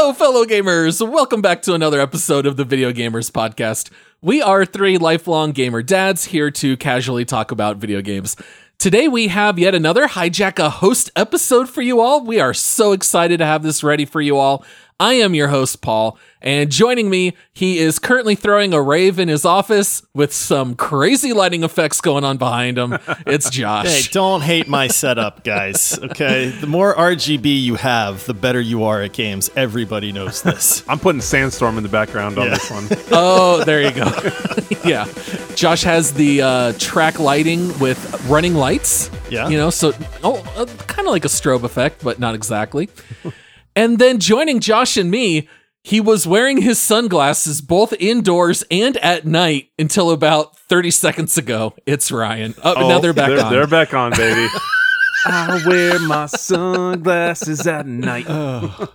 Hello, 0.00 0.12
fellow 0.12 0.44
gamers! 0.44 1.04
Welcome 1.06 1.42
back 1.42 1.60
to 1.62 1.74
another 1.74 2.00
episode 2.00 2.46
of 2.46 2.56
the 2.56 2.64
Video 2.64 2.92
Gamers 2.92 3.32
Podcast. 3.32 3.90
We 4.22 4.40
are 4.40 4.64
three 4.64 4.96
lifelong 4.96 5.50
gamer 5.50 5.82
dads 5.82 6.26
here 6.26 6.52
to 6.52 6.76
casually 6.76 7.24
talk 7.24 7.50
about 7.50 7.78
video 7.78 8.00
games. 8.00 8.36
Today 8.78 9.08
we 9.08 9.26
have 9.26 9.58
yet 9.58 9.74
another 9.74 10.06
Hijack 10.06 10.60
a 10.60 10.70
Host 10.70 11.10
episode 11.16 11.68
for 11.68 11.82
you 11.82 12.00
all. 12.00 12.24
We 12.24 12.38
are 12.38 12.54
so 12.54 12.92
excited 12.92 13.38
to 13.38 13.44
have 13.44 13.64
this 13.64 13.82
ready 13.82 14.04
for 14.04 14.20
you 14.20 14.36
all. 14.36 14.64
I 15.00 15.14
am 15.14 15.32
your 15.32 15.46
host, 15.46 15.80
Paul, 15.80 16.18
and 16.42 16.72
joining 16.72 17.08
me, 17.08 17.34
he 17.52 17.78
is 17.78 18.00
currently 18.00 18.34
throwing 18.34 18.74
a 18.74 18.82
rave 18.82 19.20
in 19.20 19.28
his 19.28 19.44
office 19.44 20.02
with 20.12 20.32
some 20.32 20.74
crazy 20.74 21.32
lighting 21.32 21.62
effects 21.62 22.00
going 22.00 22.24
on 22.24 22.36
behind 22.36 22.76
him. 22.78 22.98
It's 23.26 23.48
Josh. 23.48 23.86
Hey, 23.86 24.02
don't 24.10 24.40
hate 24.40 24.66
my 24.66 24.88
setup, 24.88 25.44
guys. 25.44 25.96
Okay, 26.02 26.48
the 26.48 26.66
more 26.66 26.96
RGB 26.96 27.62
you 27.62 27.76
have, 27.76 28.26
the 28.26 28.34
better 28.34 28.60
you 28.60 28.84
are 28.84 29.00
at 29.02 29.12
games. 29.12 29.50
Everybody 29.54 30.10
knows 30.10 30.42
this. 30.42 30.82
I'm 30.88 30.98
putting 30.98 31.20
Sandstorm 31.20 31.76
in 31.76 31.84
the 31.84 31.88
background 31.88 32.36
on 32.36 32.46
Yeah. 32.48 32.54
this 32.54 32.68
one. 32.70 32.88
Oh, 33.12 33.62
there 33.64 33.80
you 33.82 33.92
go. 33.92 34.10
yeah. 34.84 35.06
Josh 35.54 35.82
has 35.84 36.12
the 36.12 36.42
uh, 36.42 36.72
track 36.78 37.20
lighting 37.20 37.78
with 37.78 37.98
running 38.28 38.54
lights. 38.54 39.10
Yeah. 39.30 39.48
You 39.48 39.58
know, 39.58 39.70
so 39.70 39.92
oh, 40.24 40.38
uh, 40.56 40.66
kind 40.88 41.06
of 41.06 41.12
like 41.12 41.24
a 41.24 41.28
strobe 41.28 41.62
effect, 41.62 42.02
but 42.02 42.18
not 42.18 42.34
exactly. 42.34 42.88
And 43.78 44.00
then 44.00 44.18
joining 44.18 44.58
Josh 44.58 44.96
and 44.96 45.08
me, 45.08 45.48
he 45.84 46.00
was 46.00 46.26
wearing 46.26 46.60
his 46.60 46.80
sunglasses 46.80 47.60
both 47.60 47.92
indoors 47.92 48.64
and 48.72 48.96
at 48.96 49.24
night 49.24 49.70
until 49.78 50.10
about 50.10 50.58
30 50.58 50.90
seconds 50.90 51.38
ago. 51.38 51.74
It's 51.86 52.10
Ryan. 52.10 52.56
Oh, 52.64 52.88
now 52.88 52.98
they're 52.98 53.12
back 53.12 53.28
they're, 53.28 53.44
on. 53.44 53.52
They're 53.52 53.68
back 53.68 53.94
on, 53.94 54.10
baby. 54.10 54.48
I 55.26 55.62
wear 55.64 56.00
my 56.00 56.26
sunglasses 56.26 57.66
at 57.66 57.86
night. 57.86 58.26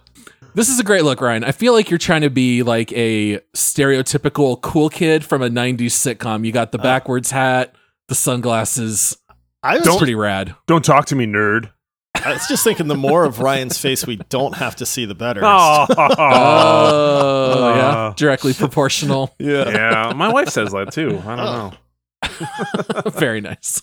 This 0.56 0.70
is 0.70 0.80
a 0.80 0.84
great 0.84 1.04
look, 1.04 1.20
Ryan. 1.20 1.44
I 1.44 1.52
feel 1.52 1.73
like 1.73 1.89
you're 1.89 1.98
trying 1.98 2.22
to 2.22 2.30
be 2.30 2.61
like 2.61 2.94
a 2.94 3.39
stereotypical 3.56 4.61
cool 4.61 4.88
kid 4.88 5.26
from 5.26 5.42
a 5.42 5.50
90s 5.50 5.94
sitcom. 5.94 6.45
You 6.45 6.52
got 6.52 6.72
the 6.72 6.78
uh, 6.78 6.84
backwards 6.84 7.31
hat, 7.31 7.73
the 8.08 8.14
sunglasses. 8.14 9.17
I 9.64 9.80
was, 9.80 9.88
It's 9.88 9.98
pretty 9.98 10.14
rad. 10.14 10.56
Don't 10.67 10.86
talk 10.86 11.08
to 11.08 11.16
me, 11.16 11.26
nerd. 11.26 11.72
I 12.26 12.34
was 12.34 12.48
just 12.48 12.64
thinking 12.64 12.88
the 12.88 12.96
more 12.96 13.26
of 13.26 13.40
Ryan's 13.40 13.78
face 13.78 14.06
we 14.08 14.18
don't 14.30 14.56
have 14.56 14.76
to 14.78 14.86
see, 14.86 15.06
the 15.06 15.16
better. 15.16 15.42
Oh, 15.46 15.86
Oh, 15.96 17.76
yeah. 17.76 17.88
Uh. 17.88 18.14
Directly 18.14 18.54
proportional. 18.58 19.34
yeah. 19.40 19.70
yeah. 19.70 20.14
My 20.16 20.32
wife 20.32 20.50
says 20.50 20.72
that 20.72 20.92
too. 20.92 21.22
I 21.26 21.36
don't 21.36 21.46
know. 21.46 21.74
Very 23.12 23.42
nice. 23.42 23.82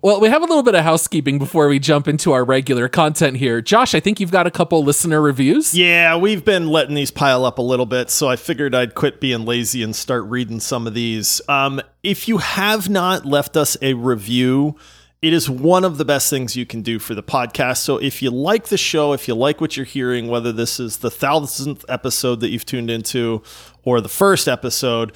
Well, 0.00 0.20
we 0.20 0.28
have 0.28 0.40
a 0.42 0.46
little 0.46 0.62
bit 0.62 0.74
of 0.74 0.84
housekeeping 0.84 1.38
before 1.38 1.68
we 1.68 1.78
jump 1.78 2.08
into 2.08 2.32
our 2.32 2.44
regular 2.44 2.88
content 2.88 3.36
here. 3.36 3.60
Josh, 3.60 3.94
I 3.94 4.00
think 4.00 4.18
you've 4.18 4.30
got 4.30 4.46
a 4.46 4.50
couple 4.50 4.82
listener 4.82 5.20
reviews. 5.20 5.74
Yeah, 5.74 6.16
we've 6.16 6.44
been 6.44 6.68
letting 6.68 6.94
these 6.94 7.10
pile 7.10 7.44
up 7.44 7.58
a 7.58 7.62
little 7.62 7.84
bit, 7.86 8.08
so 8.10 8.28
I 8.28 8.36
figured 8.36 8.74
I'd 8.74 8.94
quit 8.94 9.20
being 9.20 9.44
lazy 9.44 9.82
and 9.82 9.94
start 9.94 10.24
reading 10.24 10.60
some 10.60 10.86
of 10.86 10.94
these. 10.94 11.42
Um, 11.48 11.82
if 12.02 12.26
you 12.26 12.38
have 12.38 12.88
not 12.88 13.26
left 13.26 13.56
us 13.56 13.76
a 13.82 13.92
review, 13.94 14.76
it 15.24 15.32
is 15.32 15.48
one 15.48 15.84
of 15.84 15.96
the 15.96 16.04
best 16.04 16.28
things 16.28 16.54
you 16.54 16.66
can 16.66 16.82
do 16.82 16.98
for 16.98 17.14
the 17.14 17.22
podcast. 17.22 17.78
So 17.78 17.96
if 17.96 18.20
you 18.20 18.30
like 18.30 18.68
the 18.68 18.76
show, 18.76 19.14
if 19.14 19.26
you 19.26 19.34
like 19.34 19.58
what 19.58 19.74
you're 19.74 19.86
hearing, 19.86 20.28
whether 20.28 20.52
this 20.52 20.78
is 20.78 20.98
the 20.98 21.10
thousandth 21.10 21.82
episode 21.88 22.40
that 22.40 22.50
you've 22.50 22.66
tuned 22.66 22.90
into 22.90 23.42
or 23.84 24.02
the 24.02 24.08
first 24.10 24.46
episode, 24.46 25.12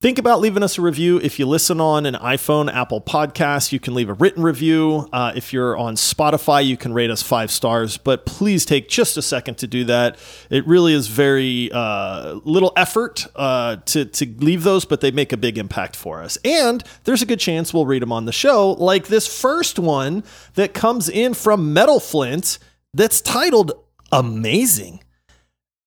Think 0.00 0.20
about 0.20 0.38
leaving 0.38 0.62
us 0.62 0.78
a 0.78 0.80
review. 0.80 1.18
If 1.18 1.40
you 1.40 1.46
listen 1.46 1.80
on 1.80 2.06
an 2.06 2.14
iPhone, 2.14 2.72
Apple 2.72 3.00
Podcast, 3.00 3.72
you 3.72 3.80
can 3.80 3.94
leave 3.94 4.08
a 4.08 4.12
written 4.12 4.44
review. 4.44 5.08
Uh, 5.12 5.32
if 5.34 5.52
you're 5.52 5.76
on 5.76 5.96
Spotify, 5.96 6.64
you 6.64 6.76
can 6.76 6.94
rate 6.94 7.10
us 7.10 7.20
five 7.20 7.50
stars. 7.50 7.98
But 7.98 8.24
please 8.24 8.64
take 8.64 8.88
just 8.88 9.16
a 9.16 9.22
second 9.22 9.58
to 9.58 9.66
do 9.66 9.82
that. 9.86 10.16
It 10.50 10.64
really 10.68 10.92
is 10.92 11.08
very 11.08 11.72
uh, 11.72 12.34
little 12.44 12.72
effort 12.76 13.26
uh, 13.34 13.78
to 13.86 14.04
to 14.04 14.26
leave 14.38 14.62
those, 14.62 14.84
but 14.84 15.00
they 15.00 15.10
make 15.10 15.32
a 15.32 15.36
big 15.36 15.58
impact 15.58 15.96
for 15.96 16.22
us. 16.22 16.38
And 16.44 16.84
there's 17.02 17.22
a 17.22 17.26
good 17.26 17.40
chance 17.40 17.74
we'll 17.74 17.84
read 17.84 18.02
them 18.02 18.12
on 18.12 18.24
the 18.24 18.30
show, 18.30 18.74
like 18.74 19.08
this 19.08 19.26
first 19.26 19.80
one 19.80 20.22
that 20.54 20.74
comes 20.74 21.08
in 21.08 21.34
from 21.34 21.72
Metal 21.72 21.98
Flint 21.98 22.60
that's 22.94 23.20
titled 23.20 23.72
"Amazing." 24.12 25.00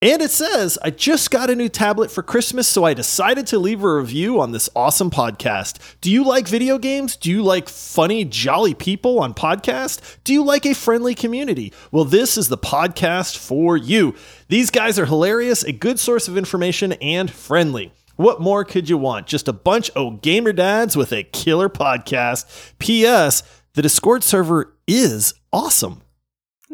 And 0.03 0.19
it 0.23 0.31
says, 0.31 0.79
I 0.81 0.89
just 0.89 1.29
got 1.29 1.51
a 1.51 1.56
new 1.56 1.69
tablet 1.69 2.09
for 2.09 2.23
Christmas, 2.23 2.67
so 2.67 2.84
I 2.84 2.95
decided 2.95 3.45
to 3.47 3.59
leave 3.59 3.84
a 3.84 3.94
review 3.97 4.41
on 4.41 4.51
this 4.51 4.67
awesome 4.75 5.12
podcast. 5.12 5.78
Do 6.01 6.09
you 6.09 6.23
like 6.23 6.47
video 6.47 6.79
games? 6.79 7.16
Do 7.16 7.29
you 7.29 7.44
like 7.44 7.69
funny, 7.69 8.25
jolly 8.25 8.73
people 8.73 9.19
on 9.19 9.35
podcast? 9.35 10.17
Do 10.23 10.34
you 10.34 10.44
like 10.44 10.66
a 10.66 10.73
friendly 10.73 11.13
community? 11.13 11.72
Well, 11.91 12.06
this 12.06 12.35
is 12.35 12.47
the 12.47 12.57
podcast 12.57 13.38
for 13.38 13.78
you. 13.78 14.16
These 14.47 14.72
guys 14.72 14.97
are 14.97 15.06
hilarious, 15.06 15.63
a 15.63 15.72
good 15.72 16.00
source 16.00 16.28
of 16.28 16.35
information, 16.35 16.94
and 16.94 17.29
friendly. 17.29 17.94
What 18.16 18.41
more 18.41 18.66
could 18.66 18.90
you 18.90 18.97
want? 18.97 19.28
Just 19.28 19.47
a 19.47 19.53
bunch 19.53 19.91
of 19.91 20.23
gamer 20.23 20.51
dads 20.51 20.97
with 20.97 21.11
a 21.11 21.22
killer 21.22 21.69
podcast. 21.69 22.73
P.S. 22.79 23.44
The 23.73 23.84
Discord 23.84 24.23
server 24.23 24.73
is 24.88 25.35
awesome. 25.53 26.01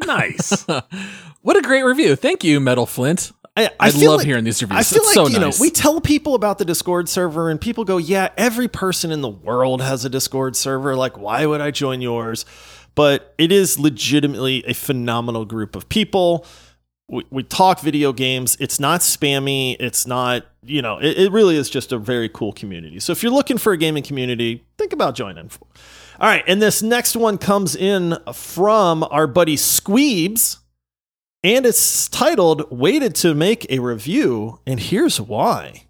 Nice. 0.05 0.65
What 1.41 1.55
a 1.55 1.61
great 1.61 1.83
review. 1.83 2.17
Thank 2.17 2.43
you, 2.43 2.59
Metal 2.59 2.85
Flint. 2.85 3.31
I, 3.55 3.69
I 3.79 3.89
feel 3.91 4.09
love 4.11 4.17
like- 4.19 4.27
hearing 4.27 4.43
these 4.43 4.61
reviews. 4.61 4.77
I 4.79 4.83
feel 4.83 4.97
It's 4.97 5.07
like 5.07 5.13
so 5.13 5.27
you 5.27 5.39
nice. 5.39 5.57
know 5.59 5.63
we 5.63 5.69
tell 5.69 6.01
people 6.01 6.35
about 6.35 6.57
the 6.57 6.65
Discord 6.65 7.07
server, 7.07 7.49
and 7.49 7.59
people 7.61 7.85
go, 7.85 7.97
"Yeah, 7.97 8.29
every 8.35 8.67
person 8.67 9.11
in 9.13 9.21
the 9.21 9.29
world 9.29 9.81
has 9.81 10.03
a 10.03 10.09
Discord 10.09 10.57
server. 10.57 10.93
Like, 10.97 11.17
why 11.17 11.45
would 11.45 11.61
I 11.61 11.71
join 11.71 12.01
yours?" 12.01 12.43
But 12.95 13.33
it 13.37 13.51
is 13.53 13.79
legitimately 13.79 14.65
a 14.67 14.73
phenomenal 14.73 15.45
group 15.45 15.73
of 15.75 15.87
people. 15.87 16.45
We, 17.07 17.23
we 17.29 17.43
talk 17.43 17.79
video 17.79 18.11
games. 18.11 18.57
It's 18.59 18.79
not 18.79 18.99
spammy. 19.01 19.77
It's 19.79 20.05
not 20.05 20.45
you 20.65 20.81
know. 20.81 20.97
It, 20.97 21.17
it 21.17 21.31
really 21.31 21.55
is 21.55 21.69
just 21.69 21.93
a 21.93 21.97
very 21.97 22.27
cool 22.27 22.51
community. 22.51 22.99
So 22.99 23.13
if 23.13 23.23
you're 23.23 23.31
looking 23.31 23.57
for 23.57 23.71
a 23.71 23.77
gaming 23.77 24.03
community, 24.03 24.65
think 24.77 24.91
about 24.91 25.15
joining. 25.15 25.49
All 26.19 26.27
right, 26.27 26.43
and 26.47 26.59
this 26.59 26.81
next 26.81 27.15
one 27.15 27.37
comes 27.37 27.75
in 27.75 28.17
from 28.33 29.03
our 29.11 29.27
buddy 29.27 29.55
Squeebs. 29.55 30.57
And 31.43 31.63
it's 31.63 32.09
titled 32.09 32.71
Waited 32.71 33.13
to 33.15 33.35
Make 33.35 33.71
a 33.71 33.77
Review, 33.77 34.59
and 34.65 34.79
here's 34.79 35.21
why. 35.21 35.83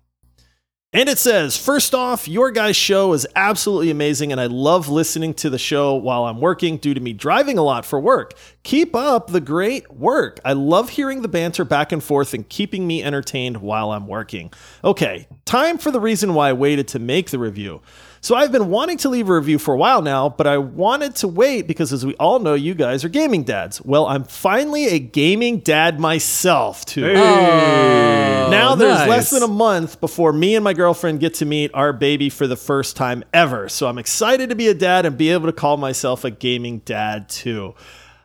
And 0.92 1.08
it 1.08 1.18
says, 1.18 1.56
First 1.56 1.96
off, 1.96 2.28
your 2.28 2.52
guys' 2.52 2.76
show 2.76 3.14
is 3.14 3.26
absolutely 3.38 3.90
amazing, 3.90 4.34
and 4.34 4.42
I 4.42 4.48
love 4.48 4.90
listening 4.90 5.34
to 5.36 5.50
the 5.50 5.58
show 5.58 5.96
while 5.96 6.26
I'm 6.26 6.42
working 6.42 6.76
due 6.76 6.94
to 6.94 7.00
me 7.00 7.14
driving 7.14 7.58
a 7.58 7.64
lot 7.64 7.86
for 7.86 7.98
work. 7.98 8.34
Keep 8.64 8.96
up 8.98 9.28
the 9.28 9.40
great 9.40 9.90
work. 9.90 10.42
I 10.44 10.52
love 10.52 10.90
hearing 10.90 11.22
the 11.22 11.30
banter 11.30 11.64
back 11.64 11.94
and 11.94 12.04
forth 12.04 12.34
and 12.34 12.48
keeping 12.50 12.86
me 12.86 13.02
entertained 13.02 13.58
while 13.58 13.92
I'm 13.92 14.08
working. 14.08 14.52
Okay, 14.84 15.28
time 15.46 15.78
for 15.78 15.92
the 15.92 16.02
reason 16.02 16.34
why 16.34 16.50
I 16.50 16.54
waited 16.54 16.90
to 16.90 17.00
make 17.00 17.30
the 17.30 17.40
review. 17.40 17.82
So 18.22 18.36
I've 18.36 18.52
been 18.52 18.70
wanting 18.70 18.98
to 19.00 19.10
leave 19.10 19.30
a 19.30 19.34
review 19.36 19.60
for 19.60 19.74
a 19.74 19.78
while 19.78 20.02
now, 20.02 20.28
but 20.30 20.48
I 20.48 20.58
wanted 20.58 21.16
to 21.18 21.28
wait 21.28 21.68
because, 21.68 21.94
as 21.94 22.06
we 22.06 22.16
all 22.16 22.40
know, 22.40 22.56
you 22.56 22.74
guys 22.74 23.04
are 23.06 23.10
gaming 23.10 23.44
dads. 23.44 23.82
Well, 23.82 24.06
I'm 24.08 24.24
finally 24.24 24.88
a 24.88 25.00
gaming 25.00 25.60
dad 25.60 26.00
myself, 26.00 26.86
too. 26.86 27.14
Oh, 27.16 28.48
Now 28.52 28.76
there's 28.76 28.98
nice. 29.00 29.10
less 29.10 29.30
than 29.30 29.44
a 29.44 29.48
month 29.48 30.00
before 30.00 30.34
me 30.34 30.56
and 30.56 30.64
my 30.64 30.74
girlfriend 30.74 31.20
get 31.20 31.36
to 31.36 31.46
meet 31.46 31.72
our 31.74 31.94
baby 31.94 32.30
for 32.30 32.48
the 32.48 32.56
first 32.56 32.96
time 32.96 33.24
ever. 33.34 33.70
So 33.70 33.88
I'm 33.88 33.98
excited 33.98 34.50
to 34.50 34.56
be 34.56 34.68
a 34.68 34.74
dad 34.74 35.06
and 35.06 35.18
be 35.18 35.30
able 35.30 35.46
to 35.48 35.54
call 35.54 35.78
myself 35.78 36.24
a 36.24 36.32
gaming 36.32 36.80
dad 36.80 37.30
too. 37.30 37.76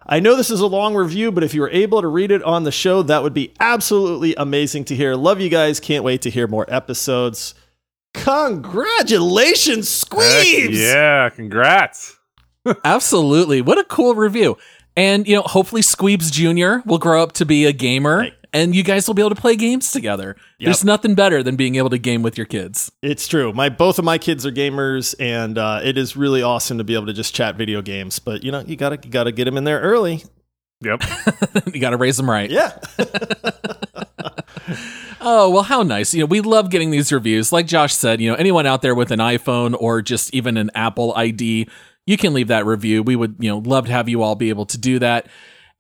I 0.05 0.19
know 0.19 0.35
this 0.37 0.51
is 0.51 0.59
a 0.61 0.67
long 0.67 0.95
review, 0.97 1.31
but 1.31 1.45
if 1.45 1.55
you 1.55 1.61
were 1.61 1.71
able 1.71 2.01
to 2.03 2.09
read 2.09 2.33
it 2.33 2.43
on 2.43 2.65
the 2.65 2.73
show, 2.73 3.03
that 3.05 3.23
would 3.23 3.35
be 3.35 3.53
absolutely 3.61 4.35
amazing 4.37 4.85
to 4.87 4.97
hear. 4.97 5.15
Love 5.15 5.41
you 5.41 5.49
guys. 5.49 5.79
Can't 5.79 6.03
wait 6.03 6.23
to 6.23 6.31
hear 6.31 6.49
more 6.49 6.67
episodes. 6.69 7.55
Congratulations, 8.15 10.05
Heck 10.11 10.71
yeah, 10.71 11.29
congrats. 11.31 12.19
Absolutely. 12.85 13.63
What 13.63 13.79
a 13.79 13.85
cool 13.85 14.15
review. 14.15 14.57
And, 14.97 15.27
you 15.27 15.37
know, 15.37 15.43
hopefully 15.43 15.83
Squeebs 15.83 16.31
Jr. 16.31 16.87
will 16.89 16.99
grow 16.99 17.23
up 17.23 17.33
to 17.33 17.47
be 17.47 17.65
a 17.65 17.73
gamer. 17.73 18.25
Hey. 18.25 18.33
and 18.53 18.75
you 18.75 18.83
guys 18.83 19.07
will 19.07 19.15
be 19.15 19.23
able 19.23 19.35
to 19.35 19.41
play 19.41 19.57
games 19.57 19.91
together. 19.91 20.37
There's 20.61 20.85
nothing 20.85 21.15
better 21.15 21.43
than 21.43 21.57
being 21.57 21.77
able 21.77 21.91
to 21.91 21.99
game 21.99 22.23
with 22.23 22.37
your 22.37 22.47
kids. 22.47 22.93
It's 23.01 23.27
true. 23.27 23.53
My 23.53 23.71
both 23.71 23.99
of 23.99 24.05
my 24.05 24.19
kids 24.19 24.45
are 24.45 24.53
gamers, 24.53 25.15
and 25.19 25.57
uh, 25.57 25.81
it 25.83 25.97
is 25.97 26.17
really 26.17 26.43
awesome 26.43 26.79
to 26.79 26.85
be 26.85 26.95
able 26.95 27.07
to 27.07 27.15
just 27.15 27.35
chat 27.35 27.57
video 27.57 27.81
games. 27.81 28.19
But 28.19 28.45
you 28.45 28.53
know, 28.53 28.61
you 28.61 28.77
gotta 28.77 28.99
you 29.03 29.11
gotta 29.11 29.33
get 29.33 29.47
them 29.47 29.57
in 29.57 29.65
there 29.65 29.81
early. 29.81 30.25
Yep. 30.83 31.03
you 31.75 31.81
got 31.81 31.91
to 31.91 31.97
raise 31.97 32.17
them 32.17 32.29
right. 32.29 32.51
Yeah. 32.51 32.77
Oh, 35.23 35.51
well, 35.51 35.63
how 35.63 35.83
nice. 35.83 36.13
You 36.13 36.21
know, 36.21 36.27
we 36.27 36.41
love 36.41 36.71
getting 36.71 36.91
these 36.91 37.13
reviews. 37.13 37.53
Like 37.53 37.67
Josh 37.67 37.95
said, 37.95 38.21
you 38.21 38.31
know, 38.31 38.35
anyone 38.37 38.67
out 38.67 38.83
there 38.83 38.95
with 38.95 39.11
an 39.11 39.21
iPhone 39.21 39.75
or 39.79 40.03
just 40.03 40.35
even 40.35 40.57
an 40.57 40.71
Apple 40.75 41.15
ID, 41.15 41.69
you 42.07 42.17
can 42.17 42.35
leave 42.35 42.49
that 42.49 42.67
review. 42.67 43.03
We 43.03 43.17
would, 43.17 43.37
you 43.39 43.49
know, 43.49 43.59
love 43.59 43.87
to 43.87 43.93
have 43.93 44.09
you 44.09 44.23
all 44.23 44.35
be 44.35 44.49
able 44.49 44.67
to 44.67 44.79
do 44.79 44.99
that. 44.99 45.29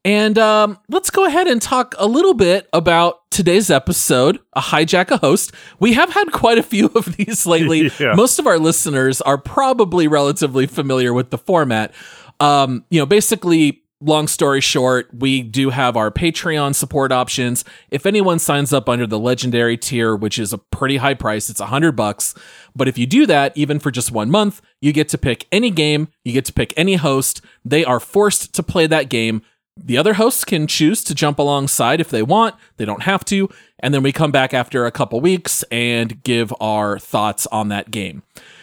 And 0.04 0.36
um, 0.38 0.78
let's 0.88 1.10
go 1.10 1.26
ahead 1.26 1.46
and 1.46 1.62
talk 1.62 1.94
a 1.98 2.06
little 2.06 2.34
bit 2.34 2.68
about 2.72 3.30
today's 3.30 3.70
episode, 3.70 4.40
a 4.52 4.60
hijack 4.60 5.10
a 5.10 5.16
host. 5.16 5.52
We 5.78 5.92
have 5.92 6.10
had 6.10 6.32
quite 6.32 6.58
a 6.58 6.62
few 6.62 6.86
of 6.94 7.16
these 7.16 7.46
lately. 7.46 7.90
Yeah. 8.00 8.14
Most 8.14 8.38
of 8.38 8.46
our 8.46 8.58
listeners 8.58 9.20
are 9.20 9.38
probably 9.38 10.08
relatively 10.08 10.66
familiar 10.66 11.12
with 11.12 11.30
the 11.30 11.38
format. 11.38 11.92
Um, 12.40 12.84
you 12.90 12.98
know, 13.00 13.06
basically, 13.06 13.81
long 14.02 14.26
story 14.28 14.60
short, 14.60 15.08
we 15.12 15.42
do 15.42 15.70
have 15.70 15.96
our 15.96 16.10
Patreon 16.10 16.74
support 16.74 17.12
options. 17.12 17.64
If 17.90 18.04
anyone 18.06 18.38
signs 18.38 18.72
up 18.72 18.88
under 18.88 19.06
the 19.06 19.18
legendary 19.18 19.76
tier, 19.76 20.16
which 20.16 20.38
is 20.38 20.52
a 20.52 20.58
pretty 20.58 20.96
high 20.96 21.14
price, 21.14 21.48
it's 21.48 21.60
a 21.60 21.66
hundred 21.66 21.92
bucks. 21.92 22.34
But 22.74 22.88
if 22.88 22.98
you 22.98 23.06
do 23.06 23.26
that, 23.26 23.56
even 23.56 23.78
for 23.78 23.90
just 23.90 24.12
one 24.12 24.30
month, 24.30 24.60
you 24.80 24.92
get 24.92 25.08
to 25.10 25.18
pick 25.18 25.46
any 25.52 25.70
game, 25.70 26.08
you 26.24 26.32
get 26.32 26.44
to 26.46 26.52
pick 26.52 26.74
any 26.76 26.96
host. 26.96 27.40
They 27.64 27.84
are 27.84 28.00
forced 28.00 28.54
to 28.54 28.62
play 28.62 28.86
that 28.86 29.08
game. 29.08 29.42
The 29.76 29.96
other 29.96 30.14
hosts 30.14 30.44
can 30.44 30.66
choose 30.66 31.02
to 31.04 31.14
jump 31.14 31.38
alongside 31.38 32.00
if 32.00 32.10
they 32.10 32.22
want. 32.22 32.56
They 32.76 32.84
don't 32.84 33.04
have 33.04 33.24
to. 33.26 33.48
And 33.78 33.94
then 33.94 34.02
we 34.02 34.12
come 34.12 34.30
back 34.30 34.52
after 34.52 34.84
a 34.84 34.90
couple 34.90 35.20
weeks 35.20 35.62
and 35.70 36.22
give 36.22 36.52
our 36.60 36.98
thoughts 36.98 37.46
on 37.46 37.68
that 37.68 37.90
game. 37.90 38.22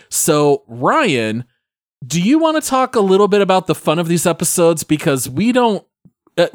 So, 0.09 0.63
Ryan, 0.67 1.45
do 2.05 2.21
you 2.21 2.39
want 2.39 2.61
to 2.61 2.67
talk 2.67 2.95
a 2.95 3.01
little 3.01 3.27
bit 3.27 3.41
about 3.41 3.67
the 3.67 3.75
fun 3.75 3.99
of 3.99 4.07
these 4.07 4.25
episodes? 4.25 4.83
Because 4.83 5.29
we 5.29 5.51
don't, 5.51 5.85
uh, 6.37 6.47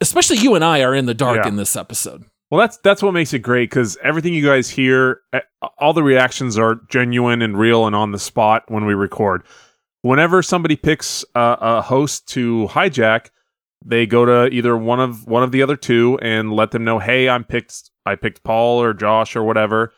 especially 0.00 0.38
you 0.38 0.54
and 0.54 0.64
I, 0.64 0.82
are 0.82 0.94
in 0.94 1.06
the 1.06 1.14
dark 1.14 1.38
Yeah. 1.38 1.48
in 1.48 1.56
this 1.56 1.76
episode. 1.76 2.24
Well, 2.50 2.60
that's 2.60 2.76
that's 2.78 3.02
what 3.02 3.12
makes 3.12 3.32
it 3.34 3.40
great 3.40 3.70
because 3.70 3.96
everything 4.04 4.32
you 4.32 4.44
guys 4.44 4.70
hear, 4.70 5.20
eh, 5.32 5.40
all 5.78 5.92
the 5.92 6.02
reactions 6.04 6.56
are 6.56 6.80
genuine 6.88 7.42
and 7.42 7.58
real 7.58 7.86
and 7.86 7.96
on 7.96 8.12
the 8.12 8.18
spot 8.20 8.62
when 8.68 8.86
we 8.86 8.94
record. 8.94 9.42
Whenever 10.02 10.42
somebody 10.42 10.76
picks 10.76 11.24
a, 11.34 11.56
a 11.60 11.82
host 11.82 12.28
to 12.28 12.68
hijack, 12.70 13.30
they 13.84 14.06
go 14.06 14.24
to 14.24 14.46
either 14.54 14.76
one 14.76 15.00
of 15.00 15.26
one 15.26 15.42
of 15.42 15.50
the 15.50 15.60
other 15.62 15.74
two 15.76 16.18
and 16.22 16.52
let 16.52 16.70
them 16.70 16.84
know, 16.84 17.00
"Hey, 17.00 17.28
I'm 17.28 17.42
picked. 17.42 17.90
I 18.06 18.14
picked 18.14 18.44
Paul 18.44 18.80
or 18.80 18.94
Josh 18.94 19.34
or 19.34 19.42
whatever. 19.42 19.92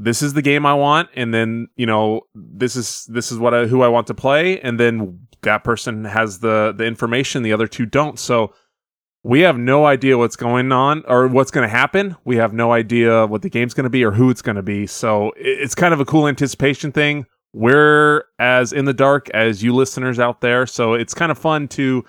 This 0.00 0.22
is 0.22 0.32
the 0.32 0.42
game 0.42 0.64
I 0.64 0.74
want, 0.74 1.08
and 1.14 1.34
then 1.34 1.68
you 1.76 1.86
know 1.86 2.22
this 2.34 2.76
is 2.76 3.04
this 3.06 3.32
is 3.32 3.38
what 3.38 3.52
I, 3.52 3.66
who 3.66 3.82
I 3.82 3.88
want 3.88 4.06
to 4.06 4.14
play, 4.14 4.60
and 4.60 4.78
then 4.78 5.26
that 5.42 5.64
person 5.64 6.04
has 6.04 6.38
the 6.38 6.72
the 6.76 6.84
information. 6.84 7.42
The 7.42 7.52
other 7.52 7.66
two 7.66 7.84
don't. 7.84 8.18
So 8.18 8.54
we 9.24 9.40
have 9.40 9.58
no 9.58 9.84
idea 9.84 10.16
what's 10.16 10.36
going 10.36 10.70
on 10.72 11.04
or 11.08 11.26
what's 11.26 11.50
going 11.50 11.68
to 11.68 11.68
happen. 11.68 12.16
We 12.24 12.36
have 12.36 12.52
no 12.52 12.72
idea 12.72 13.26
what 13.26 13.42
the 13.42 13.50
game's 13.50 13.74
going 13.74 13.84
to 13.84 13.90
be 13.90 14.04
or 14.04 14.12
who 14.12 14.30
it's 14.30 14.42
going 14.42 14.56
to 14.56 14.62
be. 14.62 14.86
So 14.86 15.32
it's 15.36 15.74
kind 15.74 15.92
of 15.92 16.00
a 16.00 16.04
cool 16.04 16.28
anticipation 16.28 16.92
thing. 16.92 17.26
We're 17.52 18.24
as 18.38 18.72
in 18.72 18.84
the 18.84 18.94
dark 18.94 19.28
as 19.30 19.62
you 19.62 19.74
listeners 19.74 20.18
out 20.18 20.40
there. 20.40 20.66
So 20.66 20.94
it's 20.94 21.14
kind 21.14 21.32
of 21.32 21.38
fun 21.38 21.66
to 21.68 22.04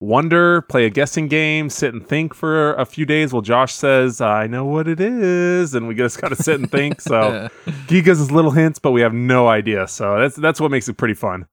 wonder, 0.00 0.62
play 0.62 0.86
a 0.86 0.90
guessing 0.90 1.28
game, 1.28 1.70
sit 1.70 1.92
and 1.92 2.06
think 2.06 2.34
for 2.34 2.74
a 2.74 2.84
few 2.84 3.04
days. 3.04 3.32
Well, 3.32 3.42
Josh 3.42 3.74
says, 3.74 4.20
I 4.20 4.46
know 4.46 4.64
what 4.64 4.88
it 4.88 5.00
is. 5.00 5.74
And 5.74 5.88
we 5.88 5.94
just 5.94 6.20
got 6.20 6.28
to 6.28 6.36
sit 6.36 6.60
and 6.60 6.70
think. 6.70 7.00
So 7.00 7.48
he 7.88 8.02
gives 8.02 8.20
us 8.20 8.30
little 8.30 8.52
hints, 8.52 8.78
but 8.78 8.92
we 8.92 9.00
have 9.00 9.14
no 9.14 9.48
idea. 9.48 9.88
So 9.88 10.18
that's, 10.20 10.36
that's 10.36 10.60
what 10.60 10.70
makes 10.70 10.88
it 10.88 10.96
pretty 10.96 11.14
fun. 11.14 11.46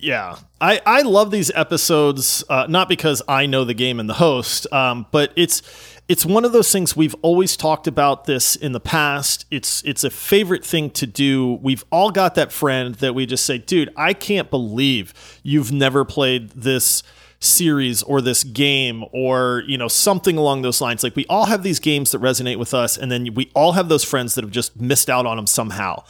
Yeah, 0.00 0.36
I, 0.60 0.80
I 0.86 1.02
love 1.02 1.32
these 1.32 1.50
episodes, 1.56 2.44
uh, 2.48 2.66
not 2.68 2.88
because 2.88 3.20
I 3.26 3.46
know 3.46 3.64
the 3.64 3.74
game 3.74 3.98
and 3.98 4.08
the 4.08 4.14
host, 4.14 4.72
um, 4.72 5.06
but 5.10 5.32
it's 5.34 5.60
it's 6.08 6.24
one 6.24 6.44
of 6.44 6.52
those 6.52 6.70
things 6.72 6.96
we've 6.96 7.16
always 7.20 7.56
talked 7.56 7.88
about 7.88 8.24
this 8.24 8.54
in 8.54 8.70
the 8.70 8.80
past. 8.80 9.44
It's 9.50 9.82
it's 9.84 10.04
a 10.04 10.10
favorite 10.10 10.64
thing 10.64 10.90
to 10.90 11.06
do. 11.06 11.54
We've 11.62 11.84
all 11.90 12.12
got 12.12 12.36
that 12.36 12.52
friend 12.52 12.94
that 12.96 13.16
we 13.16 13.26
just 13.26 13.44
say, 13.44 13.58
dude, 13.58 13.92
I 13.96 14.14
can't 14.14 14.50
believe 14.50 15.12
you've 15.42 15.72
never 15.72 16.04
played 16.04 16.50
this 16.50 17.02
series 17.40 18.02
or 18.02 18.20
this 18.20 18.42
game 18.42 19.04
or 19.12 19.62
you 19.68 19.78
know 19.78 19.86
something 19.86 20.36
along 20.36 20.62
those 20.62 20.80
lines 20.80 21.04
like 21.04 21.14
we 21.14 21.24
all 21.26 21.46
have 21.46 21.62
these 21.62 21.78
games 21.78 22.10
that 22.10 22.20
resonate 22.20 22.58
with 22.58 22.74
us 22.74 22.98
and 22.98 23.12
then 23.12 23.32
we 23.34 23.48
all 23.54 23.72
have 23.72 23.88
those 23.88 24.02
friends 24.02 24.34
that 24.34 24.42
have 24.42 24.50
just 24.50 24.80
missed 24.80 25.08
out 25.08 25.24
on 25.24 25.36
them 25.36 25.46
somehow 25.46 26.02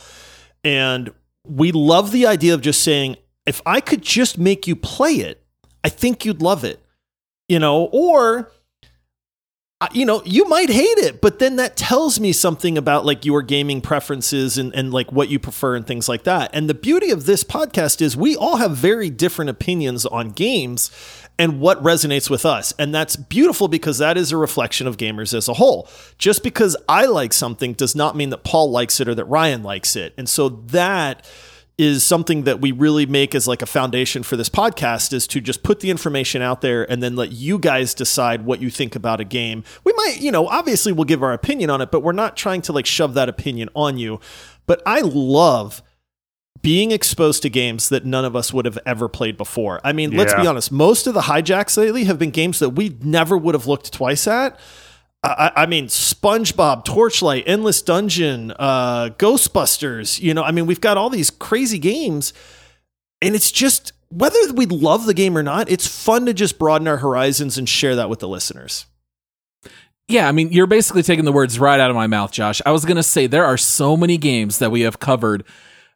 and 0.65 1.13
we 1.49 1.73
love 1.73 2.13
the 2.13 2.27
idea 2.27 2.55
of 2.55 2.61
just 2.61 2.83
saying, 2.83 3.17
if 3.47 3.63
I 3.65 3.81
could 3.81 4.03
just 4.03 4.39
make 4.39 4.67
you 4.67 4.77
play 4.77 5.15
it, 5.15 5.43
I 5.83 5.89
think 5.89 6.25
you'd 6.25 6.43
love 6.43 6.65
it. 6.65 6.85
You 7.49 7.59
know, 7.59 7.89
or 7.93 8.53
you 9.93 10.05
know, 10.05 10.23
you 10.25 10.45
might 10.49 10.71
hate 10.71 10.99
it, 10.99 11.21
but 11.21 11.39
then 11.39 11.55
that 11.57 11.77
tells 11.77 12.19
me 12.19 12.33
something 12.33 12.77
about 12.77 13.05
like 13.07 13.25
your 13.25 13.43
gaming 13.43 13.81
preferences 13.81 14.59
and, 14.59 14.75
and 14.75 14.93
like 14.93 15.13
what 15.13 15.29
you 15.29 15.39
prefer 15.39 15.77
and 15.77 15.87
things 15.87 16.09
like 16.09 16.25
that. 16.25 16.51
And 16.53 16.69
the 16.69 16.75
beauty 16.75 17.11
of 17.11 17.27
this 17.27 17.45
podcast 17.45 18.03
is 18.03 18.17
we 18.17 18.35
all 18.35 18.57
have 18.57 18.77
very 18.77 19.09
different 19.09 19.51
opinions 19.51 20.05
on 20.05 20.31
games 20.31 20.91
and 21.39 21.61
what 21.61 21.81
resonates 21.81 22.29
with 22.29 22.45
us. 22.45 22.75
And 22.77 22.93
that's 22.93 23.15
beautiful 23.15 23.69
because 23.69 23.99
that 23.99 24.17
is 24.17 24.33
a 24.33 24.37
reflection 24.37 24.89
of 24.89 24.97
gamers 24.97 25.33
as 25.33 25.49
a 25.49 25.55
whole. 25.55 25.89
Just 26.19 26.43
because 26.43 26.77
I 26.89 27.07
like 27.07 27.33
something 27.33 27.75
does 27.75 27.95
not 27.95 28.17
mean 28.17 28.31
that 28.31 28.43
Paul 28.43 28.73
likes 28.73 28.99
it 28.99 29.07
or 29.07 29.15
that 29.15 29.27
Ryan 29.27 29.63
likes 29.63 29.95
it. 29.95 30.13
And 30.19 30.29
so 30.29 30.49
that 30.49 31.25
is 31.79 32.05
something 32.05 32.43
that 32.43 32.61
we 32.61 32.73
really 32.73 33.07
make 33.07 33.37
as 33.37 33.47
like 33.47 33.63
a 33.63 33.67
foundation 33.67 34.25
for 34.25 34.37
this 34.37 34.49
podcast 34.49 35.13
is 35.13 35.29
to 35.29 35.41
just 35.41 35.63
put 35.63 35.79
the 35.79 35.91
information 35.91 36.43
out 36.43 36.61
there 36.61 36.91
and 36.91 37.01
then 37.01 37.15
let 37.15 37.31
you 37.31 37.57
guys 37.57 37.95
decide 37.95 38.45
what 38.45 38.61
you 38.61 38.69
think 38.69 38.97
about 38.97 39.21
a 39.21 39.25
game. 39.25 39.63
We 39.85 39.93
might, 39.97 40.21
you 40.21 40.33
know, 40.33 40.49
obviously 40.49 40.93
we'll 40.93 41.05
give 41.05 41.23
our 41.23 41.33
opinion 41.33 41.71
on 41.71 41.81
it, 41.81 41.93
but 41.93 42.01
we're 42.01 42.11
not 42.13 42.37
trying 42.37 42.63
to 42.63 42.73
like 42.73 42.85
shove 42.85 43.15
that 43.15 43.29
opinion 43.29 43.69
on 43.77 43.97
you. 43.97 44.19
But 44.67 44.83
I 44.85 45.01
love 45.03 45.81
being 46.61 46.91
exposed 46.91 47.43
to 47.43 47.49
games 47.49 47.89
that 47.91 48.05
none 48.05 48.25
of 48.25 48.35
us 48.35 48.53
would 48.53 48.65
have 48.65 48.79
ever 48.85 49.09
played 49.09 49.37
before. 49.37 49.81
I 49.85 49.93
mean, 49.93 50.11
let's 50.11 50.35
be 50.35 50.47
honest, 50.49 50.73
most 50.73 51.07
of 51.07 51.15
the 51.15 51.23
hijacks 51.23 51.77
lately 51.77 52.05
have 52.05 52.19
been 52.19 52.31
games 52.33 52.59
that 52.59 52.71
we 52.71 52.99
never 53.01 53.39
would 53.39 53.55
have 53.55 53.69
looked 53.69 53.93
twice 53.93 54.27
at. 54.27 54.59
I, 55.23 55.53
I 55.57 55.67
mean, 55.67 55.87
SpongeBob, 55.87 56.85
Torchlight, 56.85 57.45
Endless 57.47 57.83
Dungeon, 57.83 58.53
uh, 58.59 59.11
Ghostbusters. 59.19 60.21
You 60.21 60.33
know, 60.33 60.43
I 60.43 60.53
mean, 60.53 60.67
we've 60.67 60.81
got 60.81 60.97
all 60.97 61.11
these 61.11 61.31
crazy 61.31 61.79
games, 61.79 62.33
and 63.21 63.35
it's 63.35 63.51
just 63.51 63.93
whether 64.11 64.39
we 64.53 64.67
love 64.67 65.07
the 65.07 65.15
game 65.15 65.37
or 65.37 65.43
not, 65.43 65.71
it's 65.71 65.87
fun 65.87 66.27
to 66.27 66.33
just 66.33 66.59
broaden 66.59 66.89
our 66.89 66.99
horizons 66.99 67.59
and 67.59 67.69
share 67.69 67.97
that 67.97 68.09
with 68.09 68.21
the 68.21 68.29
listeners. 68.29 68.87
Yeah, 70.07 70.27
I 70.27 70.33
mean, 70.33 70.53
you're 70.53 70.67
basically 70.67 71.03
taking 71.03 71.27
the 71.27 71.33
words 71.33 71.59
right 71.59 71.79
out 71.79 71.91
of 71.91 71.97
my 71.97 72.07
mouth, 72.07 72.33
Josh. 72.33 72.63
I 72.65 72.71
was 72.71 72.87
going 72.87 72.97
to 72.97 73.03
say 73.03 73.27
there 73.27 73.45
are 73.45 73.59
so 73.59 73.95
many 73.97 74.17
games 74.17 74.59
that 74.59 74.71
we 74.71 74.81
have 74.83 74.99
covered 74.99 75.45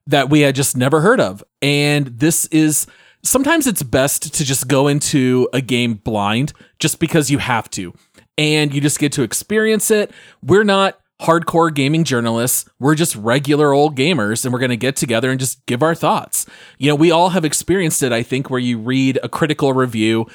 that 0.07 0.29
we 0.29 0.41
had 0.41 0.55
just 0.55 0.77
never 0.77 1.01
heard 1.01 1.21
of. 1.21 1.43
And 1.63 2.09
this 2.09 2.45
is 2.47 2.87
sometimes 3.23 3.67
it's 3.67 3.83
best 3.83 4.35
to 4.35 4.45
just 4.45 4.69
go 4.69 4.89
into 4.89 5.49
a 5.55 5.63
game 5.63 5.95
blind 5.95 6.53
just 6.79 6.99
because 6.99 7.31
you 7.31 7.39
have 7.39 7.71
to. 7.71 7.95
And 8.39 8.75
you 8.75 8.81
just 8.81 8.99
get 8.99 9.13
to 9.13 9.23
experience 9.23 9.91
it. 9.91 10.11
We're 10.43 10.65
not 10.65 10.99
hardcore 11.21 11.73
gaming 11.73 12.05
journalists. 12.05 12.69
We're 12.81 12.95
just 12.95 13.15
regular 13.15 13.73
old 13.73 13.97
gamers 13.97 14.45
and 14.45 14.53
we're 14.53 14.59
going 14.59 14.71
to 14.71 14.77
get 14.77 14.97
together 14.97 15.31
and 15.31 15.39
just 15.39 15.65
give 15.67 15.83
our 15.83 15.95
thoughts. 15.95 16.47
You 16.79 16.89
know, 16.89 16.95
we 16.95 17.11
all 17.11 17.31
have 17.31 17.45
experienced 17.45 18.03
it, 18.03 18.13
I 18.13 18.23
think, 18.23 18.51
where 18.51 18.61
you 18.61 18.79
read 18.79 19.19
a 19.23 19.29
critical 19.29 19.73
review 19.73 20.27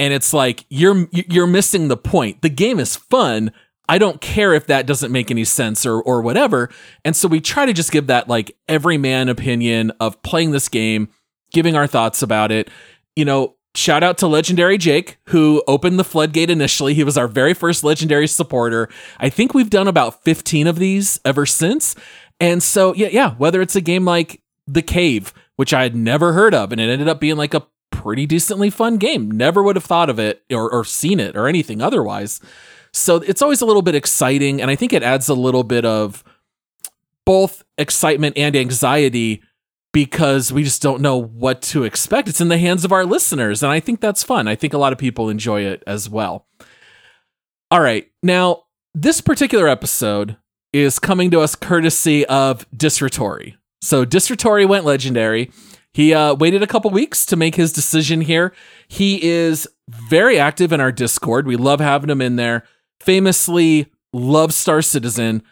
and 0.00 0.14
it's 0.14 0.32
like 0.32 0.64
you're 0.70 1.08
you're 1.12 1.46
missing 1.46 1.88
the 1.88 1.96
point. 1.96 2.40
The 2.40 2.48
game 2.48 2.80
is 2.80 2.96
fun. 2.96 3.52
I 3.86 3.98
don't 3.98 4.20
care 4.20 4.54
if 4.54 4.66
that 4.68 4.86
doesn't 4.86 5.12
make 5.12 5.30
any 5.30 5.44
sense 5.44 5.84
or 5.84 6.00
or 6.00 6.22
whatever. 6.22 6.70
And 7.04 7.14
so 7.14 7.28
we 7.28 7.40
try 7.40 7.66
to 7.66 7.74
just 7.74 7.92
give 7.92 8.06
that 8.06 8.26
like 8.26 8.56
everyman 8.66 9.28
opinion 9.28 9.92
of 10.00 10.22
playing 10.22 10.52
this 10.52 10.70
game, 10.70 11.08
giving 11.52 11.76
our 11.76 11.86
thoughts 11.86 12.22
about 12.22 12.50
it. 12.50 12.70
You 13.14 13.26
know, 13.26 13.56
shout 13.74 14.02
out 14.02 14.18
to 14.18 14.26
legendary 14.26 14.78
Jake 14.78 15.18
who 15.26 15.62
opened 15.66 15.98
the 15.98 16.04
floodgate 16.04 16.50
initially. 16.50 16.94
He 16.94 17.04
was 17.04 17.16
our 17.16 17.28
very 17.28 17.54
first 17.54 17.84
legendary 17.84 18.26
supporter. 18.26 18.88
I 19.18 19.28
think 19.28 19.54
we've 19.54 19.70
done 19.70 19.88
about 19.88 20.24
15 20.24 20.66
of 20.66 20.78
these 20.78 21.20
ever 21.24 21.46
since. 21.46 21.94
And 22.40 22.62
so 22.62 22.94
yeah, 22.94 23.08
yeah, 23.10 23.34
whether 23.34 23.60
it's 23.60 23.76
a 23.76 23.80
game 23.80 24.04
like 24.04 24.42
The 24.66 24.82
Cave, 24.82 25.32
which 25.56 25.74
I 25.74 25.82
had 25.82 25.94
never 25.94 26.32
heard 26.32 26.54
of 26.54 26.72
and 26.72 26.80
it 26.80 26.90
ended 26.90 27.08
up 27.08 27.20
being 27.20 27.36
like 27.36 27.54
a 27.54 27.66
pretty 27.90 28.26
decently 28.26 28.70
fun 28.70 28.96
game. 28.96 29.30
Never 29.30 29.62
would 29.62 29.76
have 29.76 29.84
thought 29.84 30.10
of 30.10 30.18
it 30.18 30.42
or, 30.50 30.70
or 30.70 30.84
seen 30.84 31.20
it 31.20 31.36
or 31.36 31.46
anything 31.46 31.82
otherwise. 31.82 32.40
So 32.92 33.16
it's 33.16 33.42
always 33.42 33.60
a 33.60 33.66
little 33.66 33.82
bit 33.82 33.94
exciting. 33.94 34.60
And 34.60 34.70
I 34.70 34.76
think 34.76 34.92
it 34.92 35.02
adds 35.02 35.28
a 35.28 35.34
little 35.34 35.62
bit 35.62 35.84
of 35.84 36.24
both 37.24 37.62
excitement 37.78 38.36
and 38.36 38.56
anxiety 38.56 39.42
because 39.92 40.52
we 40.52 40.62
just 40.62 40.82
don't 40.82 41.00
know 41.02 41.16
what 41.16 41.62
to 41.62 41.84
expect. 41.84 42.28
It's 42.28 42.40
in 42.40 42.48
the 42.48 42.58
hands 42.58 42.84
of 42.84 42.92
our 42.92 43.04
listeners. 43.04 43.62
And 43.62 43.72
I 43.72 43.80
think 43.80 44.00
that's 44.00 44.22
fun. 44.22 44.46
I 44.46 44.54
think 44.54 44.72
a 44.72 44.78
lot 44.78 44.92
of 44.92 44.98
people 44.98 45.28
enjoy 45.28 45.62
it 45.62 45.82
as 45.86 46.08
well. 46.08 46.46
All 47.70 47.80
right. 47.80 48.10
Now, 48.22 48.64
this 48.94 49.20
particular 49.20 49.68
episode 49.68 50.36
is 50.72 50.98
coming 50.98 51.30
to 51.32 51.40
us 51.40 51.54
courtesy 51.54 52.24
of 52.26 52.66
Disratory. 52.76 53.56
So 53.82 54.04
Disratory 54.04 54.66
went 54.66 54.84
legendary. 54.84 55.50
He 55.92 56.14
uh, 56.14 56.34
waited 56.34 56.62
a 56.62 56.68
couple 56.68 56.90
weeks 56.90 57.26
to 57.26 57.36
make 57.36 57.56
his 57.56 57.72
decision 57.72 58.20
here. 58.20 58.52
He 58.86 59.22
is 59.22 59.66
very 59.88 60.38
active 60.38 60.72
in 60.72 60.80
our 60.80 60.92
Discord. 60.92 61.46
We 61.46 61.56
love 61.56 61.80
having 61.80 62.10
him 62.10 62.20
in 62.20 62.36
there. 62.36 62.64
Famously, 63.00 63.90
love 64.12 64.54
Star 64.54 64.82
Citizen. 64.82 65.42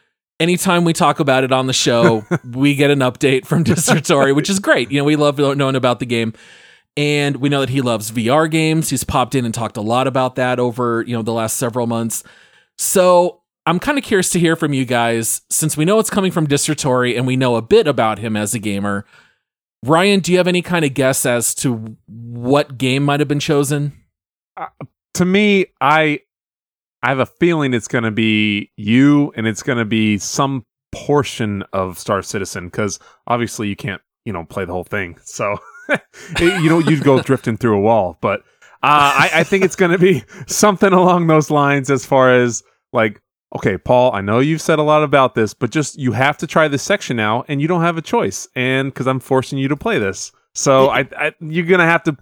Anytime 0.40 0.84
we 0.84 0.92
talk 0.92 1.18
about 1.20 1.44
it 1.44 1.52
on 1.52 1.66
the 1.66 1.72
show, 1.72 2.24
we 2.44 2.74
get 2.74 2.90
an 2.90 3.00
update 3.00 3.46
from 3.46 3.64
Disratory, 3.64 4.32
which 4.32 4.48
is 4.48 4.58
great. 4.60 4.90
You 4.90 4.98
know, 4.98 5.04
we 5.04 5.16
love 5.16 5.38
knowing 5.38 5.76
about 5.76 5.98
the 6.00 6.06
game. 6.06 6.32
And 6.96 7.36
we 7.36 7.48
know 7.48 7.60
that 7.60 7.68
he 7.68 7.80
loves 7.80 8.10
VR 8.10 8.50
games. 8.50 8.90
He's 8.90 9.04
popped 9.04 9.36
in 9.36 9.44
and 9.44 9.54
talked 9.54 9.76
a 9.76 9.80
lot 9.80 10.08
about 10.08 10.34
that 10.34 10.58
over, 10.58 11.04
you 11.06 11.14
know, 11.14 11.22
the 11.22 11.32
last 11.32 11.56
several 11.56 11.86
months. 11.86 12.24
So 12.76 13.42
I'm 13.66 13.78
kind 13.78 13.98
of 13.98 14.04
curious 14.04 14.30
to 14.30 14.38
hear 14.38 14.56
from 14.56 14.72
you 14.72 14.84
guys, 14.84 15.42
since 15.50 15.76
we 15.76 15.84
know 15.84 15.98
it's 15.98 16.10
coming 16.10 16.32
from 16.32 16.46
Disratory 16.46 17.16
and 17.16 17.26
we 17.26 17.36
know 17.36 17.56
a 17.56 17.62
bit 17.62 17.86
about 17.86 18.18
him 18.18 18.36
as 18.36 18.54
a 18.54 18.58
gamer. 18.58 19.04
Ryan, 19.84 20.20
do 20.20 20.32
you 20.32 20.38
have 20.38 20.48
any 20.48 20.62
kind 20.62 20.84
of 20.84 20.94
guess 20.94 21.24
as 21.24 21.54
to 21.56 21.96
what 22.08 22.78
game 22.78 23.04
might 23.04 23.20
have 23.20 23.28
been 23.28 23.40
chosen? 23.40 23.92
Uh, 24.56 24.66
to 25.14 25.24
me, 25.24 25.66
I 25.80 26.20
I 27.02 27.08
have 27.08 27.20
a 27.20 27.26
feeling 27.26 27.74
it's 27.74 27.88
going 27.88 28.04
to 28.04 28.10
be 28.10 28.70
you, 28.76 29.32
and 29.36 29.46
it's 29.46 29.62
going 29.62 29.78
to 29.78 29.84
be 29.84 30.18
some 30.18 30.64
portion 30.92 31.62
of 31.72 31.98
Star 31.98 32.22
Citizen 32.22 32.66
because 32.66 32.98
obviously 33.26 33.68
you 33.68 33.76
can't, 33.76 34.02
you 34.24 34.32
know, 34.32 34.44
play 34.44 34.64
the 34.64 34.72
whole 34.72 34.84
thing. 34.84 35.18
So 35.22 35.58
you 36.40 36.68
know, 36.68 36.78
you'd 36.78 37.04
go 37.04 37.20
drifting 37.20 37.56
through 37.56 37.76
a 37.76 37.80
wall. 37.80 38.18
But 38.20 38.40
uh, 38.82 39.14
I, 39.14 39.30
I 39.34 39.44
think 39.44 39.64
it's 39.64 39.76
going 39.76 39.92
to 39.92 39.98
be 39.98 40.24
something 40.46 40.92
along 40.92 41.26
those 41.26 41.50
lines 41.50 41.90
as 41.90 42.04
far 42.04 42.34
as 42.34 42.62
like 42.92 43.20
okay, 43.56 43.78
Paul, 43.78 44.12
I 44.12 44.20
know 44.20 44.40
you've 44.40 44.60
said 44.60 44.78
a 44.78 44.82
lot 44.82 45.02
about 45.02 45.34
this, 45.34 45.54
but 45.54 45.70
just 45.70 45.98
you 45.98 46.12
have 46.12 46.36
to 46.38 46.46
try 46.46 46.68
this 46.68 46.82
section 46.82 47.16
now, 47.16 47.44
and 47.48 47.62
you 47.62 47.68
don't 47.68 47.80
have 47.80 47.96
a 47.96 48.02
choice, 48.02 48.46
and 48.54 48.92
because 48.92 49.06
I'm 49.06 49.20
forcing 49.20 49.58
you 49.58 49.68
to 49.68 49.76
play 49.76 49.98
this, 49.98 50.32
so 50.54 50.88
I, 50.90 51.08
I, 51.16 51.32
you're 51.40 51.66
gonna 51.66 51.86
have 51.86 52.02
to 52.04 52.16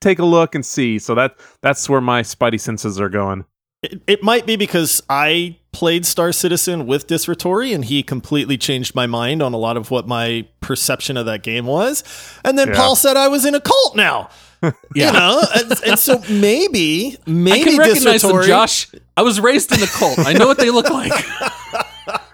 take 0.00 0.18
a 0.18 0.24
look 0.24 0.54
and 0.54 0.64
see. 0.64 0.98
So 0.98 1.14
that 1.14 1.36
that's 1.62 1.88
where 1.88 2.00
my 2.00 2.22
spidey 2.22 2.60
senses 2.60 3.00
are 3.00 3.08
going. 3.08 3.44
It, 3.82 4.02
it 4.08 4.22
might 4.22 4.44
be 4.46 4.56
because 4.56 5.02
I 5.08 5.56
played 5.72 6.04
Star 6.04 6.32
Citizen 6.32 6.86
with 6.86 7.06
Disratory 7.06 7.72
and 7.72 7.84
he 7.84 8.02
completely 8.02 8.58
changed 8.58 8.94
my 8.96 9.06
mind 9.06 9.40
on 9.42 9.52
a 9.52 9.56
lot 9.56 9.76
of 9.76 9.90
what 9.92 10.08
my 10.08 10.46
perception 10.60 11.16
of 11.16 11.26
that 11.26 11.42
game 11.44 11.66
was. 11.66 12.02
And 12.44 12.58
then 12.58 12.68
Yeah. 12.68 12.74
Paul 12.76 12.96
said 12.96 13.16
I 13.16 13.28
was 13.28 13.44
in 13.44 13.54
a 13.54 13.60
cult 13.60 13.94
now. 13.96 14.30
Yeah. 14.92 15.06
You 15.06 15.12
know, 15.12 15.42
and, 15.54 15.72
and 15.86 15.98
so 16.00 16.20
maybe, 16.28 17.16
I 17.24 17.30
maybe 17.30 17.62
can 17.70 17.78
recognize 17.78 18.22
them, 18.22 18.42
Josh. 18.42 18.88
I 19.16 19.22
was 19.22 19.38
raised 19.38 19.70
in 19.70 19.78
the 19.78 19.86
cult. 19.86 20.18
I 20.18 20.32
know 20.32 20.48
what 20.48 20.58
they 20.58 20.70
look 20.70 20.90
like. 20.90 21.12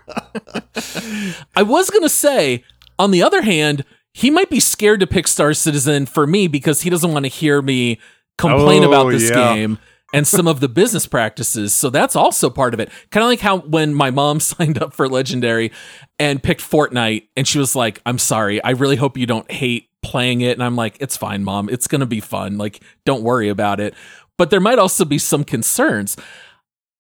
I 1.54 1.62
was 1.62 1.90
gonna 1.90 2.08
say, 2.08 2.64
on 2.98 3.10
the 3.10 3.22
other 3.22 3.42
hand, 3.42 3.84
he 4.14 4.30
might 4.30 4.48
be 4.48 4.58
scared 4.60 5.00
to 5.00 5.06
pick 5.06 5.26
Star 5.28 5.52
Citizen 5.52 6.06
for 6.06 6.26
me 6.26 6.46
because 6.48 6.80
he 6.82 6.88
doesn't 6.88 7.12
want 7.12 7.24
to 7.26 7.28
hear 7.30 7.60
me 7.60 8.00
complain 8.38 8.84
Oh, 8.84 8.88
about 8.88 9.10
this 9.10 9.28
yeah. 9.28 9.54
game 9.54 9.78
and 10.14 10.28
some 10.28 10.47
of 10.47 10.61
the 10.61 10.68
business 10.68 11.06
practices. 11.06 11.75
So 11.75 11.90
that's 11.90 12.14
also 12.14 12.49
part 12.49 12.73
of 12.73 12.78
it. 12.78 12.88
Kind 13.11 13.25
of 13.25 13.28
like 13.28 13.40
how 13.40 13.59
when 13.59 13.92
my 13.92 14.11
mom 14.11 14.38
signed 14.40 14.80
up 14.80 14.94
for 14.94 15.09
Legendary 15.09 15.73
and 16.18 16.42
picked 16.42 16.62
Fortnite, 16.62 17.28
and 17.37 17.47
she 17.47 17.59
was 17.59 17.75
like, 17.75 18.00
"I'm 18.06 18.18
sorry, 18.18 18.62
I 18.62 18.71
really 18.71 18.97
hope 18.97 19.18
you 19.18 19.26
don't 19.26 19.50
hate 19.50 19.88
playing 20.02 20.40
it." 20.40 20.52
And 20.52 20.62
I'm 20.62 20.76
like, 20.76 20.97
"It's 21.00 21.16
fine, 21.16 21.42
mom. 21.42 21.68
It's 21.68 21.88
gonna 21.88 22.06
be 22.06 22.21
fun. 22.21 22.56
Like, 22.56 22.80
don't 23.04 23.23
worry 23.23 23.49
about 23.49 23.80
it." 23.80 23.94
But 24.38 24.50
there 24.50 24.61
might 24.61 24.78
also 24.78 25.04
be 25.04 25.18
some 25.18 25.42
concerns. 25.42 26.16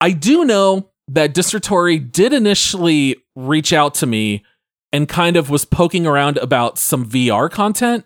I 0.00 0.10
do 0.10 0.44
know 0.44 0.90
that 1.08 1.34
Disratory 1.34 1.98
did 1.98 2.32
initially 2.32 3.16
reach 3.36 3.72
out 3.72 3.94
to 3.94 4.06
me 4.06 4.42
and 4.92 5.08
kind 5.08 5.36
of 5.36 5.50
was 5.50 5.64
poking 5.64 6.06
around 6.06 6.36
about 6.38 6.78
some 6.78 7.08
VR 7.08 7.50
content. 7.50 8.04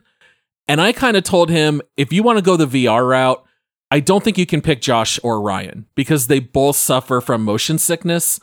And 0.67 0.81
I 0.81 0.93
kind 0.93 1.17
of 1.17 1.25
told 1.25 1.49
him, 1.49 1.81
if 1.97 2.13
you 2.13 2.23
want 2.23 2.39
to 2.39 2.43
go 2.43 2.57
the 2.57 2.67
VR 2.67 3.09
route, 3.09 3.45
I 3.91 4.01
don't 4.01 4.23
think 4.23 4.37
you 4.37 4.47
can 4.47 4.61
pick 4.61 4.81
Josh 4.81 5.19
or 5.23 5.41
Ryan 5.41 5.87
because 5.95 6.27
they 6.27 6.41
both 6.41 6.77
suffer 6.77 7.21
from 7.21 7.45
motion 7.45 7.79
sickness. 7.79 8.39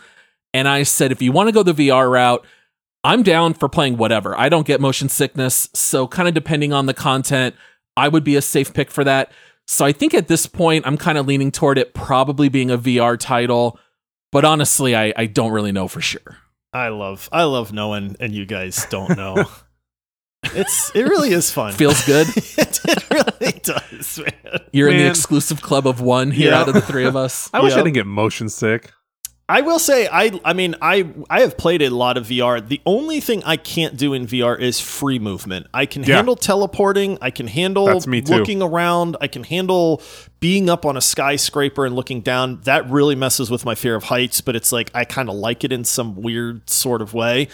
And 0.53 0.67
I 0.67 0.83
said, 0.83 1.11
if 1.11 1.21
you 1.21 1.31
want 1.31 1.47
to 1.49 1.53
go 1.53 1.63
the 1.63 1.73
VR 1.73 2.09
route, 2.09 2.45
I'm 3.03 3.21
down 3.21 3.53
for 3.53 3.69
playing 3.69 3.97
whatever. 3.97 4.37
I 4.37 4.49
don't 4.49 4.65
get 4.65 4.81
motion 4.81 5.09
sickness. 5.09 5.69
So, 5.73 6.07
kind 6.07 6.27
of 6.27 6.33
depending 6.33 6.73
on 6.73 6.87
the 6.87 6.93
content, 6.93 7.55
I 7.95 8.07
would 8.07 8.23
be 8.23 8.35
a 8.35 8.41
safe 8.41 8.73
pick 8.73 8.89
for 8.89 9.03
that. 9.03 9.31
So, 9.67 9.85
I 9.85 9.91
think 9.91 10.15
at 10.15 10.27
this 10.27 10.47
point, 10.47 10.87
I'm 10.87 10.97
kind 10.97 11.19
of 11.19 11.27
leaning 11.27 11.51
toward 11.51 11.77
it 11.77 11.93
probably 11.93 12.49
being 12.49 12.71
a 12.71 12.77
VR 12.79 13.19
title. 13.19 13.79
But 14.31 14.43
honestly, 14.43 14.95
I, 14.95 15.13
I 15.15 15.27
don't 15.27 15.51
really 15.51 15.71
know 15.71 15.87
for 15.87 16.01
sure. 16.01 16.37
I 16.73 16.87
love, 16.87 17.29
I 17.31 17.43
love 17.43 17.71
knowing, 17.71 18.15
and 18.19 18.33
you 18.33 18.45
guys 18.47 18.87
don't 18.89 19.15
know. 19.15 19.45
it's, 20.53 20.91
it 20.95 21.03
really 21.03 21.31
is 21.31 21.49
fun. 21.51 21.73
Feels 21.83 22.05
good. 22.05 22.27
it, 22.35 22.79
it 22.85 23.09
really 23.11 23.59
does, 23.63 24.19
man. 24.19 24.61
You're 24.71 24.89
in 24.89 24.97
the 24.97 25.03
Man. 25.03 25.11
exclusive 25.11 25.61
club 25.61 25.87
of 25.87 26.01
one 26.01 26.31
here 26.31 26.51
Yeah. 26.51 26.59
out 26.61 26.67
of 26.67 26.73
the 26.73 26.81
three 26.81 27.05
of 27.05 27.15
us. 27.15 27.49
I 27.53 27.61
wish 27.61 27.73
I 27.73 27.77
Yep. 27.77 27.85
didn't 27.85 27.95
get 27.95 28.05
motion 28.07 28.49
sick. 28.49 28.91
I 29.47 29.61
will 29.61 29.77
say 29.77 30.07
I 30.11 30.39
I 30.43 30.53
mean 30.53 30.73
I 30.81 31.07
I 31.29 31.41
have 31.41 31.55
played 31.55 31.83
a 31.83 31.89
lot 31.89 32.17
of 32.17 32.25
VR. 32.25 32.67
The 32.67 32.81
only 32.83 33.19
thing 33.19 33.43
I 33.45 33.57
can't 33.57 33.95
do 33.95 34.11
in 34.13 34.25
VR 34.25 34.59
is 34.59 34.79
free 34.79 35.19
movement. 35.19 35.67
I 35.71 35.85
can 35.85 36.01
Yeah. 36.03 36.15
handle 36.15 36.35
teleporting, 36.35 37.19
I 37.21 37.29
can 37.29 37.45
handle 37.45 37.85
That's 37.85 38.07
me 38.07 38.21
too. 38.21 38.37
looking 38.37 38.63
around, 38.63 39.17
I 39.21 39.27
can 39.27 39.43
handle 39.43 40.01
being 40.39 40.67
up 40.67 40.83
on 40.83 40.97
a 40.97 41.01
skyscraper 41.01 41.85
and 41.85 41.95
looking 41.95 42.21
down. 42.21 42.61
That 42.63 42.89
really 42.89 43.13
messes 43.13 43.51
with 43.51 43.65
my 43.65 43.75
fear 43.75 43.93
of 43.93 44.05
heights, 44.05 44.41
but 44.41 44.55
it's 44.55 44.71
like 44.71 44.89
I 44.95 45.05
kind 45.05 45.29
of 45.29 45.35
like 45.35 45.63
it 45.63 45.71
in 45.71 45.83
some 45.83 46.15
weird 46.15 46.67
sort 46.67 47.03
of 47.03 47.13
way. 47.13 47.47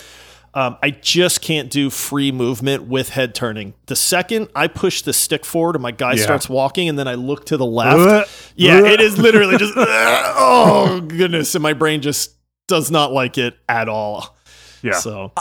Um, 0.53 0.77
I 0.83 0.89
just 0.89 1.41
can't 1.41 1.69
do 1.69 1.89
free 1.89 2.31
movement 2.31 2.83
with 2.83 3.09
head 3.09 3.33
turning. 3.33 3.73
The 3.85 3.95
second 3.95 4.49
I 4.53 4.67
push 4.67 5.01
the 5.01 5.13
stick 5.13 5.45
forward 5.45 5.75
and 5.77 5.83
my 5.83 5.91
guy 5.91 6.13
Yeah. 6.13 6.23
starts 6.23 6.49
walking, 6.49 6.89
and 6.89 6.99
then 6.99 7.07
I 7.07 7.13
look 7.15 7.45
to 7.45 7.57
the 7.57 7.65
left, 7.65 7.99
Uh, 7.99 8.25
yeah, 8.55 8.79
uh. 8.79 8.85
it 8.85 8.99
is 8.99 9.17
literally 9.17 9.57
just 9.57 9.73
oh 9.77 11.01
goodness, 11.07 11.55
and 11.55 11.61
my 11.63 11.73
brain 11.73 12.01
just 12.01 12.31
does 12.67 12.91
not 12.91 13.11
like 13.13 13.37
it 13.37 13.57
at 13.69 13.87
all. 13.87 14.35
Yeah. 14.81 14.93
So 14.99 15.31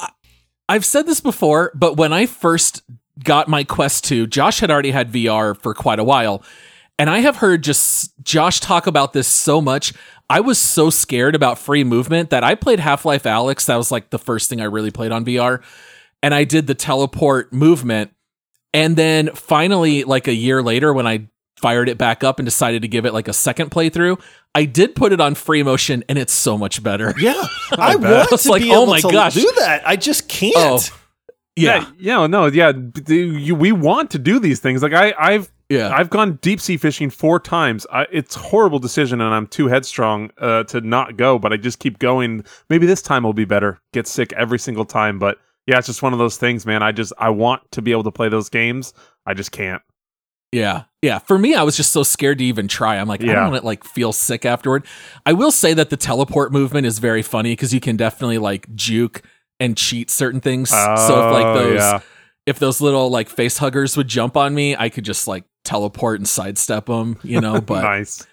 I've 0.69 0.85
said 0.85 1.07
this 1.07 1.21
before, 1.21 1.73
but 1.75 1.97
when 1.97 2.12
I 2.12 2.26
first 2.26 2.83
got 3.25 3.49
my 3.49 3.64
Quest 3.64 4.05
2, 4.05 4.26
Josh 4.29 4.61
had 4.61 4.71
already 4.71 4.93
had 4.93 5.11
VR 5.12 5.55
for 5.61 5.75
quite 5.75 5.99
a 5.99 6.05
while. 6.05 6.43
And 7.00 7.09
I 7.09 7.21
have 7.21 7.37
heard 7.37 7.64
just 7.64 8.12
Josh 8.23 8.61
talk 8.61 8.87
about 8.87 9.14
this 9.14 9.26
so 9.26 9.62
much. 9.62 9.95
I 10.28 10.40
was 10.40 10.59
so 10.59 10.90
scared 10.90 11.35
about 11.35 11.59
free 11.59 11.83
movement 11.83 12.28
that 12.28 12.45
I 12.45 12.54
played 12.54 12.78
Half 12.78 13.07
Life 13.07 13.23
Alyx. 13.23 13.64
That 13.64 13.76
was 13.76 13.90
like 13.90 14.11
the 14.11 14.19
first 14.19 14.50
thing 14.50 14.61
I 14.61 14.64
really 14.64 14.90
played 14.90 15.11
on 15.11 15.25
VR. 15.25 15.62
And 16.23 16.35
I 16.35 16.45
did 16.45 16.66
the 16.66 16.75
teleport 16.75 17.54
movement. 17.54 18.11
And 18.75 18.97
then 18.97 19.30
finally, 19.35 20.04
like 20.04 20.28
a 20.28 20.35
year 20.35 20.62
later, 20.62 20.92
when 20.92 21.07
I 21.07 21.30
fired 21.57 21.88
it 21.88 21.97
back 21.97 22.23
up 22.23 22.38
and 22.38 22.45
decided 22.45 22.83
to 22.83 22.88
give 22.88 23.07
it 23.07 23.14
like 23.14 23.28
a 23.28 23.33
second 23.33 23.71
playthrough, 23.71 24.21
I 24.54 24.66
did 24.66 24.95
put 24.95 25.14
it 25.14 25.23
on 25.23 25.35
free 25.35 25.62
motion 25.62 26.04
and 26.07 26.19
it's 26.19 26.35
so 26.35 26.59
much 26.59 26.83
better. 26.83 27.14
yeah, 27.19 27.33
I 27.78 27.97
bet. 27.97 28.28
want 28.28 28.40
to 28.42 28.50
like, 28.50 28.61
be 28.61 28.73
oh 28.73 28.83
able 28.83 28.87
my 28.88 29.00
to 29.00 29.11
gosh. 29.11 29.33
do 29.33 29.50
that. 29.61 29.88
I 29.88 29.97
just 29.97 30.25
oh. 30.25 30.26
can't. 30.28 30.54
Oh, 30.92 31.00
Yeah. 31.57 31.90
yeah, 31.99 32.26
no, 32.26 32.47
yeah. 32.47 32.73
We 32.73 33.73
want 33.73 34.11
to 34.12 34.19
do 34.19 34.38
these 34.38 34.61
things. 34.61 34.83
Like 34.83 34.95
I, 34.95 35.12
I've, 35.19 35.52
Yeah. 35.69 35.90
I've 35.95 36.09
gone 36.09 36.38
deep 36.42 36.61
sea 36.61 36.76
fishing 36.76 37.11
four 37.11 37.38
times. 37.38 37.87
I, 37.92 38.07
it's 38.11 38.35
horrible 38.35 38.78
decision, 38.78 39.21
and 39.21 39.35
I'm 39.35 39.47
too 39.47 39.66
headstrong 39.69 40.30
uh, 40.38 40.64
to 40.64 40.80
not 40.80 41.16
go. 41.16 41.38
But 41.38 41.52
I 41.52 41.57
just 41.57 41.78
keep 41.78 41.99
going. 41.99 42.45
Maybe 42.71 42.87
this 42.87 43.02
time 43.02 43.25
will 43.25 43.35
be 43.35 43.45
better. 43.45 43.78
Get 43.92 44.07
sick 44.07 44.33
every 44.35 44.59
single 44.59 44.85
time, 44.85 45.19
but 45.19 45.38
yeah, 45.66 45.76
it's 45.78 45.87
just 45.87 46.02
one 46.02 46.12
of 46.12 46.19
those 46.19 46.37
things, 46.38 46.64
man. 46.64 46.83
I 46.83 46.92
just 46.92 47.12
I 47.19 47.30
want 47.30 47.71
to 47.73 47.83
be 47.83 47.90
able 47.92 48.04
to 48.04 48.11
play 48.11 48.28
those 48.28 48.49
games. 48.49 48.95
I 49.26 49.35
just 49.35 49.52
can't. 49.52 49.83
Yeah. 50.52 50.85
Yeah. 51.02 51.19
For 51.19 51.38
me, 51.38 51.54
I 51.54 51.62
was 51.62 51.76
just 51.76 51.92
so 51.92 52.02
scared 52.02 52.38
to 52.38 52.45
even 52.45 52.66
try. 52.66 52.97
I'm 52.97 53.07
like, 53.07 53.23
I 53.23 53.26
don't 53.26 53.50
want 53.50 53.62
to 53.62 53.66
like 53.66 53.85
feel 53.85 54.12
sick 54.12 54.45
afterward. 54.45 54.85
I 55.25 55.33
will 55.33 55.52
say 55.52 55.75
that 55.75 55.90
the 55.90 55.97
teleport 55.97 56.50
movement 56.52 56.87
is 56.87 56.99
very 56.99 57.23
funny 57.23 57.52
because 57.52 57.73
you 57.73 57.78
can 57.80 57.97
definitely 57.97 58.38
like 58.38 58.75
juke 58.75 59.23
and 59.61 59.76
cheat 59.76 60.11
certain 60.11 60.40
things. 60.40 60.71
so 60.71 60.76
if 60.85 61.33
like 61.33 61.45
Oh, 61.47 61.55
those 61.55 61.79
yeah. 61.79 62.00
if 62.47 62.59
those 62.59 62.81
little 62.81 63.11
like 63.11 63.29
face 63.29 63.59
huggers 63.59 63.97
would 63.97 64.09
jump 64.09 64.37
on 64.37 64.55
me, 64.55 64.75
I 64.75 64.88
could 64.88 65.05
just 65.05 65.29
like 65.29 65.45
teleport 65.64 66.19
and 66.19 66.29
sidestep 66.29 66.87
them, 66.87 67.19
you 67.23 67.40
know. 67.40 67.61
But 67.67 67.83
nice. 67.83 68.26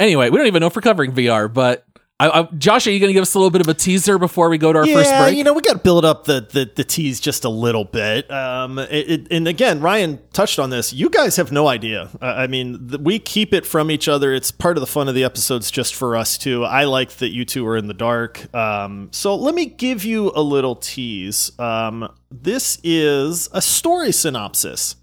anyway, 0.00 0.30
we 0.30 0.38
don't 0.38 0.46
even 0.46 0.60
know 0.60 0.68
if 0.68 0.76
we're 0.76 0.82
covering 0.82 1.12
VR. 1.12 1.52
But 1.52 1.84
I, 2.20 2.40
I, 2.40 2.42
Josh, 2.56 2.86
are 2.88 2.90
you 2.90 2.98
going 2.98 3.10
to 3.10 3.14
give 3.14 3.22
us 3.22 3.34
a 3.34 3.38
little 3.38 3.50
bit 3.50 3.60
of 3.60 3.68
a 3.68 3.74
teaser 3.74 4.18
before 4.18 4.48
we 4.48 4.58
go 4.58 4.72
to 4.72 4.80
our 4.80 4.86
yeah, 4.86 4.94
first 4.94 5.16
break? 5.18 5.36
you 5.36 5.44
know, 5.44 5.52
we 5.52 5.62
got 5.62 5.74
to 5.74 5.78
build 5.78 6.04
up 6.04 6.24
the, 6.24 6.40
the 6.40 6.68
the 6.74 6.82
tease 6.82 7.20
just 7.20 7.44
a 7.44 7.48
little 7.48 7.84
bit. 7.84 8.28
Um, 8.28 8.80
it, 8.80 9.10
it, 9.10 9.26
and 9.30 9.46
again, 9.46 9.80
Ryan 9.80 10.18
touched 10.32 10.58
on 10.58 10.70
this. 10.70 10.92
You 10.92 11.10
guys 11.10 11.36
have 11.36 11.52
no 11.52 11.68
idea. 11.68 12.08
Uh, 12.20 12.26
I 12.26 12.48
mean, 12.48 12.88
th- 12.88 13.00
we 13.00 13.20
keep 13.20 13.54
it 13.54 13.64
from 13.64 13.88
each 13.88 14.08
other. 14.08 14.34
It's 14.34 14.50
part 14.50 14.76
of 14.76 14.80
the 14.80 14.88
fun 14.88 15.08
of 15.08 15.14
the 15.14 15.22
episodes, 15.22 15.70
just 15.70 15.94
for 15.94 16.16
us 16.16 16.36
too. 16.36 16.64
I 16.64 16.84
like 16.84 17.10
that 17.18 17.28
you 17.28 17.44
two 17.44 17.64
are 17.68 17.76
in 17.76 17.86
the 17.86 17.94
dark. 17.94 18.52
Um, 18.52 19.10
so 19.12 19.36
let 19.36 19.54
me 19.54 19.66
give 19.66 20.04
you 20.04 20.32
a 20.34 20.42
little 20.42 20.74
tease. 20.74 21.56
Um, 21.60 22.12
this 22.32 22.80
is 22.82 23.48
a 23.52 23.62
story 23.62 24.10
synopsis 24.10 24.96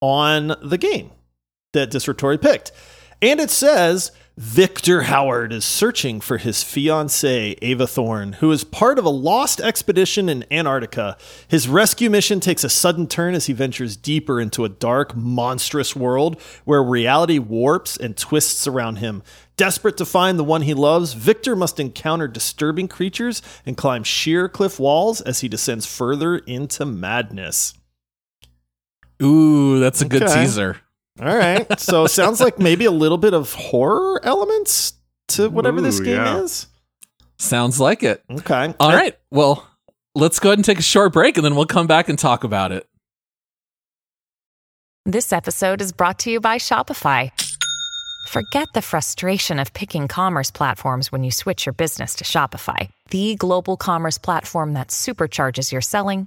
on 0.00 0.54
the 0.62 0.78
game 0.78 1.10
that 1.72 1.90
Disratory 1.90 2.38
picked. 2.38 2.70
And 3.20 3.40
it 3.40 3.50
says 3.50 4.12
Victor 4.38 5.04
Howard 5.04 5.50
is 5.50 5.64
searching 5.64 6.20
for 6.20 6.36
his 6.36 6.58
fiancée, 6.58 7.56
Ava 7.62 7.86
Thorne, 7.86 8.34
who 8.34 8.52
is 8.52 8.64
part 8.64 8.98
of 8.98 9.06
a 9.06 9.10
lost 9.10 9.62
expedition 9.62 10.28
in 10.28 10.44
Antarctica. 10.50 11.16
His 11.48 11.66
rescue 11.68 12.10
mission 12.10 12.38
takes 12.40 12.62
a 12.62 12.68
sudden 12.68 13.06
turn 13.06 13.34
as 13.34 13.46
he 13.46 13.54
ventures 13.54 13.96
deeper 13.96 14.38
into 14.38 14.66
a 14.66 14.68
dark, 14.68 15.16
monstrous 15.16 15.96
world 15.96 16.38
where 16.66 16.82
reality 16.82 17.38
warps 17.38 17.96
and 17.96 18.14
twists 18.14 18.66
around 18.66 18.96
him. 18.96 19.22
Desperate 19.56 19.96
to 19.96 20.04
find 20.04 20.38
the 20.38 20.44
one 20.44 20.60
he 20.60 20.74
loves, 20.74 21.14
Victor 21.14 21.56
must 21.56 21.80
encounter 21.80 22.28
disturbing 22.28 22.88
creatures 22.88 23.40
and 23.64 23.74
climb 23.74 24.04
sheer 24.04 24.50
cliff 24.50 24.78
walls 24.78 25.22
as 25.22 25.40
he 25.40 25.48
descends 25.48 25.86
further 25.86 26.36
into 26.36 26.84
madness. 26.84 27.72
Ooh, 29.22 29.80
that's 29.80 30.02
a 30.02 30.04
good 30.04 30.24
Okay. 30.24 30.42
teaser. 30.42 30.76
All 31.20 31.34
right. 31.34 31.66
So 31.80 32.06
sounds 32.06 32.40
like 32.40 32.58
maybe 32.58 32.84
a 32.84 32.90
little 32.90 33.18
bit 33.18 33.34
of 33.34 33.52
horror 33.52 34.20
elements 34.24 34.94
to 35.28 35.48
whatever 35.48 35.80
this 35.80 36.00
game 36.00 36.16
yeah. 36.16 36.40
is. 36.40 36.66
Sounds 37.38 37.80
like 37.80 38.02
it. 38.02 38.22
Okay. 38.30 38.74
All 38.78 38.92
right. 38.92 39.16
Well, 39.30 39.66
let's 40.14 40.38
go 40.38 40.50
ahead 40.50 40.58
and 40.58 40.64
take 40.64 40.78
a 40.78 40.82
short 40.82 41.12
break 41.12 41.36
and 41.36 41.44
then 41.44 41.54
we'll 41.54 41.66
come 41.66 41.86
back 41.86 42.08
and 42.08 42.18
talk 42.18 42.44
about 42.44 42.72
it. 42.72 42.86
This 45.04 45.32
episode 45.32 45.80
is 45.80 45.92
brought 45.92 46.18
to 46.20 46.30
you 46.30 46.40
by 46.40 46.56
Shopify. 46.58 47.30
Forget 48.28 48.66
the 48.74 48.82
frustration 48.82 49.60
of 49.60 49.72
picking 49.72 50.08
commerce 50.08 50.50
platforms 50.50 51.12
when 51.12 51.22
you 51.22 51.30
switch 51.30 51.64
your 51.64 51.72
business 51.72 52.16
to 52.16 52.24
Shopify, 52.24 52.90
the 53.10 53.36
global 53.36 53.76
commerce 53.76 54.18
platform 54.18 54.72
that 54.72 54.88
supercharges 54.88 55.70
your 55.70 55.80
selling 55.80 56.26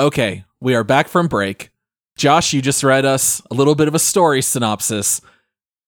Okay, 0.00 0.44
we 0.60 0.74
are 0.74 0.84
back 0.84 1.08
from 1.08 1.26
break. 1.26 1.70
Josh, 2.16 2.52
you 2.52 2.62
just 2.62 2.82
read 2.84 3.04
us 3.04 3.42
a 3.50 3.54
little 3.54 3.74
bit 3.74 3.88
of 3.88 3.94
a 3.94 3.98
story 3.98 4.42
synopsis. 4.42 5.20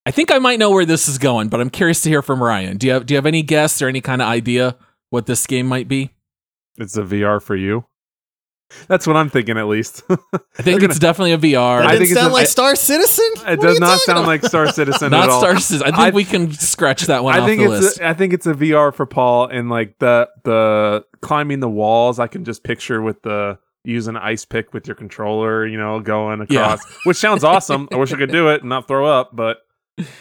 I 0.07 0.11
think 0.11 0.33
I 0.33 0.38
might 0.38 0.59
know 0.59 0.71
where 0.71 0.85
this 0.85 1.09
is 1.09 1.19
going, 1.19 1.49
but 1.49 1.61
I'm 1.61 1.71
curious 1.71 2.02
to 2.02 2.09
hear 2.09 2.23
from 2.23 2.43
Ryan. 2.43 2.76
Do 2.76 2.87
you 2.87 2.95
have 2.95 3.07
do 3.07 3.14
you 3.14 3.17
have 3.19 3.26
any 3.26 3.43
guess 3.43 3.81
or 3.83 3.88
any 3.88 4.00
kind 4.00 4.23
of 4.23 4.29
idea 4.29 4.76
what 5.11 5.26
this 5.26 5.47
game 5.47 5.67
might 5.67 5.88
be? 5.88 6.11
It's 6.79 6.97
a 6.97 7.02
VR 7.02 7.40
for 7.43 7.55
you. 7.57 7.85
That's 8.87 9.05
what 9.05 9.17
I'm 9.17 9.29
thinking, 9.29 9.59
at 9.59 9.67
least. 9.67 10.02
I 10.11 10.17
think 10.62 10.81
They're 10.81 10.90
it's 10.90 11.00
definitely 11.00 11.33
a 11.33 11.38
VR. 11.38 11.81
That 11.81 11.87
I 11.88 11.99
think 11.99 12.02
it's 12.11 12.14
sound 12.14 12.31
a- 12.31 12.35
like 12.35 12.43
I- 12.43 12.49
Star 12.49 12.76
Citizen. 12.76 13.26
it 13.49 13.59
What 13.59 13.61
does 13.61 13.81
not 13.81 13.99
sound 14.00 14.21
about? 14.21 14.29
like 14.29 14.45
Star 14.45 14.69
Citizen 14.73 15.11
Not 15.12 15.25
at 15.25 15.31
all. 15.31 15.40
Star 15.40 15.59
Citizen. 15.59 15.83
I 15.83 15.90
think 15.90 15.99
I- 15.99 16.11
we 16.11 16.25
can 16.25 16.52
scratch 16.52 17.02
that 17.02 17.23
one 17.25 17.35
I 17.35 17.40
off 17.40 17.47
think 17.49 17.61
the 17.62 17.73
it's 17.73 17.83
list. 17.85 18.00
a, 18.00 18.09
I 18.09 18.14
think 18.14 18.33
it's 18.33 18.47
a 18.47 18.55
VR 18.55 18.95
for 18.95 19.07
Paul 19.07 19.47
and 19.49 19.69
like 19.71 19.99
the 19.99 20.29
the 20.45 21.05
climbing 21.21 21.61
the 21.61 21.69
walls. 21.69 22.19
I 22.21 22.29
can 22.29 22.45
just 22.45 22.62
picture 22.64 23.02
with 23.02 23.21
the 23.23 23.58
using 23.84 24.16
an 24.16 24.23
ice 24.23 24.45
pick 24.45 24.73
with 24.75 24.86
your 24.86 24.95
controller, 24.95 25.66
you 25.66 25.78
know, 25.78 26.00
going 26.00 26.47
Yeah. 26.50 26.75
across, 26.75 26.84
which 27.04 27.16
sounds 27.16 27.45
awesome. 27.45 27.88
I 27.93 27.97
wish 27.97 28.12
I 28.12 28.16
could 28.16 28.30
do 28.32 28.49
it 28.50 28.60
and 28.60 28.69
not 28.69 28.86
throw 28.88 29.06
up, 29.06 29.30
but 29.34 29.58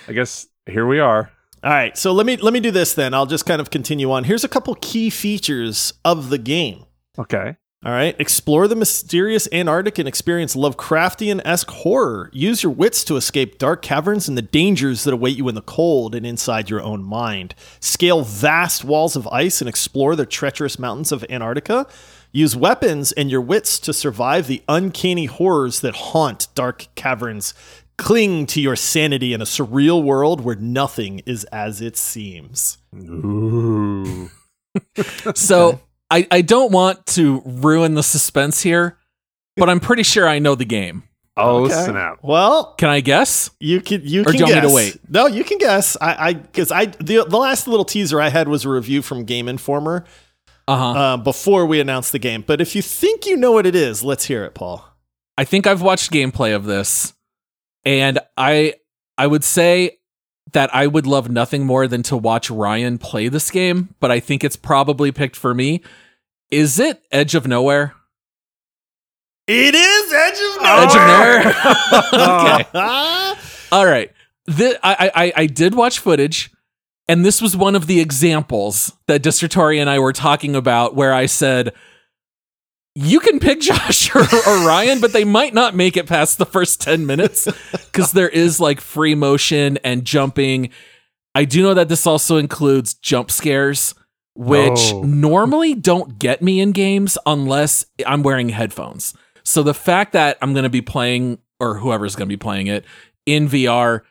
I 0.08 0.14
guess 0.14 0.48
here 0.66 0.86
we 0.88 1.00
are. 1.00 1.32
All 1.64 1.72
right, 1.72 1.98
so 1.98 2.14
let 2.14 2.26
me 2.26 2.38
let 2.38 2.54
me 2.54 2.62
do 2.62 2.72
this 2.72 2.94
then. 2.94 3.14
I'll 3.14 3.26
just 3.26 3.46
kind 3.46 3.60
of 3.60 3.70
continue 3.70 4.12
on. 4.12 4.24
Here's 4.24 4.46
a 4.46 4.48
couple 4.48 4.74
key 4.76 5.10
features 5.10 5.92
of 6.06 6.30
the 6.30 6.38
game. 6.38 6.86
Okay. 7.18 7.58
All 7.86 7.94
right, 7.94 8.14
explore 8.20 8.68
the 8.68 8.76
mysterious 8.76 9.48
Antarctic 9.54 9.98
and 10.00 10.08
experience 10.08 10.54
Lovecraftian 10.54 11.40
esque 11.46 11.70
horror. 11.70 12.30
Use 12.34 12.62
your 12.62 12.74
wits 12.74 13.06
to 13.06 13.16
escape 13.16 13.58
dark 13.58 13.82
caverns 13.82 14.28
and 14.28 14.38
the 14.38 14.42
dangers 14.42 15.06
that 15.06 15.14
await 15.14 15.38
you 15.38 15.48
in 15.48 15.56
the 15.56 15.62
cold 15.62 16.14
and 16.14 16.26
inside 16.26 16.70
your 16.70 16.82
own 16.82 17.02
mind. 17.04 17.56
Scale 17.80 18.22
vast 18.24 18.84
walls 18.84 19.16
of 19.16 19.28
ice 19.30 19.62
and 19.62 19.70
explore 19.70 20.18
the 20.18 20.26
treacherous 20.26 20.78
mountains 20.78 21.14
of 21.14 21.24
Antarctica. 21.30 21.88
Use 22.32 22.56
weapons 22.56 23.12
and 23.12 23.32
your 23.32 23.42
wits 23.42 23.80
to 23.80 23.94
survive 23.94 24.48
the 24.48 24.62
uncanny 24.68 25.26
horrors 25.26 25.80
that 25.82 25.96
haunt 25.96 26.48
dark 26.56 26.88
caverns. 26.96 27.54
Cling 27.98 28.46
to 28.48 28.62
your 28.62 28.76
sanity 28.76 29.34
in 29.34 29.42
a 29.42 29.46
surreal 29.46 30.02
world 30.04 30.42
where 30.42 30.56
nothing 30.56 31.20
is 31.26 31.44
as 31.46 31.82
it 31.82 31.98
seems. 31.98 32.78
Ooh. 32.96 34.30
so 35.36 35.82
I, 36.12 36.28
I 36.32 36.42
don't 36.42 36.72
want 36.72 37.06
to 37.08 37.42
ruin 37.46 37.96
the 37.96 38.04
suspense 38.04 38.62
here, 38.62 38.98
but 39.58 39.70
I'm 39.70 39.80
pretty 39.80 40.04
sure 40.04 40.28
I 40.28 40.40
know 40.40 40.56
the 40.56 40.66
game. 40.66 41.04
Oh 41.36 41.66
Okay. 41.66 41.74
snap! 41.86 42.20
Well, 42.22 42.74
Can 42.78 42.90
I 42.90 43.00
guess? 43.00 43.50
You 43.62 43.80
can 43.82 44.02
you 44.04 44.22
Or 44.22 44.26
can 44.26 44.34
do 44.34 44.38
you 44.40 44.44
want 44.46 44.56
me 44.56 44.62
guess. 44.62 44.70
to 44.72 44.76
wait? 44.76 45.00
No, 45.10 45.28
you 45.28 45.44
can 45.46 45.58
guess. 45.58 45.96
I 46.02 46.30
I 46.30 46.34
because 46.34 46.70
I 46.72 46.86
the 46.88 47.26
the 47.28 47.38
last 47.38 47.66
little 47.68 47.86
teaser 47.86 48.20
I 48.20 48.28
had 48.30 48.48
was 48.50 48.66
a 48.66 48.70
review 48.70 49.02
from 49.02 49.24
Game 49.24 49.48
Informer 49.48 50.04
Uh 50.70 50.78
huh. 50.78 51.00
uh, 51.00 51.18
before 51.18 51.66
we 51.66 51.80
announced 51.80 52.12
the 52.12 52.20
game. 52.20 52.44
But 52.46 52.62
if 52.62 52.76
you 52.76 52.82
think 52.82 53.26
you 53.26 53.36
know 53.38 53.52
what 53.54 53.66
it 53.66 53.76
is, 53.76 54.04
let's 54.04 54.26
hear 54.26 54.44
it, 54.44 54.54
Paul. 54.54 54.86
I 55.38 55.44
think 55.44 55.66
I've 55.66 55.82
watched 55.82 56.12
gameplay 56.12 56.56
of 56.56 56.66
this, 56.66 57.14
and 57.86 58.20
I 58.38 58.76
I 59.18 59.26
would 59.28 59.44
say 59.44 59.98
that 60.54 60.74
I 60.74 60.88
would 60.88 61.08
love 61.08 61.30
nothing 61.30 61.66
more 61.66 61.88
than 61.88 62.04
to 62.04 62.18
watch 62.18 62.50
Ryan 62.50 62.98
play 62.98 63.28
this 63.30 63.50
game, 63.52 63.96
but 64.00 64.12
I 64.12 64.20
think 64.20 64.44
it's 64.44 64.56
probably 64.56 65.12
picked 65.12 65.36
for 65.36 65.54
me. 65.54 65.82
Is 66.52 66.80
it 66.80 67.02
Edge 67.12 67.36
of 67.36 67.48
Nowhere? 67.48 67.94
It 69.48 69.74
is 69.76 70.14
Edge 70.14 70.40
of 70.40 70.64
Edge 70.64 70.90
of 70.90 71.08
Nowhere. 71.08 71.44
Nowhere. 72.14 72.64
okay. 73.34 73.40
All 73.72 73.86
right. 73.86 74.12
Thi- 74.50 74.76
I, 74.84 75.12
I 75.16 75.34
I 75.36 75.46
did 75.46 75.74
watch 75.76 76.00
footage, 76.00 76.52
and 77.10 77.26
this 77.26 77.42
was 77.42 77.58
one 77.58 77.76
of 77.76 77.88
the 77.88 78.00
examples 78.00 78.94
that 79.08 79.22
Disratory 79.22 79.80
and 79.80 79.90
I 79.90 80.00
were 80.00 80.14
talking 80.14 80.56
about, 80.56 80.96
where 80.96 81.14
I 81.14 81.26
said, 81.26 81.74
"You 82.96 83.20
can 83.20 83.40
pick 83.40 83.60
Josh 83.70 84.14
or, 84.16 84.22
or 84.22 84.66
Ryan, 84.68 85.02
but 85.02 85.14
they 85.14 85.24
might 85.26 85.54
not 85.54 85.76
make 85.76 85.98
it 85.98 86.08
past 86.08 86.38
the 86.38 86.46
first 86.46 86.82
ten 86.82 87.06
minutes 87.06 87.46
because 87.72 88.12
there 88.14 88.30
is 88.30 88.60
like 88.60 88.80
free 88.82 89.16
motion 89.16 89.78
and 89.84 90.06
jumping." 90.06 90.70
I 91.36 91.46
do 91.46 91.62
know 91.62 91.74
that 91.76 91.90
this 91.90 92.08
also 92.08 92.38
includes 92.38 92.96
jump 92.96 93.30
scares, 93.30 93.94
which 94.36 94.92
Oh. 94.94 95.04
normally 95.04 95.76
don't 95.76 96.18
get 96.18 96.42
me 96.42 96.60
in 96.60 96.72
games 96.72 97.18
unless 97.26 97.86
I'm 98.06 98.24
wearing 98.24 98.50
headphones. 98.50 99.14
So 99.44 99.62
the 99.62 99.76
fact 99.76 100.14
that 100.14 100.38
I'm 100.42 100.54
going 100.54 100.64
to 100.64 100.70
be 100.70 100.82
playing, 100.82 101.38
or 101.60 101.76
whoever's 101.78 102.16
going 102.16 102.28
to 102.28 102.34
be 102.34 102.38
playing 102.38 102.68
it 102.68 102.84
in 103.28 103.48
VR, 103.48 104.02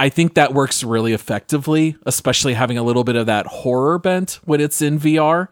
I 0.00 0.08
think 0.08 0.34
that 0.34 0.52
works 0.54 0.82
really 0.82 1.12
effectively, 1.12 1.96
especially 2.04 2.54
having 2.54 2.78
a 2.78 2.82
little 2.82 3.04
bit 3.04 3.16
of 3.16 3.26
that 3.26 3.46
horror 3.46 3.98
bent 3.98 4.40
when 4.44 4.60
it's 4.60 4.82
in 4.82 4.98
VR. 4.98 5.48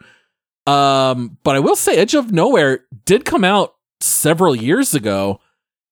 Um, 0.66 1.38
but 1.42 1.56
I 1.56 1.60
will 1.60 1.76
say, 1.76 1.96
Edge 1.96 2.14
of 2.14 2.32
Nowhere 2.32 2.84
did 3.04 3.24
come 3.24 3.44
out 3.44 3.74
several 4.00 4.54
years 4.54 4.94
ago. 4.94 5.40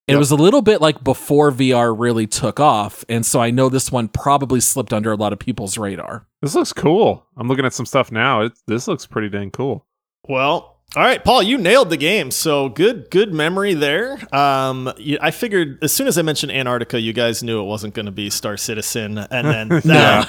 It 0.08 0.12
Yep. 0.12 0.18
was 0.18 0.30
a 0.32 0.36
little 0.36 0.62
bit 0.62 0.80
like 0.80 1.02
before 1.04 1.52
VR 1.52 1.92
really 1.96 2.26
took 2.26 2.58
off. 2.58 3.04
And 3.08 3.24
so 3.24 3.40
I 3.40 3.50
know 3.50 3.68
this 3.68 3.92
one 3.92 4.08
probably 4.08 4.58
slipped 4.60 4.92
under 4.92 5.12
a 5.12 5.16
lot 5.16 5.32
of 5.32 5.38
people's 5.38 5.78
radar. 5.78 6.26
This 6.42 6.54
looks 6.56 6.72
cool. 6.72 7.26
I'm 7.36 7.46
looking 7.48 7.64
at 7.64 7.72
some 7.74 7.86
stuff 7.86 8.10
now. 8.10 8.42
It, 8.42 8.52
this 8.66 8.88
looks 8.88 9.06
pretty 9.06 9.28
dang 9.28 9.50
cool. 9.52 9.86
Well, 10.28 10.69
all 10.96 11.02
right, 11.04 11.22
Paul, 11.24 11.42
you 11.42 11.56
nailed 11.56 11.90
the 11.90 11.96
game. 11.96 12.30
So 12.32 12.68
good, 12.68 13.10
good 13.10 13.32
memory 13.32 13.74
there. 13.74 14.18
Um, 14.34 14.92
you- 14.98 15.18
I 15.20 15.30
figured 15.30 15.78
as 15.82 15.92
soon 15.92 16.08
as 16.08 16.18
I 16.18 16.22
mentioned 16.22 16.50
Antarctica, 16.52 17.00
you 17.00 17.12
guys 17.12 17.42
knew 17.42 17.60
it 17.60 17.64
wasn't 17.64 17.94
going 17.94 18.06
to 18.06 18.12
be 18.12 18.28
Star 18.30 18.56
Citizen, 18.56 19.16
and 19.18 19.46
then 19.70 19.80
Yeah. 19.84 20.26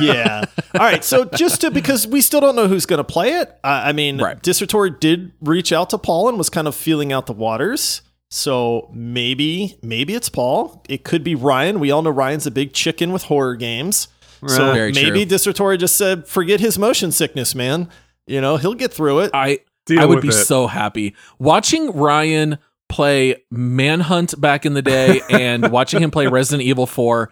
yeah. 0.00 0.44
All 0.74 0.80
right, 0.80 1.04
so 1.04 1.24
just 1.26 1.60
to 1.60 1.70
because 1.70 2.06
we 2.06 2.20
still 2.20 2.40
don't 2.40 2.56
know 2.56 2.68
who's 2.68 2.86
going 2.86 2.98
to 2.98 3.04
play 3.04 3.34
it. 3.34 3.48
Uh, 3.62 3.82
I 3.84 3.92
mean, 3.92 4.18
Right. 4.18 4.42
Dissertor 4.42 4.98
did 4.98 5.32
reach 5.42 5.72
out 5.72 5.90
to 5.90 5.98
Paul 5.98 6.28
and 6.28 6.38
was 6.38 6.48
kind 6.48 6.66
of 6.66 6.74
feeling 6.74 7.12
out 7.12 7.26
the 7.26 7.32
waters. 7.34 8.00
So 8.30 8.90
maybe, 8.92 9.78
maybe 9.82 10.14
it's 10.14 10.28
Paul. 10.28 10.84
It 10.88 11.02
could 11.04 11.24
be 11.24 11.34
Ryan. 11.34 11.80
We 11.80 11.90
all 11.90 12.02
know 12.02 12.10
Ryan's 12.10 12.46
a 12.46 12.50
big 12.50 12.72
chicken 12.72 13.12
with 13.12 13.24
horror 13.24 13.56
games. 13.56 14.08
So 14.46 14.72
Very 14.72 14.92
maybe 14.92 15.24
true. 15.26 15.36
Dissertor 15.36 15.76
just 15.78 15.96
said, 15.96 16.26
"Forget 16.28 16.60
his 16.60 16.78
motion 16.78 17.10
sickness, 17.10 17.54
man. 17.54 17.88
You 18.26 18.40
know, 18.40 18.56
he'll 18.56 18.74
get 18.74 18.92
through 18.92 19.20
it." 19.20 19.30
I 19.34 19.60
Deal 19.88 20.00
I 20.00 20.04
would 20.04 20.20
be 20.22 20.28
it. 20.28 20.32
so 20.32 20.66
happy 20.66 21.16
watching 21.38 21.90
Ryan 21.92 22.58
play 22.88 23.42
Manhunt 23.50 24.40
back 24.40 24.64
in 24.64 24.74
the 24.74 24.82
day 24.82 25.20
and 25.30 25.70
watching 25.70 26.02
him 26.02 26.10
play 26.10 26.26
Resident 26.26 26.66
Evil 26.66 26.86
4 26.86 27.30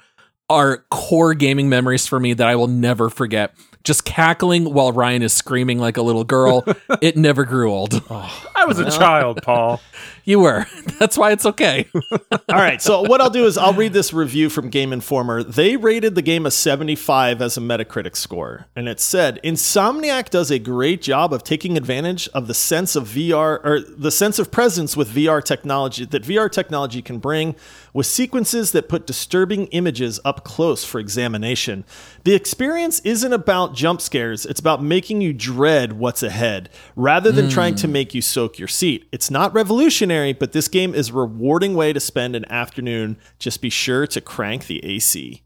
are 0.48 0.84
core 0.90 1.34
gaming 1.34 1.68
memories 1.68 2.06
for 2.06 2.20
me 2.20 2.32
that 2.34 2.46
I 2.46 2.56
will 2.56 2.68
never 2.68 3.10
forget. 3.10 3.54
Just 3.84 4.04
cackling 4.04 4.72
while 4.72 4.92
Ryan 4.92 5.22
is 5.22 5.32
screaming 5.32 5.78
like 5.78 5.96
a 5.96 6.02
little 6.02 6.24
girl. 6.24 6.64
it 7.02 7.16
never 7.16 7.44
grew 7.44 7.72
old. 7.72 8.00
I 8.10 8.64
was 8.66 8.78
a 8.78 8.90
child, 8.98 9.40
Paul. 9.42 9.80
You 10.26 10.40
were. 10.40 10.66
That's 10.98 11.16
why 11.16 11.30
it's 11.30 11.46
okay. 11.46 11.88
All 11.94 12.40
right. 12.48 12.82
So 12.82 13.02
what 13.02 13.20
I'll 13.20 13.30
do 13.30 13.46
is 13.46 13.56
I'll 13.56 13.72
read 13.72 13.92
this 13.92 14.12
review 14.12 14.50
from 14.50 14.70
Game 14.70 14.92
Informer. 14.92 15.44
They 15.44 15.76
rated 15.76 16.16
the 16.16 16.22
game 16.22 16.46
a 16.46 16.50
75 16.50 17.40
as 17.40 17.56
a 17.56 17.60
Metacritic 17.60 18.16
score, 18.16 18.66
and 18.74 18.88
it 18.88 18.98
said 18.98 19.38
Insomniac 19.44 20.30
does 20.30 20.50
a 20.50 20.58
great 20.58 21.00
job 21.00 21.32
of 21.32 21.44
taking 21.44 21.76
advantage 21.76 22.28
of 22.30 22.48
the 22.48 22.54
sense 22.54 22.96
of 22.96 23.08
VR 23.08 23.64
or 23.64 23.80
the 23.80 24.10
sense 24.10 24.40
of 24.40 24.50
presence 24.50 24.96
with 24.96 25.14
VR 25.14 25.42
technology 25.44 26.04
that 26.04 26.24
VR 26.24 26.50
technology 26.50 27.02
can 27.02 27.18
bring 27.18 27.54
with 27.92 28.06
sequences 28.06 28.72
that 28.72 28.88
put 28.88 29.06
disturbing 29.06 29.66
images 29.68 30.18
up 30.24 30.44
close 30.44 30.84
for 30.84 30.98
examination. 30.98 31.84
The 32.24 32.34
experience 32.34 33.00
isn't 33.00 33.32
about 33.32 33.74
jump 33.74 34.00
scares, 34.00 34.44
it's 34.44 34.60
about 34.60 34.82
making 34.82 35.20
you 35.20 35.32
dread 35.32 35.92
what's 35.92 36.24
ahead 36.24 36.68
rather 36.96 37.30
than 37.30 37.48
trying 37.48 37.76
to 37.76 37.86
hmm. 37.86 37.92
make 37.92 38.12
you 38.12 38.22
soak 38.22 38.58
your 38.58 38.68
seat. 38.68 39.08
It's 39.12 39.30
not 39.30 39.54
revolutionary, 39.54 40.15
but 40.38 40.52
this 40.52 40.68
game 40.68 40.94
is 40.94 41.10
a 41.10 41.12
rewarding 41.14 41.74
way 41.74 41.92
to 41.92 42.00
spend 42.00 42.34
an 42.36 42.44
afternoon. 42.50 43.18
Just 43.38 43.60
be 43.60 43.70
sure 43.70 44.06
to 44.08 44.20
crank 44.20 44.66
the 44.66 44.84
AC. 44.84 45.42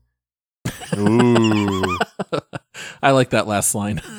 Ooh. 0.97 1.99
I 3.03 3.11
like 3.13 3.31
that 3.31 3.47
last 3.47 3.75
line. 3.75 4.01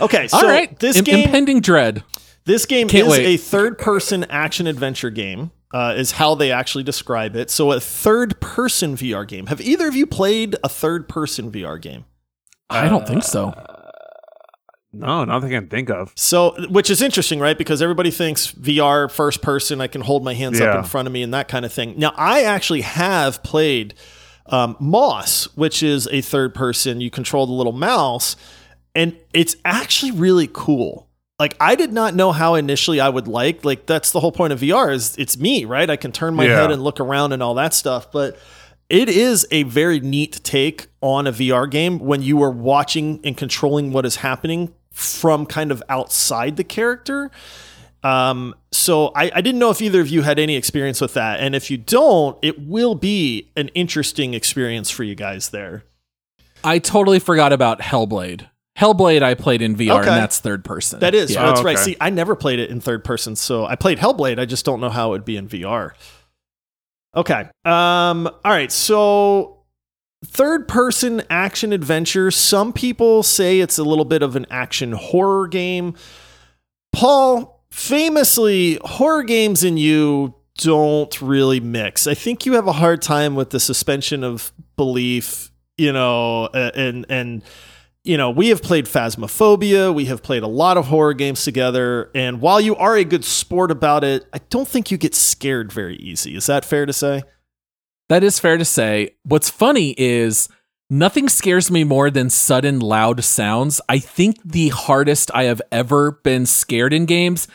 Okay, 0.00 0.26
so 0.28 0.38
All 0.38 0.44
right. 0.44 0.78
this 0.78 0.96
Im- 0.96 1.04
game 1.04 1.24
impending 1.26 1.60
dread. 1.60 2.02
This 2.46 2.64
game 2.64 2.88
Can't 2.88 3.08
is 3.08 3.10
wait. 3.10 3.26
a 3.26 3.36
third-person 3.36 4.24
action 4.30 4.66
adventure 4.66 5.10
game. 5.10 5.50
Uh, 5.74 5.92
is 5.96 6.12
how 6.12 6.34
they 6.34 6.50
actually 6.50 6.84
describe 6.84 7.36
it. 7.36 7.50
So 7.50 7.72
a 7.72 7.80
third-person 7.80 8.96
VR 8.96 9.26
game. 9.28 9.46
Have 9.46 9.60
either 9.60 9.86
of 9.88 9.94
you 9.94 10.06
played 10.06 10.56
a 10.64 10.68
third-person 10.70 11.50
VR 11.50 11.78
game? 11.78 12.06
I 12.70 12.88
don't 12.88 13.06
think 13.06 13.22
so. 13.24 13.52
No, 14.98 15.24
nothing 15.24 15.54
I 15.54 15.58
can 15.60 15.68
think 15.68 15.90
of. 15.90 16.12
So, 16.16 16.54
which 16.68 16.90
is 16.90 17.02
interesting, 17.02 17.38
right? 17.40 17.56
Because 17.56 17.80
everybody 17.82 18.10
thinks 18.10 18.52
VR 18.52 19.10
first 19.10 19.42
person, 19.42 19.80
I 19.80 19.86
can 19.86 20.00
hold 20.00 20.24
my 20.24 20.34
hands 20.34 20.60
up 20.60 20.68
in 20.78 20.84
front 20.84 21.06
of 21.06 21.12
me 21.12 21.22
and 21.22 21.32
that 21.34 21.48
kind 21.48 21.64
of 21.64 21.72
thing. 21.72 21.94
Now, 21.96 22.12
I 22.16 22.42
actually 22.44 22.82
have 22.82 23.42
played 23.42 23.94
um, 24.46 24.76
Moss, 24.80 25.44
which 25.56 25.82
is 25.82 26.06
a 26.12 26.20
third 26.20 26.54
person. 26.54 27.00
You 27.00 27.10
control 27.10 27.46
the 27.46 27.52
little 27.52 27.72
mouse, 27.72 28.36
and 28.94 29.16
it's 29.32 29.56
actually 29.64 30.12
really 30.12 30.48
cool. 30.52 31.08
Like 31.38 31.54
I 31.60 31.74
did 31.74 31.92
not 31.92 32.14
know 32.14 32.32
how 32.32 32.54
initially 32.54 32.98
I 32.98 33.10
would 33.10 33.28
like. 33.28 33.62
Like 33.64 33.84
that's 33.84 34.10
the 34.12 34.20
whole 34.20 34.32
point 34.32 34.54
of 34.54 34.60
VR 34.60 34.90
is 34.94 35.14
it's 35.18 35.36
me, 35.36 35.66
right? 35.66 35.90
I 35.90 35.96
can 35.96 36.10
turn 36.10 36.34
my 36.34 36.46
Yeah. 36.46 36.62
head 36.62 36.70
and 36.70 36.82
look 36.82 36.98
around 36.98 37.32
and 37.32 37.42
all 37.42 37.52
that 37.54 37.74
stuff, 37.74 38.10
but 38.10 38.38
it 38.88 39.10
is 39.10 39.46
a 39.50 39.64
very 39.64 40.00
neat 40.00 40.40
take 40.44 40.86
on 41.02 41.26
a 41.26 41.32
VR 41.32 41.70
game 41.70 41.98
when 41.98 42.22
you 42.22 42.42
are 42.42 42.50
watching 42.50 43.20
and 43.22 43.36
controlling 43.36 43.92
what 43.92 44.06
is 44.06 44.16
happening 44.16 44.72
from 44.96 45.44
kind 45.44 45.70
of 45.70 45.82
outside 45.90 46.56
the 46.56 46.64
character. 46.64 47.30
Um, 48.02 48.54
so 48.72 49.08
I, 49.14 49.30
I 49.34 49.40
didn't 49.42 49.58
know 49.58 49.68
if 49.70 49.82
either 49.82 50.00
of 50.00 50.08
you 50.08 50.22
had 50.22 50.38
any 50.38 50.56
experience 50.56 51.00
with 51.02 51.12
that. 51.14 51.40
And 51.40 51.54
if 51.54 51.70
you 51.70 51.76
don't, 51.76 52.38
it 52.40 52.66
will 52.66 52.94
be 52.94 53.50
an 53.56 53.68
interesting 53.68 54.32
experience 54.32 54.90
for 54.90 55.04
you 55.04 55.14
guys 55.14 55.50
there. 55.50 55.84
I 56.64 56.78
totally 56.78 57.18
forgot 57.18 57.52
about 57.52 57.80
Hellblade. 57.80 58.48
Hellblade 58.78 59.22
I 59.22 59.34
played 59.34 59.60
in 59.60 59.76
VR 59.76 60.00
Okay. 60.00 60.08
and 60.08 60.16
that's 60.20 60.38
third 60.40 60.64
person. 60.64 61.00
That 61.00 61.14
is, 61.14 61.30
Yeah. 61.34 61.44
that's 61.46 61.60
Oh, 61.60 61.64
right. 61.64 61.76
okay. 61.76 61.82
See, 61.92 61.96
I 62.00 62.08
never 62.10 62.34
played 62.34 62.58
it 62.58 62.70
in 62.70 62.80
third 62.80 63.04
person, 63.04 63.36
so 63.36 63.66
I 63.66 63.74
played 63.76 63.98
Hellblade. 63.98 64.38
I 64.38 64.44
just 64.46 64.64
don't 64.64 64.80
know 64.80 64.90
how 64.90 65.08
it 65.08 65.10
would 65.12 65.24
be 65.26 65.36
in 65.36 65.46
VR. 65.48 65.90
Okay. 67.14 67.48
Um. 67.64 68.26
All 68.26 68.52
right. 68.52 68.70
So, 68.70 69.55
third 70.26 70.68
person 70.68 71.22
action 71.30 71.72
adventure. 71.72 72.30
Some 72.30 72.72
people 72.72 73.22
say 73.22 73.60
it's 73.60 73.78
a 73.78 73.84
little 73.84 74.04
bit 74.04 74.22
of 74.22 74.36
an 74.36 74.46
action 74.50 74.92
horror 74.92 75.48
game. 75.48 75.94
Paul, 76.92 77.64
famously, 77.70 78.78
horror 78.84 79.22
games 79.22 79.62
and 79.64 79.78
you 79.78 80.34
don't 80.58 81.20
really 81.20 81.60
mix. 81.60 82.06
I 82.06 82.14
think 82.14 82.46
you 82.46 82.54
have 82.54 82.66
a 82.66 82.72
hard 82.72 83.02
time 83.02 83.34
with 83.34 83.50
the 83.50 83.60
suspension 83.60 84.24
of 84.24 84.52
belief. 84.76 85.50
You 85.78 85.92
know, 85.92 86.46
and 86.46 87.04
and 87.10 87.42
you 88.02 88.16
know, 88.16 88.30
we 88.30 88.48
have 88.48 88.62
played 88.62 88.86
Phasmophobia. 88.86 89.92
We 89.92 90.04
have 90.06 90.22
played 90.22 90.44
a 90.44 90.48
lot 90.48 90.76
of 90.76 90.86
horror 90.86 91.12
games 91.12 91.42
together. 91.42 92.10
And 92.14 92.40
while 92.40 92.60
you 92.60 92.76
are 92.76 92.96
a 92.96 93.04
good 93.04 93.24
sport 93.24 93.70
about 93.72 94.04
it, 94.04 94.24
I 94.32 94.38
don't 94.48 94.68
think 94.68 94.90
you 94.90 94.96
get 94.96 95.14
scared 95.14 95.72
very 95.72 95.96
easy. 95.96 96.36
Is 96.36 96.46
that 96.46 96.64
fair 96.64 96.86
to 96.86 96.92
say? 96.92 97.24
That 98.08 98.22
is 98.22 98.38
fair 98.38 98.56
to 98.56 98.64
say. 98.64 99.14
What's 99.24 99.50
funny 99.50 99.94
is 99.98 100.48
nothing 100.88 101.28
scares 101.28 101.70
me 101.70 101.84
more 101.84 102.10
than 102.10 102.30
sudden 102.30 102.78
loud 102.78 103.24
sounds. 103.24 103.80
I 103.88 103.98
think 103.98 104.38
the 104.44 104.68
hardest 104.68 105.30
I 105.34 105.44
have 105.44 105.60
ever 105.72 106.12
been 106.12 106.46
scared 106.46 106.92
in 106.92 107.06
games 107.06 107.48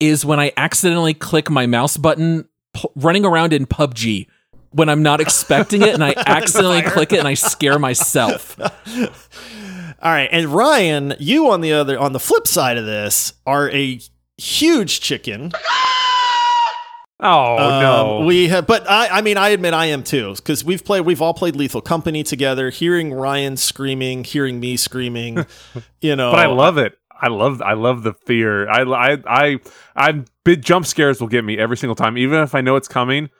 is 0.00 0.24
when 0.24 0.40
I 0.40 0.52
accidentally 0.56 1.14
click 1.14 1.48
my 1.48 1.66
mouse 1.66 1.96
button 1.96 2.48
p- 2.74 2.88
running 2.96 3.24
around 3.24 3.52
in 3.52 3.66
PUBG 3.66 4.26
when 4.72 4.88
I'm 4.88 5.02
not 5.02 5.20
expecting 5.20 5.82
it 5.82 5.94
and 5.94 6.02
I 6.02 6.14
accidentally 6.26 6.82
click 6.82 7.12
it 7.12 7.20
and 7.20 7.28
I 7.28 7.34
scare 7.34 7.78
myself. 7.78 8.58
All 10.02 10.10
right. 10.10 10.28
And 10.32 10.46
Ryan, 10.48 11.14
you 11.20 11.50
on 11.50 11.60
the 11.60 11.72
other 11.74 11.96
on 11.98 12.12
the 12.12 12.18
flip 12.18 12.48
side 12.48 12.76
of 12.76 12.84
this 12.84 13.34
are 13.46 13.70
a 13.70 14.00
huge 14.36 15.00
chicken. 15.00 15.52
Ah! 15.68 16.21
Oh 17.22 17.56
Um, 17.56 17.82
no. 17.82 18.26
we 18.26 18.48
have, 18.48 18.66
but 18.66 18.88
I, 18.90 19.08
I 19.18 19.20
mean, 19.22 19.36
I 19.36 19.50
admit 19.50 19.74
I 19.74 19.86
am 19.86 20.02
too, 20.02 20.34
because 20.34 20.64
we've 20.64 20.84
played, 20.84 21.02
we've 21.02 21.22
all 21.22 21.34
played 21.34 21.54
Lethal 21.56 21.80
Company 21.80 22.22
together. 22.24 22.70
Hearing 22.70 23.12
Ryan 23.14 23.56
screaming, 23.56 24.24
hearing 24.24 24.58
me 24.58 24.76
screaming, 24.76 25.46
you 26.00 26.16
know. 26.16 26.32
but 26.32 26.40
I 26.40 26.46
love 26.46 26.78
it. 26.78 26.94
I 27.20 27.28
love 27.28 27.62
I 27.62 27.74
love 27.74 28.02
the 28.02 28.12
fear. 28.14 28.68
I 28.68 28.82
I 28.82 29.18
I 29.28 29.60
I 29.94 30.24
big 30.44 30.62
jump 30.62 30.86
scares 30.86 31.20
will 31.20 31.28
get 31.28 31.44
me 31.44 31.56
every 31.56 31.76
single 31.76 31.94
time, 31.94 32.18
even 32.18 32.40
if 32.40 32.54
I 32.56 32.60
know 32.60 32.74
it's 32.74 32.88
coming. 32.88 33.30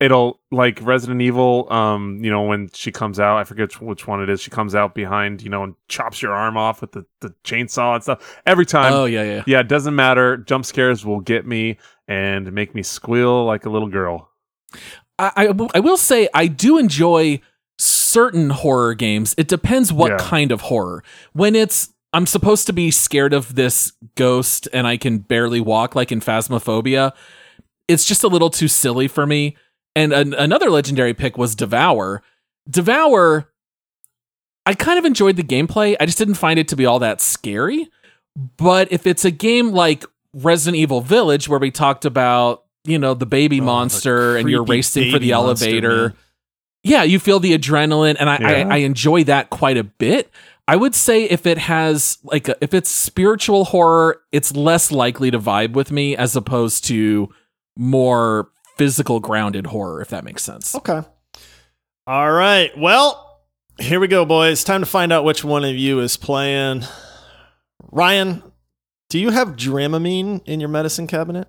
It'll 0.00 0.40
like 0.50 0.80
Resident 0.82 1.22
Evil. 1.22 1.72
Um, 1.72 2.18
you 2.22 2.30
know 2.30 2.42
when 2.42 2.68
she 2.74 2.90
comes 2.92 3.18
out, 3.20 3.36
I 3.38 3.44
forget 3.44 3.68
which, 3.68 3.80
which 3.80 4.06
one 4.06 4.20
it 4.22 4.28
is. 4.28 4.40
She 4.40 4.50
comes 4.50 4.74
out 4.74 4.94
behind, 4.94 5.40
you 5.42 5.50
know, 5.50 5.62
and 5.64 5.74
chops 5.88 6.20
your 6.20 6.32
arm 6.32 6.56
off 6.56 6.80
with 6.80 6.92
the, 6.92 7.06
the 7.20 7.32
chainsaw 7.44 7.94
and 7.94 8.02
stuff. 8.02 8.40
Every 8.44 8.66
time, 8.66 8.92
Oh 8.92 9.04
yeah, 9.04 9.22
yeah. 9.22 9.42
yeah, 9.46 9.60
it 9.60 9.68
doesn't 9.68 9.94
matter. 9.96 10.36
Jump 10.36 10.64
scares 10.64 11.04
will 11.06 11.20
get 11.20 11.46
me 11.46 11.78
and 12.08 12.52
make 12.52 12.74
me 12.74 12.82
squeal 12.82 13.44
like 13.44 13.66
a 13.66 13.70
little 13.70 13.88
girl. 13.88 14.30
I 15.18 15.52
I 15.74 15.80
will 15.80 15.96
say 15.96 16.28
I 16.34 16.46
do 16.46 16.78
enjoy 16.78 17.40
certain 17.78 18.50
horror 18.50 18.94
games. 18.94 19.34
It 19.38 19.48
depends 19.48 19.92
what 19.92 20.12
Yeah. 20.12 20.16
kind 20.18 20.52
of 20.52 20.62
horror. 20.62 21.02
When 21.32 21.54
it's 21.54 21.90
I'm 22.12 22.26
supposed 22.26 22.66
to 22.68 22.72
be 22.72 22.90
scared 22.92 23.32
of 23.32 23.56
this 23.56 23.92
ghost 24.14 24.68
and 24.72 24.86
I 24.86 24.96
can 24.96 25.18
barely 25.18 25.60
walk, 25.60 25.96
like 25.96 26.12
in 26.12 26.20
Phasmophobia, 26.20 27.12
it's 27.88 28.04
just 28.04 28.22
a 28.22 28.28
little 28.28 28.50
too 28.50 28.68
silly 28.68 29.08
for 29.08 29.26
me. 29.26 29.56
And 29.96 30.12
an, 30.12 30.32
another 30.34 30.70
legendary 30.70 31.12
pick 31.14 31.36
was 31.36 31.56
Devour. 31.56 32.22
Devour, 32.70 33.50
I 34.64 34.74
kind 34.74 34.98
of 34.98 35.04
enjoyed 35.04 35.34
the 35.36 35.42
gameplay. 35.42 35.96
I 35.98 36.06
just 36.06 36.18
didn't 36.18 36.34
find 36.34 36.58
it 36.58 36.68
to 36.68 36.76
be 36.76 36.86
all 36.86 37.00
that 37.00 37.20
scary. 37.20 37.88
But 38.56 38.92
if 38.92 39.06
it's 39.08 39.24
a 39.24 39.30
game 39.32 39.72
like 39.72 40.04
Resident 40.34 40.76
Evil 40.80 41.00
Village, 41.00 41.48
where 41.48 41.58
we 41.58 41.70
talked 41.70 42.04
about, 42.04 42.64
you 42.84 42.98
know, 42.98 43.14
the 43.14 43.26
baby 43.26 43.56
Oh, 43.56 43.60
the 43.60 43.66
monster 43.66 44.36
and 44.36 44.48
you're 44.50 44.64
creepy 44.64 44.78
racing 44.78 45.12
for 45.12 45.18
the 45.18 45.32
elevator, 45.32 46.08
man. 46.08 46.16
yeah, 46.82 47.02
you 47.04 47.18
feel 47.18 47.40
the 47.40 47.56
adrenaline, 47.56 48.16
and 48.18 48.28
I, 48.28 48.38
Yeah. 48.40 48.68
I, 48.68 48.74
I 48.74 48.76
enjoy 48.78 49.24
that 49.24 49.50
quite 49.50 49.76
a 49.76 49.84
bit. 49.84 50.30
I 50.66 50.76
would 50.76 50.94
say 50.94 51.24
if 51.24 51.46
it 51.46 51.58
has 51.58 52.18
like 52.24 52.48
a, 52.48 52.56
if 52.62 52.72
it's 52.74 52.90
spiritual 52.90 53.66
horror, 53.66 54.20
it's 54.32 54.54
less 54.56 54.90
likely 54.90 55.30
to 55.30 55.38
vibe 55.38 55.72
with 55.74 55.92
me 55.92 56.16
as 56.16 56.34
opposed 56.36 56.84
to 56.86 57.28
more 57.76 58.48
physical 58.76 59.20
grounded 59.20 59.66
horror, 59.66 60.00
if 60.00 60.08
that 60.08 60.24
makes 60.24 60.42
sense. 60.42 60.74
Okay. 60.74 61.02
All 62.06 62.32
right. 62.32 62.70
Well, 62.78 63.40
here 63.78 64.00
we 64.00 64.08
go, 64.08 64.24
boys. 64.24 64.64
Time 64.64 64.80
to 64.80 64.86
find 64.86 65.12
out 65.12 65.24
which 65.24 65.44
one 65.44 65.64
of 65.64 65.74
you 65.76 66.00
is 66.00 66.16
playing. 66.16 66.84
Ryan, 67.92 68.42
do 69.14 69.20
you 69.20 69.30
have 69.30 69.50
Dramamine 69.50 70.40
in 70.44 70.58
your 70.58 70.68
medicine 70.68 71.06
cabinet? 71.06 71.46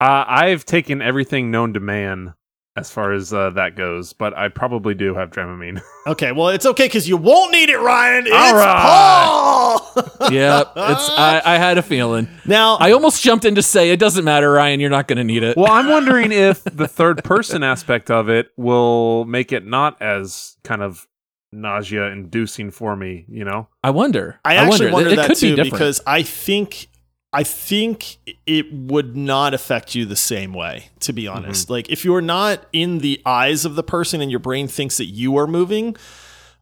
Uh, 0.00 0.24
I've 0.26 0.64
taken 0.64 1.00
everything 1.00 1.52
known 1.52 1.74
to 1.74 1.78
man 1.78 2.34
as 2.74 2.90
far 2.90 3.12
as 3.12 3.32
uh, 3.32 3.50
that 3.50 3.76
goes, 3.76 4.12
but 4.12 4.36
I 4.36 4.48
probably 4.48 4.94
do 4.94 5.14
have 5.14 5.30
Dramamine. 5.30 5.80
Okay, 6.06 6.32
well, 6.32 6.48
it's 6.48 6.66
okay 6.66 6.86
because 6.86 7.08
you 7.08 7.16
won't 7.16 7.52
need 7.52 7.68
it, 7.68 7.78
Ryan. 7.78 8.26
It's 8.26 8.34
All 8.34 8.54
right. 8.54 8.82
Paul. 8.82 9.92
yep, 10.32 10.72
it's 10.74 11.10
I, 11.10 11.42
I 11.44 11.56
had 11.56 11.78
a 11.78 11.82
feeling. 11.82 12.26
now, 12.46 12.76
I 12.76 12.90
almost 12.92 13.22
jumped 13.22 13.44
in 13.44 13.54
to 13.54 13.62
say 13.62 13.90
it 13.90 14.00
doesn't 14.00 14.24
matter, 14.24 14.50
Ryan. 14.50 14.80
You're 14.80 14.90
not 14.90 15.06
going 15.06 15.18
to 15.18 15.24
need 15.24 15.44
it. 15.44 15.56
well, 15.58 15.70
I'm 15.70 15.88
wondering 15.88 16.32
if 16.32 16.64
the 16.64 16.88
third 16.88 17.22
person 17.22 17.62
aspect 17.62 18.10
of 18.10 18.28
it 18.28 18.48
will 18.56 19.24
make 19.26 19.52
it 19.52 19.64
not 19.64 20.00
as 20.02 20.56
kind 20.64 20.82
of 20.82 21.06
nausea 21.52 22.06
inducing 22.06 22.70
for 22.70 22.96
me, 22.96 23.24
you 23.28 23.44
know? 23.44 23.68
I 23.82 23.90
wonder. 23.90 24.40
I 24.44 24.56
actually 24.56 24.90
wonder. 24.90 24.92
wonder 24.92 25.10
it, 25.10 25.12
it 25.12 25.16
that 25.16 25.26
could 25.28 25.36
too 25.36 25.56
be 25.56 25.62
because 25.70 26.00
I 26.06 26.22
think 26.22 26.88
I 27.32 27.44
think 27.44 28.16
it 28.44 28.72
would 28.72 29.16
not 29.16 29.54
affect 29.54 29.94
you 29.94 30.04
the 30.04 30.16
same 30.16 30.52
way, 30.52 30.88
to 31.00 31.12
be 31.12 31.24
mm-hmm. 31.24 31.36
honest. 31.36 31.70
Like, 31.70 31.88
if 31.88 32.04
you're 32.04 32.20
not 32.20 32.66
in 32.72 32.98
the 32.98 33.22
eyes 33.24 33.64
of 33.64 33.76
the 33.76 33.84
person 33.84 34.20
and 34.20 34.30
your 34.30 34.40
brain 34.40 34.66
thinks 34.66 34.96
that 34.96 35.06
you 35.06 35.36
are 35.36 35.46
moving, 35.46 35.96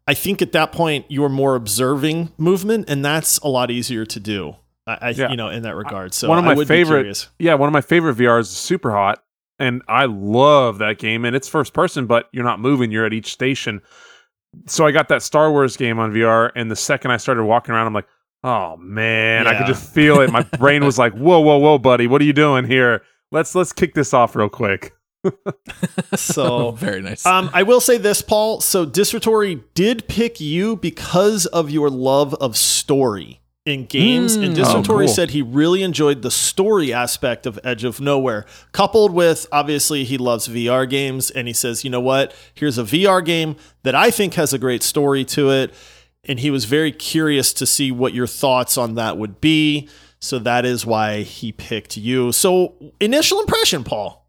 I 0.06 0.12
think 0.14 0.42
at 0.42 0.52
that 0.52 0.72
point 0.72 1.06
you're 1.08 1.30
more 1.30 1.54
observing 1.54 2.32
movement, 2.36 2.90
and 2.90 3.02
that's 3.02 3.38
a 3.38 3.48
lot 3.48 3.70
easier 3.70 4.04
to 4.06 4.20
do. 4.20 4.56
I, 4.86 4.98
I 5.00 5.10
Yeah. 5.10 5.30
you 5.30 5.36
know, 5.36 5.48
in 5.48 5.62
that 5.62 5.74
regard. 5.74 6.12
So 6.12 6.28
one 6.28 6.38
of 6.38 6.44
I 6.44 6.48
my 6.48 6.54
would 6.54 6.68
favorite, 6.68 7.00
curious. 7.00 7.28
yeah, 7.38 7.54
one 7.54 7.68
of 7.68 7.72
my 7.72 7.80
favorite 7.80 8.16
VRs 8.16 8.40
is 8.40 8.50
Super 8.50 8.90
Hot, 8.90 9.22
and 9.58 9.82
I 9.88 10.04
love 10.04 10.78
that 10.78 10.98
game. 10.98 11.24
And 11.24 11.34
it's 11.34 11.48
first 11.48 11.72
person, 11.72 12.06
but 12.06 12.28
you're 12.32 12.44
not 12.44 12.60
moving; 12.60 12.90
you're 12.90 13.06
at 13.06 13.14
each 13.14 13.32
station. 13.32 13.80
So 14.66 14.86
I 14.86 14.92
got 14.92 15.08
that 15.08 15.22
Star 15.22 15.50
Wars 15.50 15.76
game 15.76 15.98
on 15.98 16.12
VR, 16.12 16.50
and 16.54 16.70
the 16.70 16.76
second 16.76 17.10
I 17.10 17.16
started 17.16 17.44
walking 17.44 17.74
around, 17.74 17.86
I'm 17.86 17.94
like, 17.94 18.08
oh 18.44 18.76
man, 18.76 19.46
I 19.46 19.56
could 19.56 19.66
just 19.66 19.92
feel 19.92 20.20
it. 20.20 20.30
My 20.30 20.42
brain 20.58 20.84
was 20.84 20.98
like, 20.98 21.12
whoa, 21.12 21.40
whoa, 21.40 21.58
whoa, 21.58 21.78
buddy, 21.78 22.06
what 22.06 22.20
are 22.20 22.24
you 22.24 22.32
doing 22.32 22.64
here? 22.64 23.02
Let's 23.30 23.54
let's 23.54 23.72
kick 23.72 23.94
this 23.94 24.14
off 24.14 24.34
real 24.36 24.48
quick. 24.48 24.94
So 26.14 26.70
very 26.78 27.02
nice. 27.02 27.26
Um, 27.26 27.50
I 27.52 27.62
will 27.62 27.80
say 27.80 27.98
this, 27.98 28.22
Paul. 28.22 28.60
So 28.60 28.84
Disratory 28.84 29.62
did 29.74 30.08
pick 30.08 30.40
you 30.40 30.76
because 30.76 31.46
of 31.46 31.70
your 31.70 31.90
love 31.90 32.34
of 32.34 32.56
story 32.56 33.40
in 33.66 33.84
games, 33.84 34.34
and 34.34 34.56
Mm. 34.56 34.64
Oh, 34.64 34.82
cool. 35.06 35.08
said 35.08 35.30
he 35.30 35.42
really 35.42 35.82
enjoyed 35.82 36.22
the 36.22 36.30
story 36.30 36.92
aspect 36.92 37.44
of 37.46 37.58
Edge 37.62 37.84
of 37.84 38.00
Nowhere, 38.00 38.46
coupled 38.72 39.12
with 39.12 39.46
obviously 39.52 40.04
he 40.04 40.16
loves 40.16 40.48
VR 40.48 40.88
games, 40.88 41.30
and 41.30 41.46
he 41.46 41.52
says, 41.52 41.84
you 41.84 41.90
know 41.90 42.00
what? 42.00 42.34
Here's 42.54 42.78
a 42.78 42.82
VR 42.84 43.24
game 43.24 43.56
that 43.82 43.94
I 43.94 44.10
think 44.10 44.34
has 44.34 44.52
a 44.54 44.58
great 44.58 44.82
story 44.82 45.24
to 45.26 45.50
it, 45.50 45.74
and 46.24 46.40
he 46.40 46.50
was 46.50 46.64
very 46.64 46.92
curious 46.92 47.52
to 47.54 47.66
see 47.66 47.92
what 47.92 48.14
your 48.14 48.26
thoughts 48.26 48.78
on 48.78 48.94
that 48.94 49.18
would 49.18 49.40
be. 49.40 49.88
So 50.20 50.38
that 50.40 50.64
is 50.64 50.84
why 50.84 51.22
he 51.22 51.52
picked 51.52 51.96
you. 51.96 52.32
So 52.32 52.74
initial 53.00 53.40
impression, 53.40 53.84
Paul. 53.84 54.28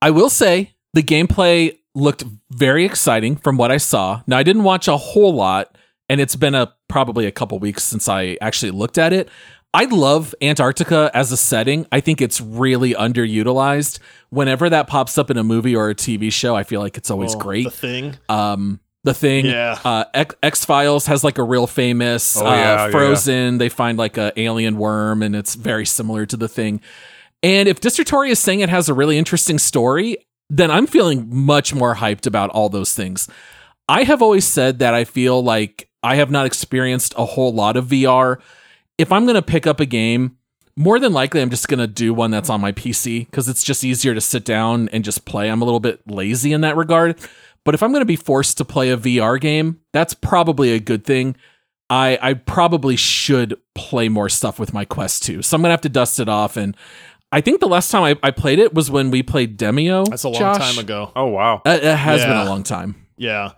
I 0.00 0.10
will 0.10 0.30
say 0.30 0.74
the 0.94 1.02
gameplay 1.02 1.78
looked 1.94 2.24
very 2.50 2.84
exciting 2.84 3.36
from 3.36 3.56
what 3.56 3.72
I 3.72 3.78
saw. 3.78 4.22
Now 4.26 4.38
I 4.38 4.44
didn't 4.44 4.62
watch 4.62 4.86
a 4.86 4.96
whole 4.96 5.34
lot, 5.34 5.76
and 6.08 6.20
it's 6.20 6.36
been 6.36 6.54
a 6.54 6.72
probably 6.88 7.26
a 7.26 7.30
couple 7.32 7.58
weeks 7.58 7.84
since 7.84 8.08
I 8.08 8.36
actually 8.40 8.70
looked 8.72 8.98
at 8.98 9.12
it. 9.12 9.28
I 9.74 9.84
love 9.84 10.34
Antarctica 10.40 11.10
as 11.12 11.30
a 11.30 11.36
setting. 11.36 11.86
I 11.92 12.00
think 12.00 12.20
it's 12.22 12.40
really 12.40 12.94
underutilized. 12.94 13.98
Whenever 14.30 14.70
that 14.70 14.86
pops 14.86 15.18
up 15.18 15.30
in 15.30 15.36
a 15.36 15.44
movie 15.44 15.76
or 15.76 15.90
a 15.90 15.94
TV 15.94 16.32
show, 16.32 16.56
I 16.56 16.62
feel 16.64 16.80
like 16.80 16.96
it's 16.96 17.10
always 17.10 17.34
Oh, 17.34 17.38
great. 17.38 17.64
The 17.64 17.70
thing. 17.70 18.16
Um, 18.30 18.80
the 19.04 19.12
thing, 19.14 19.46
Yeah. 19.46 19.78
uh, 19.84 20.04
X 20.42 20.64
Files 20.64 21.06
has 21.06 21.22
like 21.22 21.38
a 21.38 21.42
real 21.44 21.66
famous 21.66 22.36
Oh, 22.36 22.46
uh, 22.46 22.50
yeah, 22.50 22.56
yeah, 22.60 22.84
yeah. 22.86 22.90
Frozen. 22.90 23.58
They 23.58 23.68
find 23.68 23.98
like 23.98 24.16
a 24.16 24.32
alien 24.40 24.78
worm, 24.78 25.22
and 25.22 25.36
it's 25.36 25.54
very 25.54 25.86
similar 25.86 26.24
to 26.26 26.36
the 26.36 26.48
thing. 26.48 26.80
And 27.42 27.68
if 27.68 27.78
Disratory 27.80 28.30
is 28.30 28.38
saying 28.38 28.60
it 28.60 28.68
has 28.70 28.88
a 28.88 28.94
really 28.94 29.16
interesting 29.18 29.58
story, 29.58 30.16
then 30.50 30.70
I'm 30.70 30.86
feeling 30.86 31.28
much 31.30 31.74
more 31.74 31.94
hyped 31.96 32.26
about 32.26 32.50
all 32.50 32.68
those 32.70 32.94
things. 32.94 33.28
I 33.86 34.02
have 34.04 34.20
always 34.22 34.46
said 34.46 34.78
that 34.80 34.94
I 34.94 35.04
feel 35.04 35.42
like 35.42 35.87
I 36.02 36.16
have 36.16 36.30
not 36.30 36.46
experienced 36.46 37.14
a 37.16 37.24
whole 37.24 37.52
lot 37.52 37.76
of 37.76 37.86
VR. 37.86 38.38
If 38.98 39.12
I'm 39.12 39.24
going 39.24 39.34
to 39.34 39.42
pick 39.42 39.66
up 39.66 39.80
a 39.80 39.86
game, 39.86 40.36
more 40.76 40.98
than 41.00 41.12
likely 41.12 41.42
I'm 41.42 41.50
just 41.50 41.68
going 41.68 41.80
to 41.80 41.86
do 41.86 42.14
one 42.14 42.30
that's 42.30 42.50
on 42.50 42.60
my 42.60 42.72
PC 42.72 43.26
because 43.26 43.48
it's 43.48 43.62
just 43.62 43.82
easier 43.84 44.14
to 44.14 44.20
sit 44.20 44.44
down 44.44 44.88
and 44.90 45.04
just 45.04 45.24
play. 45.24 45.50
I'm 45.50 45.60
a 45.62 45.64
little 45.64 45.80
bit 45.80 46.00
lazy 46.08 46.52
in 46.52 46.60
that 46.60 46.76
regard. 46.76 47.18
But 47.64 47.74
if 47.74 47.82
I'm 47.82 47.90
going 47.90 48.00
to 48.02 48.06
be 48.06 48.16
forced 48.16 48.58
to 48.58 48.64
play 48.64 48.90
a 48.90 48.96
VR 48.96 49.40
game, 49.40 49.80
that's 49.92 50.14
probably 50.14 50.72
a 50.72 50.80
good 50.80 51.04
thing. 51.04 51.36
I 51.90 52.18
I 52.22 52.34
probably 52.34 52.96
should 52.96 53.58
play 53.74 54.08
more 54.08 54.28
stuff 54.28 54.58
with 54.58 54.72
my 54.72 54.84
Quest 54.84 55.22
2. 55.24 55.42
So 55.42 55.54
I'm 55.56 55.62
going 55.62 55.68
to 55.70 55.72
have 55.72 55.80
to 55.82 55.88
dust 55.88 56.20
it 56.20 56.28
off 56.28 56.56
and 56.56 56.76
I 57.30 57.42
think 57.42 57.60
the 57.60 57.68
last 57.68 57.90
time 57.90 58.04
I, 58.04 58.28
I 58.28 58.30
played 58.30 58.58
it 58.58 58.72
was 58.72 58.90
when 58.90 59.10
we 59.10 59.22
played 59.22 59.58
Demeo. 59.58 60.08
That's 60.08 60.24
a 60.24 60.30
long 60.30 60.38
Josh. 60.40 60.58
time 60.58 60.78
ago. 60.82 61.12
Oh 61.14 61.26
wow, 61.26 61.60
Uh, 61.66 61.78
it 61.82 61.96
has 61.96 62.20
Yeah. 62.22 62.28
been 62.28 62.36
a 62.38 62.44
long 62.50 62.62
time. 62.62 62.94
Yeah. 63.18 63.52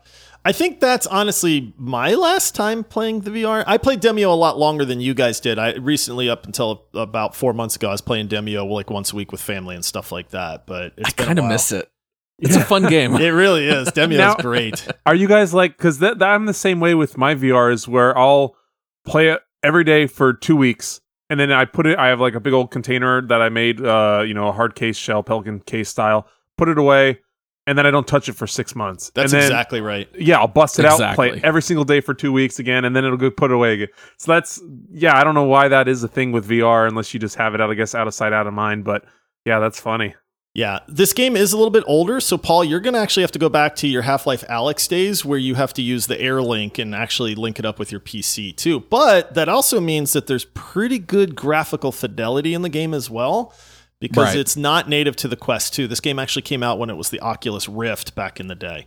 I 0.44 0.52
think 0.52 0.80
that's 0.80 1.06
honestly 1.06 1.74
my 1.76 2.14
last 2.14 2.54
time 2.54 2.82
playing 2.82 3.20
the 3.20 3.30
VR. 3.30 3.62
I 3.66 3.76
played 3.76 4.00
Demeo 4.00 4.28
a 4.28 4.36
lot 4.36 4.58
longer 4.58 4.84
than 4.86 5.00
you 5.00 5.12
guys 5.12 5.38
did. 5.38 5.58
I 5.58 5.74
recently, 5.74 6.30
up 6.30 6.46
until 6.46 6.86
about 6.94 7.34
four 7.34 7.52
months 7.52 7.76
ago, 7.76 7.88
I 7.88 7.92
was 7.92 8.00
playing 8.00 8.28
Demeo 8.28 8.68
like 8.70 8.88
once 8.90 9.12
a 9.12 9.16
week 9.16 9.32
with 9.32 9.40
family 9.42 9.74
and 9.74 9.84
stuff 9.84 10.10
like 10.12 10.30
that. 10.30 10.66
But 10.66 10.94
it's 10.96 11.10
I 11.10 11.12
kind 11.12 11.38
of 11.38 11.42
while. 11.44 11.52
miss 11.52 11.72
it. 11.72 11.90
It's 12.42 12.56
a 12.56 12.64
fun 12.64 12.84
game. 12.88 13.16
It 13.16 13.28
really 13.28 13.66
is. 13.68 13.88
Demeo's 13.92 14.16
Now- 14.16 14.34
great. 14.36 14.88
Are 15.06 15.14
you 15.14 15.28
guys 15.28 15.52
like 15.52 15.76
because 15.76 15.98
that, 15.98 16.20
that 16.20 16.28
I'm 16.30 16.46
the 16.46 16.54
same 16.54 16.80
way 16.80 16.94
with 16.94 17.18
my 17.18 17.34
VRs 17.34 17.86
where 17.86 18.16
I'll 18.16 18.56
play 19.04 19.28
it 19.28 19.42
every 19.62 19.84
day 19.84 20.06
for 20.06 20.32
two 20.32 20.56
weeks 20.56 21.02
and 21.28 21.38
then 21.38 21.52
I 21.52 21.66
put 21.66 21.86
it. 21.86 21.98
I 21.98 22.06
have 22.08 22.18
like 22.18 22.34
a 22.34 22.40
big 22.40 22.54
old 22.54 22.70
container 22.70 23.20
that 23.20 23.42
I 23.42 23.50
made, 23.50 23.84
uh, 23.84 24.24
you 24.26 24.32
know, 24.32 24.48
a 24.48 24.52
hard 24.52 24.74
case 24.74 24.96
shell, 24.96 25.22
Pelican 25.22 25.60
case 25.60 25.90
style. 25.90 26.26
Put 26.56 26.70
it 26.70 26.78
away, 26.78 27.20
and 27.66 27.76
then 27.76 27.86
I 27.86 27.90
don't 27.90 28.06
touch 28.06 28.28
it 28.28 28.32
for 28.32 28.46
six 28.46 28.74
months. 28.74 29.10
That's 29.14 29.32
and 29.32 29.42
then, 29.42 29.50
exactly 29.50 29.80
right. 29.80 30.08
Yeah, 30.18 30.38
I'll 30.38 30.48
bust 30.48 30.78
it 30.78 30.84
out, 30.84 30.94
Exactly. 30.94 31.30
play 31.32 31.40
every 31.44 31.62
single 31.62 31.84
day 31.84 32.00
for 32.00 32.14
two 32.14 32.32
weeks 32.32 32.58
again, 32.58 32.84
and 32.84 32.96
then 32.96 33.04
it'll 33.04 33.16
go 33.16 33.30
put 33.30 33.52
away 33.52 33.74
again. 33.74 33.88
So 34.18 34.32
that's 34.32 34.60
yeah. 34.90 35.16
I 35.16 35.24
don't 35.24 35.34
know 35.34 35.44
why 35.44 35.68
that 35.68 35.88
is 35.88 36.02
a 36.02 36.08
thing 36.08 36.32
with 36.32 36.48
VR 36.48 36.88
unless 36.88 37.12
you 37.14 37.20
just 37.20 37.36
have 37.36 37.54
it 37.54 37.60
out. 37.60 37.70
I 37.70 37.74
guess 37.74 37.94
out 37.94 38.06
of 38.06 38.14
sight, 38.14 38.32
out 38.32 38.46
of 38.46 38.54
mind. 38.54 38.84
But 38.84 39.04
yeah, 39.44 39.58
that's 39.58 39.80
funny. 39.80 40.14
Yeah, 40.52 40.80
this 40.88 41.12
game 41.12 41.36
is 41.36 41.52
a 41.52 41.56
little 41.56 41.70
bit 41.70 41.84
older, 41.86 42.18
so 42.18 42.36
Paul, 42.36 42.64
you're 42.64 42.80
going 42.80 42.94
to 42.94 42.98
actually 42.98 43.22
have 43.22 43.30
to 43.32 43.38
go 43.38 43.48
back 43.48 43.76
to 43.76 43.86
your 43.86 44.02
Half-Life 44.02 44.44
Alyx 44.48 44.88
days 44.88 45.24
where 45.24 45.38
you 45.38 45.54
have 45.54 45.72
to 45.74 45.82
use 45.82 46.08
the 46.08 46.20
Air 46.20 46.42
Link 46.42 46.76
and 46.76 46.92
actually 46.92 47.36
link 47.36 47.60
it 47.60 47.64
up 47.64 47.78
with 47.78 47.92
your 47.92 48.00
PC 48.00 48.56
too. 48.56 48.80
But 48.80 49.34
that 49.34 49.48
also 49.48 49.80
means 49.80 50.12
that 50.12 50.26
there's 50.26 50.46
pretty 50.46 50.98
good 50.98 51.36
graphical 51.36 51.92
fidelity 51.92 52.52
in 52.52 52.62
the 52.62 52.68
game 52.68 52.94
as 52.94 53.08
well 53.08 53.54
because 54.00 54.28
Right. 54.28 54.36
it's 54.38 54.56
not 54.56 54.88
native 54.88 55.14
to 55.16 55.28
the 55.28 55.36
Quest 55.36 55.74
2. 55.74 55.86
This 55.86 56.00
game 56.00 56.18
actually 56.18 56.42
came 56.42 56.62
out 56.62 56.78
when 56.78 56.90
it 56.90 56.96
was 56.96 57.10
the 57.10 57.20
Oculus 57.20 57.68
Rift 57.68 58.14
back 58.14 58.40
in 58.40 58.48
the 58.48 58.54
day. 58.54 58.86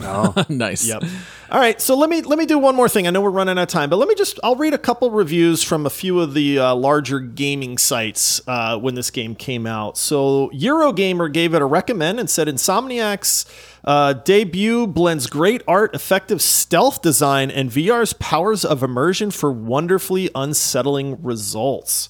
Oh, 0.00 0.34
nice. 0.48 0.84
Yep. 0.84 1.04
All 1.52 1.60
right, 1.60 1.80
so 1.80 1.96
let 1.96 2.10
me 2.10 2.20
let 2.22 2.36
me 2.36 2.46
do 2.46 2.58
one 2.58 2.74
more 2.74 2.88
thing. 2.88 3.06
I 3.06 3.10
know 3.10 3.20
we're 3.20 3.30
running 3.30 3.56
out 3.58 3.62
of 3.62 3.68
time, 3.68 3.88
but 3.90 3.96
let 3.98 4.08
me 4.08 4.16
just 4.16 4.40
I'll 4.42 4.56
read 4.56 4.74
a 4.74 4.78
couple 4.78 5.08
reviews 5.12 5.62
from 5.62 5.86
a 5.86 5.90
few 5.90 6.18
of 6.18 6.34
the 6.34 6.58
uh, 6.58 6.74
larger 6.74 7.20
gaming 7.20 7.78
sites 7.78 8.40
uh, 8.48 8.76
when 8.76 8.96
this 8.96 9.12
game 9.12 9.36
came 9.36 9.68
out. 9.68 9.96
So 9.96 10.50
Eurogamer 10.52 11.32
gave 11.32 11.54
it 11.54 11.62
a 11.62 11.64
recommend 11.64 12.18
and 12.18 12.28
said 12.28 12.48
Insomniac's 12.48 13.46
uh, 13.84 14.14
debut 14.14 14.88
blends 14.88 15.28
great 15.28 15.62
art, 15.68 15.94
effective 15.94 16.42
stealth 16.42 17.00
design, 17.00 17.52
and 17.52 17.70
VR's 17.70 18.14
powers 18.14 18.64
of 18.64 18.82
immersion 18.82 19.30
for 19.30 19.52
wonderfully 19.52 20.28
unsettling 20.34 21.22
results. 21.22 22.08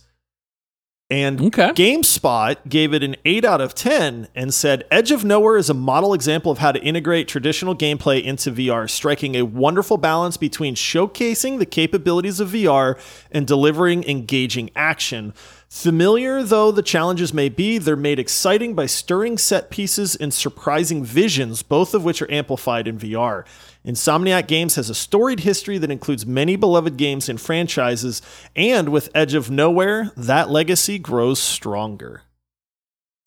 And 1.11 1.39
Okay. 1.39 1.69
GameSpot 1.73 2.57
gave 2.67 2.95
it 2.95 3.03
an 3.03 3.17
8 3.27 3.45
out 3.45 3.61
of 3.61 3.75
10 3.75 4.29
and 4.35 4.55
said 4.55 4.85
Edge 4.91 5.11
of 5.11 5.23
Nowhere 5.23 5.59
is 5.59 5.69
a 5.69 5.75
model 5.75 6.15
example 6.15 6.51
of 6.51 6.59
how 6.59 6.73
to 6.73 6.83
integrate 6.83 7.29
traditional 7.29 7.77
gameplay 7.77 8.23
into 8.23 8.51
VR, 8.51 8.89
striking 8.89 9.35
a 9.35 9.43
wonderful 9.43 9.99
balance 9.99 10.39
between 10.39 10.75
showcasing 10.75 11.59
the 11.59 11.67
capabilities 11.67 12.41
of 12.41 12.51
VR 12.51 12.99
and 13.31 13.47
delivering 13.47 14.03
engaging 14.05 14.71
action. 14.75 15.35
Familiar 15.69 16.43
though 16.43 16.71
the 16.73 16.83
challenges 16.83 17.35
may 17.35 17.51
be, 17.51 17.77
they're 17.77 17.97
made 17.97 18.19
exciting 18.19 18.75
by 18.75 18.87
stirring 18.87 19.37
set 19.37 19.71
pieces 19.71 20.17
and 20.17 20.33
surprising 20.33 21.05
visions, 21.05 21.63
both 21.63 21.93
of 21.93 22.03
which 22.05 22.23
are 22.23 22.31
amplified 22.31 22.89
in 22.89 22.99
VR. 22.99 23.45
Insomniac 23.87 24.47
Games 24.47 24.77
has 24.77 24.89
a 24.89 24.95
storied 24.95 25.41
history 25.41 25.77
that 25.79 25.91
includes 25.91 26.25
many 26.25 26.57
beloved 26.57 26.97
games 26.97 27.29
and 27.29 27.41
franchises, 27.41 28.23
and 28.57 28.89
with 28.89 29.11
Edge 29.15 29.35
of 29.35 29.51
Nowhere, 29.51 30.11
that 30.17 30.49
legacy 30.51 30.99
grows 30.99 31.41
stronger. 31.41 32.23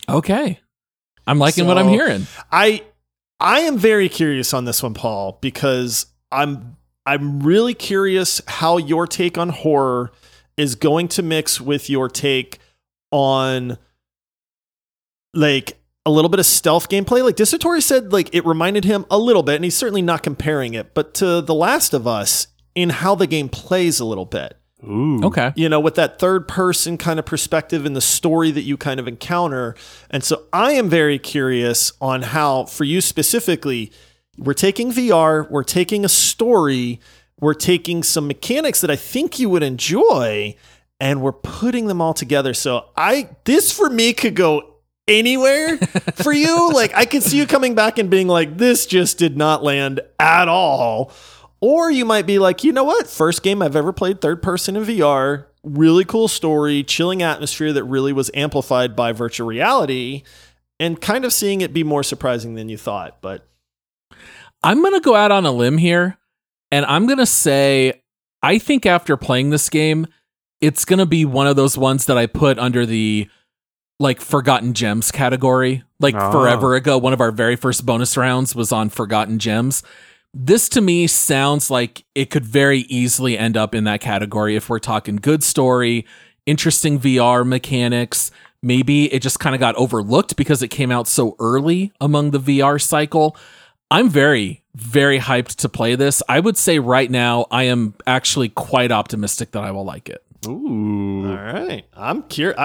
Okay. 0.10 0.60
I'm 1.28 1.40
liking 1.40 1.68
what 1.68 1.78
I'm 1.78 1.90
hearing. 1.90 2.26
I 2.52 2.84
I 3.40 3.60
am 3.62 3.78
very 3.78 4.10
curious 4.10 4.54
on 4.54 4.66
this 4.66 4.82
one, 4.82 4.94
Paul, 4.94 5.38
because 5.42 6.08
I'm 6.32 6.78
I'm 7.06 7.42
really 7.42 7.74
curious 7.74 8.42
how 8.48 8.78
your 8.78 9.06
take 9.06 9.38
on 9.38 9.50
horror 9.50 10.12
is 10.56 10.76
going 10.76 11.08
to 11.10 11.22
mix 11.22 11.62
with 11.62 11.90
your 11.90 12.10
take 12.10 12.60
on 13.12 13.78
like 15.34 15.77
a 16.08 16.10
little 16.10 16.30
bit 16.30 16.40
of 16.40 16.46
stealth 16.46 16.88
gameplay. 16.88 17.22
Like 17.22 17.36
Disratory 17.36 17.82
said, 17.82 18.14
like 18.14 18.34
it 18.34 18.46
reminded 18.46 18.86
him 18.86 19.06
a 19.12 19.20
little 19.20 19.44
bit, 19.44 19.56
and 19.56 19.64
he's 19.66 19.76
certainly 19.76 20.02
not 20.02 20.24
comparing 20.24 20.74
it, 20.74 20.94
but 20.94 21.14
to 21.16 21.42
The 21.42 21.54
Last 21.54 21.94
of 21.94 22.08
Us 22.08 22.48
in 22.76 22.90
how 22.90 23.14
the 23.14 23.28
game 23.28 23.50
plays 23.50 24.00
a 24.00 24.06
little 24.06 24.26
bit 24.26 24.58
Ooh. 24.84 25.20
Okay. 25.26 25.52
you 25.56 25.68
know, 25.68 25.80
with 25.80 25.96
that 25.96 26.18
third 26.18 26.48
person 26.48 26.98
kind 26.98 27.20
of 27.20 27.26
perspective 27.26 27.86
in 27.86 27.94
the 27.94 28.02
story 28.02 28.52
that 28.52 28.62
you 28.62 28.78
kind 28.78 29.00
of 29.00 29.08
encounter. 29.08 29.76
And 30.10 30.24
so 30.24 30.44
I 30.54 30.74
am 30.74 30.90
very 30.90 31.20
curious 31.20 31.92
on 32.00 32.22
how, 32.22 32.66
for 32.66 32.86
you 32.86 33.02
specifically, 33.02 33.92
we're 34.38 34.54
taking 34.54 34.92
VR, 34.92 35.50
we're 35.50 35.64
taking 35.64 36.06
a 36.06 36.10
story, 36.10 37.02
we're 37.42 37.54
taking 37.54 38.02
some 38.02 38.28
mechanics 38.28 38.80
that 38.80 38.92
I 38.92 38.96
think 38.96 39.40
you 39.40 39.50
would 39.50 39.64
enjoy, 39.64 40.56
and 41.02 41.22
we're 41.22 41.34
putting 41.34 41.88
them 41.88 42.00
all 42.02 42.14
together. 42.14 42.54
So 42.54 42.86
I, 42.96 43.30
this 43.44 43.72
for 43.72 43.90
me 43.90 44.14
could 44.14 44.36
go 44.36 44.77
anywhere 45.08 45.78
for 45.78 46.34
you. 46.34 46.72
Like 46.78 46.94
I 46.94 47.06
could 47.06 47.24
see 47.24 47.38
you 47.38 47.48
coming 47.48 47.76
back 47.76 47.98
and 47.98 48.10
being 48.10 48.28
like, 48.28 48.58
this 48.58 48.86
just 48.86 49.18
did 49.18 49.36
not 49.38 49.64
land 49.64 50.00
at 50.20 50.48
all. 50.48 51.12
Or 51.60 51.90
you 51.90 52.06
might 52.06 52.28
be 52.28 52.38
like, 52.38 52.64
you 52.64 52.72
know 52.72 52.84
what? 52.84 53.08
First 53.08 53.42
game 53.42 53.62
I've 53.62 53.76
ever 53.76 53.92
played 53.92 54.22
third 54.22 54.44
person 54.44 54.76
in 54.76 54.84
VR 54.84 55.46
really 55.68 56.06
cool 56.06 56.28
story, 56.28 56.84
chilling 56.84 57.22
atmosphere 57.22 57.74
that 57.74 57.84
really 57.84 58.14
was 58.14 58.32
amplified 58.34 58.96
by 58.96 59.12
virtual 59.12 59.48
reality, 59.48 60.24
and 60.80 61.02
kind 61.02 61.26
of 61.26 61.34
seeing 61.34 61.62
it 61.62 61.74
be 61.74 61.84
more 61.84 62.04
surprising 62.04 62.56
than 62.56 62.70
you 62.70 62.78
thought. 62.78 63.22
But 63.22 63.48
I'm 64.64 64.82
going 64.82 64.94
to 64.94 65.02
go 65.02 65.16
out 65.16 65.32
on 65.32 65.46
a 65.46 65.52
limb 65.52 65.78
here 65.78 66.18
and 66.72 66.86
I'm 66.86 67.06
going 67.06 67.20
to 67.20 67.26
say 67.26 68.02
I 68.42 68.60
think 68.60 68.86
after 68.86 69.18
playing 69.18 69.50
this 69.50 69.70
game, 69.70 70.08
it's 70.62 70.86
going 70.86 71.00
to 71.00 71.06
be 71.06 71.26
one 71.26 71.48
of 71.48 71.56
those 71.56 71.78
ones 71.78 72.06
that 72.06 72.18
I 72.18 72.26
put 72.28 72.60
under 72.60 72.86
the 72.86 73.30
like 74.00 74.22
forgotten 74.22 74.74
gems 74.74 75.12
category. 75.12 75.84
Like 76.00 76.16
Oh. 76.16 76.32
forever 76.32 76.76
ago, 76.76 76.98
one 76.98 77.14
of 77.14 77.22
our 77.22 77.32
very 77.32 77.56
first 77.56 77.86
bonus 77.86 78.16
rounds 78.18 78.56
was 78.56 78.72
on 78.72 78.90
forgotten 78.90 79.40
gems. 79.40 79.82
This 80.34 80.70
to 80.70 80.82
me 80.82 81.08
sounds 81.08 81.72
like 81.72 82.04
it 82.14 82.30
could 82.30 82.46
very 82.46 82.82
easily 82.82 83.38
end 83.38 83.58
up 83.58 83.74
in 83.74 83.86
that 83.86 84.02
category 84.02 84.56
if 84.56 84.70
we're 84.70 84.78
talking 84.80 85.16
good 85.16 85.44
story, 85.44 86.06
interesting 86.46 87.00
VR 87.00 87.44
mechanics. 87.48 88.30
Maybe 88.62 89.12
it 89.14 89.22
just 89.22 89.40
kind 89.40 89.56
of 89.56 89.60
got 89.60 89.76
overlooked 89.76 90.36
because 90.36 90.62
it 90.62 90.68
came 90.68 90.92
out 90.92 91.08
so 91.08 91.36
early 91.40 91.92
among 92.00 92.32
the 92.32 92.40
VR 92.40 92.80
cycle. 92.80 93.36
I'm 93.90 94.10
very, 94.10 94.64
very 94.76 95.20
hyped 95.20 95.56
to 95.58 95.70
play 95.70 95.96
this. 95.96 96.22
I 96.28 96.40
would 96.40 96.58
say 96.58 96.78
right 96.78 97.10
now, 97.10 97.46
I 97.50 97.64
am 97.64 97.96
actually 98.06 98.50
quite 98.50 98.92
optimistic 98.92 99.52
that 99.52 99.64
I 99.64 99.72
will 99.72 99.86
like 99.86 100.10
it. 100.10 100.24
Ooh. 100.46 101.26
all 101.30 101.36
right, 101.36 101.84
I'm 101.96 102.24
curious. 102.24 102.58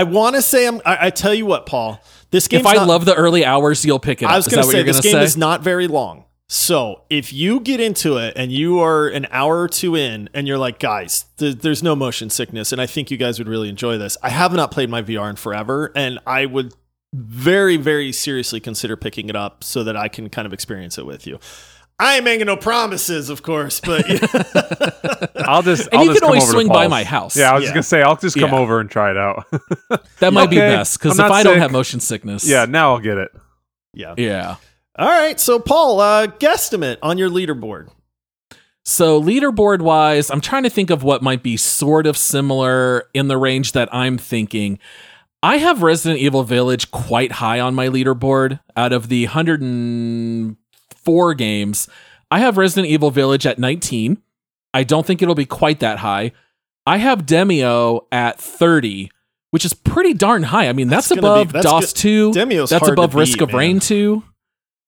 I, 0.00 0.02
want 0.04 0.36
to 0.36 0.42
say 0.42 0.66
I'm. 0.66 0.80
I, 0.84 1.06
I 1.06 1.10
tell 1.10 1.34
you 1.34 1.46
what, 1.46 1.66
Paul. 1.66 2.00
This 2.30 2.48
game. 2.48 2.60
if 2.60 2.66
I 2.66 2.84
love 2.84 3.04
the 3.04 3.14
early 3.14 3.44
hours, 3.44 3.84
you'll 3.84 3.98
pick 3.98 4.22
it 4.22 4.26
up. 4.26 4.32
I 4.32 4.36
was 4.36 4.48
going 4.48 4.64
to 4.64 4.70
say 4.70 4.82
this 4.82 5.00
game 5.00 5.12
say? 5.12 5.24
is 5.24 5.36
not 5.36 5.62
very 5.62 5.88
long. 5.88 6.24
So 6.48 7.02
if 7.10 7.32
you 7.32 7.58
get 7.58 7.80
into 7.80 8.18
it 8.18 8.34
and 8.36 8.52
you 8.52 8.78
are 8.78 9.08
an 9.08 9.26
hour 9.30 9.60
or 9.60 9.68
two 9.68 9.96
in 9.96 10.28
and 10.32 10.46
you're 10.46 10.58
like, 10.58 10.78
guys, 10.78 11.24
th- 11.38 11.58
there's 11.58 11.82
no 11.82 11.96
motion 11.96 12.30
sickness, 12.30 12.70
and 12.70 12.80
I 12.80 12.86
think 12.86 13.10
you 13.10 13.16
guys 13.16 13.38
would 13.38 13.48
really 13.48 13.68
enjoy 13.68 13.98
this. 13.98 14.16
I 14.22 14.30
have 14.30 14.52
not 14.52 14.70
played 14.70 14.88
my 14.88 15.02
VR 15.02 15.28
in 15.28 15.36
forever, 15.36 15.90
and 15.96 16.20
I 16.24 16.46
would 16.46 16.72
very, 17.12 17.76
very 17.76 18.12
seriously 18.12 18.60
consider 18.60 18.96
picking 18.96 19.28
it 19.28 19.34
up 19.34 19.64
so 19.64 19.82
that 19.84 19.96
I 19.96 20.08
can 20.08 20.28
kind 20.28 20.46
of 20.46 20.52
experience 20.52 20.98
it 20.98 21.06
with 21.06 21.26
you. 21.26 21.40
I 21.98 22.16
ain't 22.16 22.24
making 22.24 22.46
no 22.46 22.56
promises, 22.58 23.30
of 23.30 23.42
course, 23.42 23.80
but 23.80 24.04
I'll 25.36 25.62
just. 25.62 25.88
And 25.88 25.94
I'll 26.00 26.04
you 26.04 26.10
just 26.10 26.20
can 26.20 26.24
always 26.24 26.48
swing 26.48 26.68
by 26.68 26.88
my 26.88 27.04
house. 27.04 27.36
Yeah, 27.36 27.50
I 27.50 27.54
was 27.54 27.62
Yeah. 27.62 27.66
just 27.68 27.74
gonna 27.74 27.82
say 27.84 28.02
I'll 28.02 28.16
just 28.16 28.36
come 28.38 28.50
Yeah. 28.52 28.58
over 28.58 28.80
and 28.80 28.90
try 28.90 29.10
it 29.12 29.16
out. 29.16 29.46
that 30.20 30.32
might 30.32 30.50
be 30.50 30.56
best 30.56 30.98
because 30.98 31.12
if 31.12 31.18
not 31.18 31.30
I 31.32 31.42
don't 31.42 31.58
have 31.58 31.72
motion 31.72 32.00
sickness, 32.00 32.46
yeah, 32.46 32.66
now 32.66 32.92
I'll 32.92 33.00
get 33.00 33.16
it. 33.18 33.30
yeah. 33.94 34.14
yeah. 34.18 34.56
All 34.98 35.08
right, 35.08 35.38
so 35.38 35.58
Paul, 35.58 36.00
uh, 36.00 36.26
guesstimate 36.26 36.96
on 37.02 37.18
your 37.18 37.28
leaderboard. 37.28 37.88
So 38.84 39.20
leaderboard 39.20 39.80
wise, 39.82 40.30
I'm 40.30 40.40
trying 40.40 40.62
to 40.62 40.70
think 40.70 40.88
of 40.90 41.02
what 41.02 41.22
might 41.22 41.42
be 41.42 41.56
sort 41.56 42.06
of 42.06 42.16
similar 42.16 43.08
in 43.12 43.28
the 43.28 43.36
range 43.36 43.72
that 43.72 43.88
I'm 43.94 44.16
thinking. 44.16 44.78
I 45.42 45.58
have 45.58 45.82
Resident 45.82 46.20
Evil 46.20 46.44
Village 46.44 46.90
quite 46.92 47.32
high 47.32 47.60
on 47.60 47.74
my 47.74 47.88
leaderboard. 47.88 48.60
Out 48.76 48.92
of 48.92 49.08
the 49.08 49.26
104 50.90 51.34
games, 51.34 51.88
I 52.30 52.40
have 52.40 52.56
Resident 52.56 52.90
Evil 52.90 53.10
Village 53.10 53.46
at 53.46 53.58
19. 53.58 54.18
I 54.74 54.84
don't 54.84 55.06
think 55.06 55.22
it'll 55.22 55.34
be 55.34 55.46
quite 55.46 55.80
that 55.80 55.98
high. 55.98 56.32
I 56.86 56.98
have 56.98 57.26
Demeo 57.26 58.06
at 58.12 58.38
30, 58.38 59.10
which 59.50 59.64
is 59.64 59.74
pretty 59.74 60.14
darn 60.14 60.44
high. 60.44 60.68
I 60.68 60.72
mean, 60.72 60.88
that's, 60.88 61.08
That's 61.08 61.18
above 61.18 61.48
be- 61.48 61.52
that's 61.52 61.64
DOS 61.66 61.92
good- 61.92 61.98
2. 62.00 62.30
Demeo's 62.32 62.70
that's 62.70 62.80
hard 62.86 62.96
to 62.96 63.02
above 63.02 63.14
Risk 63.14 63.38
beat, 63.38 63.48
of 63.48 63.54
Rain 63.54 63.76
man. 63.76 63.80
2. 63.80 64.22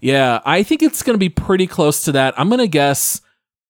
Yeah, 0.01 0.41
I 0.45 0.63
think 0.63 0.83
it's 0.83 1.03
going 1.03 1.15
to 1.15 1.19
be 1.19 1.29
pretty 1.29 1.67
close 1.67 2.03
to 2.03 2.13
that. 2.13 2.39
I'm 2.39 2.49
going 2.49 2.61
to 2.61 2.69
guess 2.69 3.21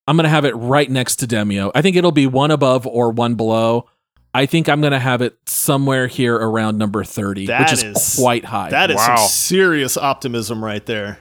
I'm 0.07 0.17
going 0.17 0.25
to 0.25 0.31
have 0.31 0.45
it 0.45 0.55
right 0.57 0.91
next 0.91 1.17
to 1.17 1.27
Demeo. 1.27 1.71
I 1.75 1.81
think 1.83 1.97
it'll 1.97 2.13
be 2.13 2.27
one 2.27 2.51
above 2.51 2.87
or 2.87 3.11
one 3.11 3.35
below. 3.35 3.89
I 4.35 4.45
think 4.45 4.69
I'm 4.69 4.83
going 4.83 4.93
to 4.93 4.99
have 4.99 5.23
it 5.23 5.39
somewhere 5.47 6.07
here 6.07 6.35
around 6.35 6.77
number 6.77 7.03
30, 7.03 7.47
That 7.47 7.61
which 7.61 7.73
is, 7.73 7.83
is- 7.83 8.17
quite 8.19 8.45
high. 8.45 8.69
That 8.71 8.91
is 8.91 8.97
Wow. 8.97 9.17
some 9.17 9.29
serious 9.29 9.97
optimism 9.97 10.63
right 10.63 10.85
there. 10.85 11.19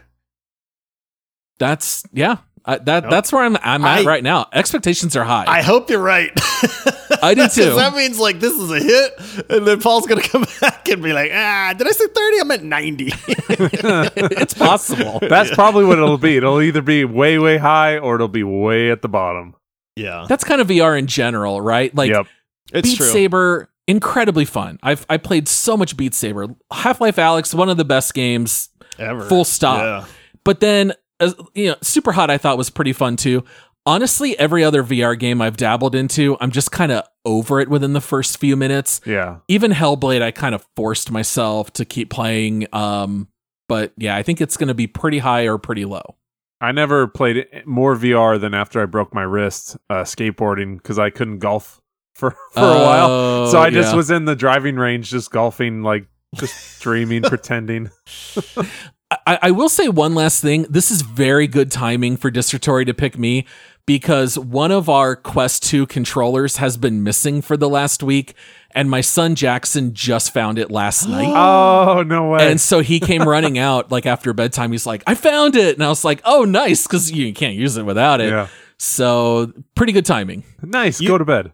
That's 1.59 2.03
yeah. 2.13 2.37
I, 2.69 2.79
that 2.79 3.03
Yep. 3.03 3.11
that's 3.11 3.31
where 3.31 3.43
I'm 3.43 3.55
I'm 3.61 3.85
at 3.85 3.99
I- 3.99 4.03
right 4.03 4.23
now. 4.23 4.47
Expectations 4.51 5.15
are 5.15 5.23
high. 5.23 5.45
I 5.47 5.61
hope 5.61 5.89
you're 5.89 6.01
right. 6.01 6.31
I 7.23 7.33
do 7.33 7.47
too. 7.47 7.75
that 7.75 7.95
means 7.95 8.19
like 8.19 8.39
this 8.41 8.51
is 8.53 8.69
a 8.69 8.79
hit, 8.79 9.49
and 9.49 9.65
then 9.65 9.79
Paul's 9.79 10.05
gonna 10.05 10.21
come 10.21 10.45
back 10.61 10.87
and 10.89 11.01
be 11.01 11.13
like, 11.13 11.31
"Ah, 11.33 11.73
did 11.77 11.87
I 11.87 11.91
say 11.91 12.05
30? 12.07 12.39
I 12.39 12.43
meant 12.43 12.63
90." 12.63 13.05
it's 13.49 14.53
possible. 14.53 15.19
That's 15.21 15.49
probably 15.53 15.85
what 15.85 15.97
it'll 15.97 16.17
be. 16.17 16.37
It'll 16.37 16.61
either 16.61 16.81
be 16.81 17.05
way, 17.05 17.39
way 17.39 17.57
high 17.57 17.97
or 17.97 18.15
it'll 18.15 18.27
be 18.27 18.43
way 18.43 18.91
at 18.91 19.01
the 19.01 19.07
bottom. 19.09 19.55
yeah, 19.95 20.25
That's 20.27 20.43
kind 20.43 20.59
of 20.61 20.67
VR 20.67 20.97
in 20.99 21.07
general, 21.07 21.61
right? 21.61 21.93
Like 21.95 22.11
yep. 22.11 22.27
it's 22.73 22.89
Beat 22.89 22.97
true. 22.97 23.05
Saber, 23.07 23.69
incredibly 23.87 24.45
fun. 24.45 24.77
I've 24.83 25.05
I 25.09 25.17
played 25.17 25.47
so 25.47 25.77
much 25.77 25.95
Beat 25.95 26.13
Saber. 26.13 26.47
Half 26.71 26.99
Life 27.01 27.15
Alyx, 27.15 27.53
one 27.55 27.69
of 27.69 27.77
the 27.77 27.85
best 27.85 28.13
games. 28.13 28.69
Ever. 28.99 29.21
Full 29.29 29.45
stop. 29.45 29.79
Yeah. 29.79 30.05
But 30.43 30.59
then, 30.59 30.93
as, 31.19 31.35
you 31.53 31.67
know, 31.67 31.75
Super 31.81 32.11
Hot 32.11 32.29
I 32.29 32.37
thought 32.37 32.57
was 32.57 32.69
pretty 32.69 32.93
fun 32.93 33.15
too. 33.15 33.43
Honestly, 33.85 34.37
every 34.37 34.63
other 34.65 34.83
VR 34.83 35.17
game 35.17 35.41
I've 35.41 35.55
dabbled 35.55 35.95
into, 35.95 36.35
I'm 36.41 36.51
just 36.51 36.71
kind 36.71 36.91
of 36.91 37.05
over 37.23 37.61
it 37.61 37.69
within 37.69 37.93
the 37.93 38.01
first 38.01 38.37
few 38.37 38.57
minutes. 38.57 38.99
Yeah. 39.05 39.37
Even 39.47 39.71
Hellblade, 39.71 40.21
I 40.21 40.31
kind 40.31 40.53
of 40.53 40.67
forced 40.75 41.09
myself 41.09 41.71
to 41.73 41.85
keep 41.85 42.09
playing. 42.09 42.67
Um, 42.73 43.29
but 43.69 43.93
yeah, 43.95 44.15
I 44.15 44.23
think 44.23 44.41
it's 44.41 44.57
going 44.57 44.67
to 44.67 44.73
be 44.73 44.87
pretty 44.87 45.19
high 45.19 45.47
or 45.47 45.57
pretty 45.57 45.85
low. 45.85 46.17
I 46.59 46.71
never 46.73 47.07
played 47.07 47.45
more 47.65 47.95
VR 47.95 48.39
than 48.41 48.53
after 48.53 48.81
I 48.81 48.85
broke 48.85 49.13
my 49.13 49.21
wrist 49.21 49.77
uh, 49.89 50.03
skateboarding 50.03 50.77
because 50.77 50.99
I 50.99 51.09
couldn't 51.09 51.39
golf 51.39 51.79
for, 52.15 52.31
for 52.31 52.59
a 52.59 52.79
while. 52.83 53.07
Oh, 53.09 53.51
So 53.51 53.59
I 53.61 53.69
just 53.69 53.91
yeah. 53.91 53.95
was 53.95 54.11
in 54.11 54.25
the 54.25 54.35
driving 54.35 54.75
range, 54.75 55.11
just 55.11 55.31
golfing, 55.31 55.81
like 55.81 56.07
just 56.35 56.81
dreaming, 56.81 57.21
pretending. 57.23 57.89
I, 59.09 59.39
I 59.43 59.51
will 59.51 59.69
say 59.69 59.87
one 59.87 60.15
last 60.15 60.41
thing. 60.41 60.63
This 60.69 60.91
is 60.91 61.01
very 61.01 61.47
good 61.47 61.71
timing 61.71 62.17
for 62.17 62.29
Disratory 62.29 62.83
to 62.85 62.93
pick 62.93 63.17
me 63.17 63.45
because 63.85 64.37
one 64.37 64.71
of 64.71 64.89
our 64.89 65.15
Quest 65.15 65.63
2 65.63 65.85
controllers 65.87 66.57
has 66.57 66.75
been 66.75 67.03
missing 67.03 67.41
for 67.41 67.55
the 67.55 67.69
last 67.69 68.03
week, 68.03 68.33
and 68.71 68.89
my 68.89 68.99
son 68.99 69.35
Jackson 69.35 69.93
just 69.93 70.33
found 70.33 70.59
it 70.59 70.69
last 70.69 71.07
night. 71.09 71.31
Oh 71.33 72.03
no 72.03 72.31
way! 72.31 72.51
And 72.51 72.59
so 72.59 72.81
he 72.81 72.99
came 72.99 73.21
running 73.27 73.57
out 73.57 73.91
like 73.91 74.05
after 74.05 74.33
bedtime. 74.33 74.73
He's 74.73 74.85
like, 74.85 75.03
I 75.07 75.15
found 75.15 75.55
it. 75.55 75.75
And 75.75 75.83
I 75.85 75.87
was 75.87 76.03
like, 76.03 76.21
oh, 76.25 76.43
nice, 76.43 76.85
because 76.85 77.09
you 77.09 77.33
can't 77.33 77.55
use 77.55 77.77
it 77.77 77.83
without 77.83 78.19
it. 78.19 78.29
yeah, 78.29 78.47
So 78.77 79.53
pretty 79.75 79.93
good 79.93 80.05
timing. 80.05 80.43
nice. 80.61 80.99
You- 80.99 81.07
Go 81.07 81.17
to 81.17 81.25
bed. 81.25 81.53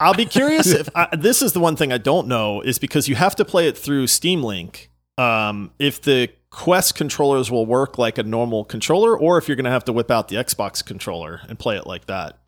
I'll 0.00 0.14
be 0.14 0.26
curious 0.26 0.66
if 0.68 0.88
I, 0.94 1.14
this 1.16 1.40
is 1.42 1.52
the 1.54 1.60
one 1.60 1.76
thing 1.76 1.92
I 1.92 1.98
don't 1.98 2.26
know 2.28 2.60
is 2.60 2.78
because 2.78 3.08
you 3.08 3.14
have 3.16 3.34
to 3.36 3.44
play 3.44 3.66
it 3.68 3.76
through 3.78 4.06
Steam 4.08 4.42
Link. 4.42 4.90
Um, 5.16 5.70
if 5.78 6.02
the 6.02 6.28
Quest 6.54 6.94
controllers 6.94 7.50
will 7.50 7.66
work 7.66 7.98
like 7.98 8.16
a 8.16 8.22
normal 8.22 8.64
controller, 8.64 9.18
or 9.18 9.38
if 9.38 9.48
you're 9.48 9.56
going 9.56 9.64
to 9.64 9.70
have 9.70 9.84
to 9.86 9.92
whip 9.92 10.10
out 10.10 10.28
the 10.28 10.36
Xbox 10.36 10.84
controller 10.84 11.40
and 11.48 11.58
play 11.58 11.76
it 11.76 11.86
like 11.86 12.06
that. 12.06 12.38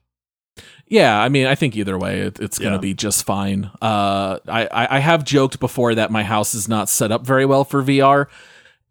Yeah, 0.87 1.21
I 1.21 1.29
mean, 1.29 1.47
I 1.47 1.57
think 1.57 1.75
either 1.77 1.99
way, 1.99 2.21
it, 2.21 2.39
it's 2.39 2.59
going 2.59 2.71
to 2.71 2.77
Yeah. 2.77 2.81
be 2.81 2.95
just 2.95 3.27
fine. 3.27 3.71
Uh, 3.83 4.39
I, 4.47 4.69
I 4.89 4.99
have 5.01 5.25
joked 5.25 5.59
before 5.59 5.97
that 5.97 6.11
my 6.13 6.23
house 6.23 6.55
is 6.55 6.69
not 6.69 6.89
set 6.89 7.11
up 7.11 7.27
very 7.27 7.45
well 7.45 7.65
for 7.65 7.83
VR, 7.83 8.27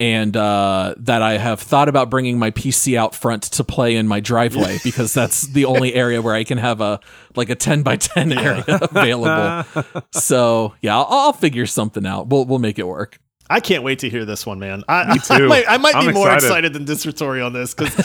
and 0.01 0.35
uh, 0.35 0.93
that 0.97 1.21
I 1.21 1.37
have 1.37 1.61
thought 1.61 1.87
about 1.87 2.09
bringing 2.09 2.37
my 2.37 2.51
PC 2.51 2.97
out 2.97 3.15
front 3.15 3.43
to 3.43 3.63
play 3.63 3.95
in 3.95 4.07
my 4.09 4.19
driveway 4.19 4.79
because 4.83 5.13
that's 5.13 5.47
the 5.47 5.63
only 5.63 5.93
area 5.95 6.21
where 6.21 6.35
I 6.35 6.43
can 6.43 6.57
have 6.57 6.81
a 6.81 6.99
like 7.37 7.49
a 7.49 7.55
ten 7.55 7.81
by 7.81 7.95
ten 7.95 8.33
area 8.33 8.65
available. 8.67 9.63
So 10.11 10.73
yeah, 10.81 10.97
I'll, 10.97 11.07
I'll 11.09 11.33
figure 11.33 11.65
something 11.65 12.05
out. 12.05 12.27
We'll 12.27 12.43
we'll 12.43 12.59
make 12.59 12.77
it 12.77 12.85
work. 12.85 13.19
I 13.49 13.59
can't 13.59 13.83
wait 13.83 13.99
to 13.99 14.09
hear 14.09 14.25
this 14.25 14.45
one, 14.45 14.59
man. 14.59 14.83
I, 14.87 15.13
Me 15.13 15.19
I 15.29 15.37
too. 15.37 15.47
might, 15.47 15.65
I 15.67 15.77
might 15.77 15.93
be 15.93 16.07
I'm 16.07 16.13
more 16.13 16.27
excited. 16.27 16.45
excited 16.45 16.73
than 16.73 16.85
Disratory 16.85 17.41
on 17.41 17.53
this 17.53 17.73
because 17.73 17.95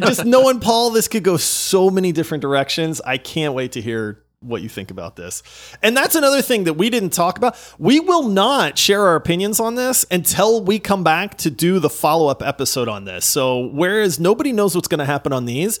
just 0.00 0.24
knowing 0.24 0.60
Paul, 0.60 0.90
this 0.90 1.08
could 1.08 1.22
go 1.22 1.36
so 1.36 1.90
many 1.90 2.12
different 2.12 2.42
directions. 2.42 3.00
I 3.02 3.18
can't 3.18 3.54
wait 3.54 3.72
to 3.72 3.82
hear 3.82 4.22
what 4.40 4.60
you 4.62 4.68
think 4.68 4.90
about 4.90 5.14
this. 5.16 5.42
And 5.82 5.96
that's 5.96 6.14
another 6.14 6.42
thing 6.42 6.64
that 6.64 6.74
we 6.74 6.90
didn't 6.90 7.10
talk 7.10 7.38
about. 7.38 7.56
We 7.78 8.00
will 8.00 8.24
not 8.28 8.76
share 8.76 9.06
our 9.06 9.14
opinions 9.14 9.60
on 9.60 9.76
this 9.76 10.04
until 10.10 10.62
we 10.64 10.78
come 10.78 11.04
back 11.04 11.38
to 11.38 11.50
do 11.50 11.78
the 11.78 11.90
follow 11.90 12.26
up 12.26 12.42
episode 12.42 12.88
on 12.88 13.04
this. 13.04 13.24
So, 13.24 13.66
whereas 13.68 14.18
nobody 14.18 14.52
knows 14.52 14.74
what's 14.74 14.88
going 14.88 14.98
to 14.98 15.04
happen 15.04 15.32
on 15.32 15.44
these, 15.44 15.78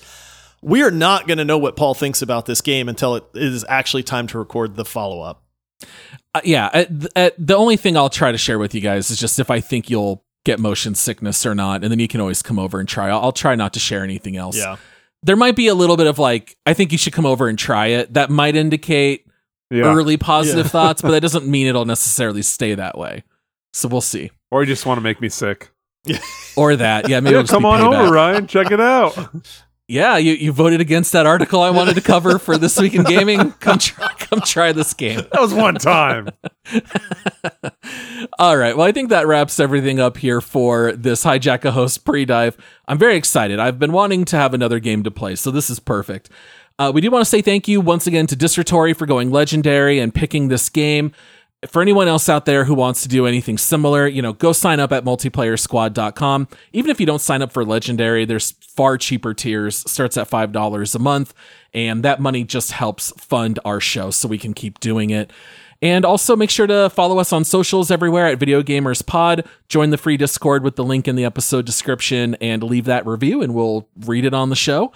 we 0.60 0.82
are 0.82 0.92
not 0.92 1.26
going 1.26 1.38
to 1.38 1.44
know 1.44 1.58
what 1.58 1.74
Paul 1.74 1.94
thinks 1.94 2.22
about 2.22 2.46
this 2.46 2.60
game 2.60 2.88
until 2.88 3.16
it 3.16 3.24
is 3.34 3.64
actually 3.68 4.04
time 4.04 4.28
to 4.28 4.38
record 4.38 4.76
the 4.76 4.84
follow 4.84 5.20
up. 5.22 5.41
Uh, 6.34 6.40
yeah, 6.44 6.66
uh, 6.72 6.84
th- 6.84 7.06
uh, 7.16 7.30
the 7.38 7.54
only 7.56 7.76
thing 7.76 7.96
I'll 7.96 8.08
try 8.10 8.32
to 8.32 8.38
share 8.38 8.58
with 8.58 8.74
you 8.74 8.80
guys 8.80 9.10
is 9.10 9.18
just 9.18 9.38
if 9.38 9.50
I 9.50 9.60
think 9.60 9.90
you'll 9.90 10.24
get 10.44 10.58
motion 10.58 10.94
sickness 10.94 11.44
or 11.46 11.54
not, 11.54 11.82
and 11.82 11.90
then 11.92 11.98
you 11.98 12.08
can 12.08 12.20
always 12.20 12.42
come 12.42 12.58
over 12.58 12.80
and 12.80 12.88
try. 12.88 13.08
I'll, 13.10 13.20
I'll 13.20 13.32
try 13.32 13.54
not 13.54 13.72
to 13.74 13.80
share 13.80 14.02
anything 14.02 14.36
else. 14.36 14.56
Yeah. 14.56 14.76
there 15.22 15.36
might 15.36 15.54
be 15.56 15.68
a 15.68 15.74
little 15.74 15.96
bit 15.96 16.06
of 16.06 16.18
like, 16.18 16.56
I 16.66 16.74
think 16.74 16.90
you 16.90 16.98
should 16.98 17.12
come 17.12 17.26
over 17.26 17.48
and 17.48 17.58
try 17.58 17.88
it. 17.88 18.14
That 18.14 18.28
might 18.30 18.56
indicate 18.56 19.26
Yeah. 19.70 19.84
early 19.84 20.16
positive 20.16 20.66
Yeah. 20.66 20.70
thoughts, 20.76 21.02
but 21.02 21.10
that 21.12 21.20
doesn't 21.20 21.46
mean 21.46 21.66
it'll 21.68 21.84
necessarily 21.84 22.42
stay 22.42 22.74
that 22.74 22.98
way. 22.98 23.22
So 23.72 23.88
we'll 23.88 24.00
see. 24.00 24.30
Or 24.50 24.62
you 24.62 24.66
just 24.66 24.84
want 24.86 24.98
to 24.98 25.02
make 25.02 25.20
me 25.20 25.28
sick. 25.28 25.70
Or 26.56 26.74
that, 26.76 27.08
yeah, 27.08 27.20
maybe 27.20 27.36
Yeah, 27.36 27.44
come 27.44 27.64
on 27.64 27.80
payback. 27.80 28.04
over, 28.04 28.12
Ryan. 28.12 28.46
Check 28.48 28.70
it 28.72 28.80
out. 28.80 29.16
Yeah, 29.92 30.16
you, 30.16 30.32
you 30.32 30.52
voted 30.52 30.80
against 30.80 31.12
that 31.12 31.26
article 31.26 31.60
I 31.60 31.68
wanted 31.68 31.96
to 31.96 32.00
cover 32.00 32.38
for 32.38 32.56
this 32.56 32.80
week 32.80 32.94
in 32.94 33.02
gaming. 33.04 33.52
Come 33.60 33.76
try, 33.76 34.08
come 34.16 34.40
try 34.40 34.72
this 34.72 34.94
game. 34.94 35.18
That 35.18 35.38
was 35.38 35.52
one 35.52 35.74
time. 35.74 36.30
All 38.38 38.56
right. 38.56 38.74
Well, 38.74 38.86
I 38.86 38.92
think 38.92 39.10
that 39.10 39.26
wraps 39.26 39.60
everything 39.60 40.00
up 40.00 40.16
here 40.16 40.40
for 40.40 40.92
this 40.92 41.22
hijack 41.22 41.66
a 41.66 41.72
host 41.72 42.06
pre-dive. 42.06 42.56
I'm 42.88 42.96
very 42.96 43.16
excited. 43.16 43.58
I've 43.58 43.78
been 43.78 43.92
wanting 43.92 44.24
to 44.26 44.36
have 44.38 44.54
another 44.54 44.78
game 44.78 45.02
to 45.02 45.10
play, 45.10 45.34
so 45.34 45.50
this 45.50 45.68
is 45.68 45.78
perfect. 45.78 46.30
Uh, 46.78 46.90
we 46.94 47.02
do 47.02 47.10
want 47.10 47.20
to 47.20 47.28
say 47.28 47.42
thank 47.42 47.68
you 47.68 47.78
once 47.82 48.06
again 48.06 48.26
to 48.28 48.34
Disratory 48.34 48.94
for 48.94 49.04
going 49.04 49.30
legendary 49.30 49.98
and 49.98 50.14
picking 50.14 50.48
this 50.48 50.70
game. 50.70 51.12
For 51.68 51.80
anyone 51.80 52.08
else 52.08 52.28
out 52.28 52.44
there 52.44 52.64
who 52.64 52.74
wants 52.74 53.02
to 53.02 53.08
do 53.08 53.24
anything 53.24 53.56
similar, 53.56 54.08
you 54.08 54.20
know, 54.20 54.32
go 54.32 54.52
sign 54.52 54.80
up 54.80 54.90
at 54.90 55.04
multiplayersquad.com. 55.04 56.48
Even 56.72 56.90
if 56.90 56.98
you 56.98 57.06
don't 57.06 57.20
sign 57.20 57.40
up 57.40 57.52
for 57.52 57.64
legendary, 57.64 58.24
there's 58.24 58.50
far 58.50 58.98
cheaper 58.98 59.32
tiers, 59.32 59.88
starts 59.88 60.16
at 60.16 60.28
$5 60.28 60.94
a 60.94 60.98
month, 60.98 61.34
and 61.72 62.02
that 62.02 62.20
money 62.20 62.42
just 62.42 62.72
helps 62.72 63.12
fund 63.12 63.60
our 63.64 63.78
show 63.78 64.10
so 64.10 64.26
we 64.26 64.38
can 64.38 64.54
keep 64.54 64.80
doing 64.80 65.10
it. 65.10 65.32
And 65.80 66.04
also 66.04 66.34
make 66.34 66.50
sure 66.50 66.66
to 66.66 66.90
follow 66.90 67.18
us 67.18 67.32
on 67.32 67.44
socials 67.44 67.92
everywhere 67.92 68.26
at 68.26 68.38
Video 68.38 68.62
Gamers 68.62 69.04
Pod. 69.04 69.46
Join 69.68 69.90
the 69.90 69.98
free 69.98 70.16
Discord 70.16 70.64
with 70.64 70.74
the 70.74 70.84
link 70.84 71.06
in 71.06 71.14
the 71.14 71.24
episode 71.24 71.64
description 71.64 72.36
and 72.40 72.64
leave 72.64 72.86
that 72.86 73.06
review, 73.06 73.40
and 73.40 73.54
we'll 73.54 73.88
read 74.00 74.24
it 74.24 74.34
on 74.34 74.48
the 74.48 74.56
show. 74.56 74.92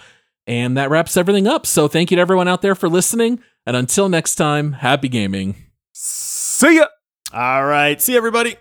And 0.49 0.77
that 0.77 0.91
wraps 0.91 1.17
everything 1.17 1.47
up. 1.47 1.65
So 1.67 1.87
thank 1.87 2.11
you 2.11 2.17
to 2.17 2.21
everyone 2.21 2.49
out 2.49 2.63
there 2.63 2.75
for 2.75 2.89
listening. 2.89 3.41
And 3.67 3.77
until 3.77 4.09
next 4.09 4.37
time, 4.37 4.75
happy 4.75 5.09
gaming. 5.09 5.66
See 6.57 6.77
ya. 6.77 6.87
All 7.35 7.67
right. 7.67 8.01
See 8.01 8.17
everybody. 8.17 8.57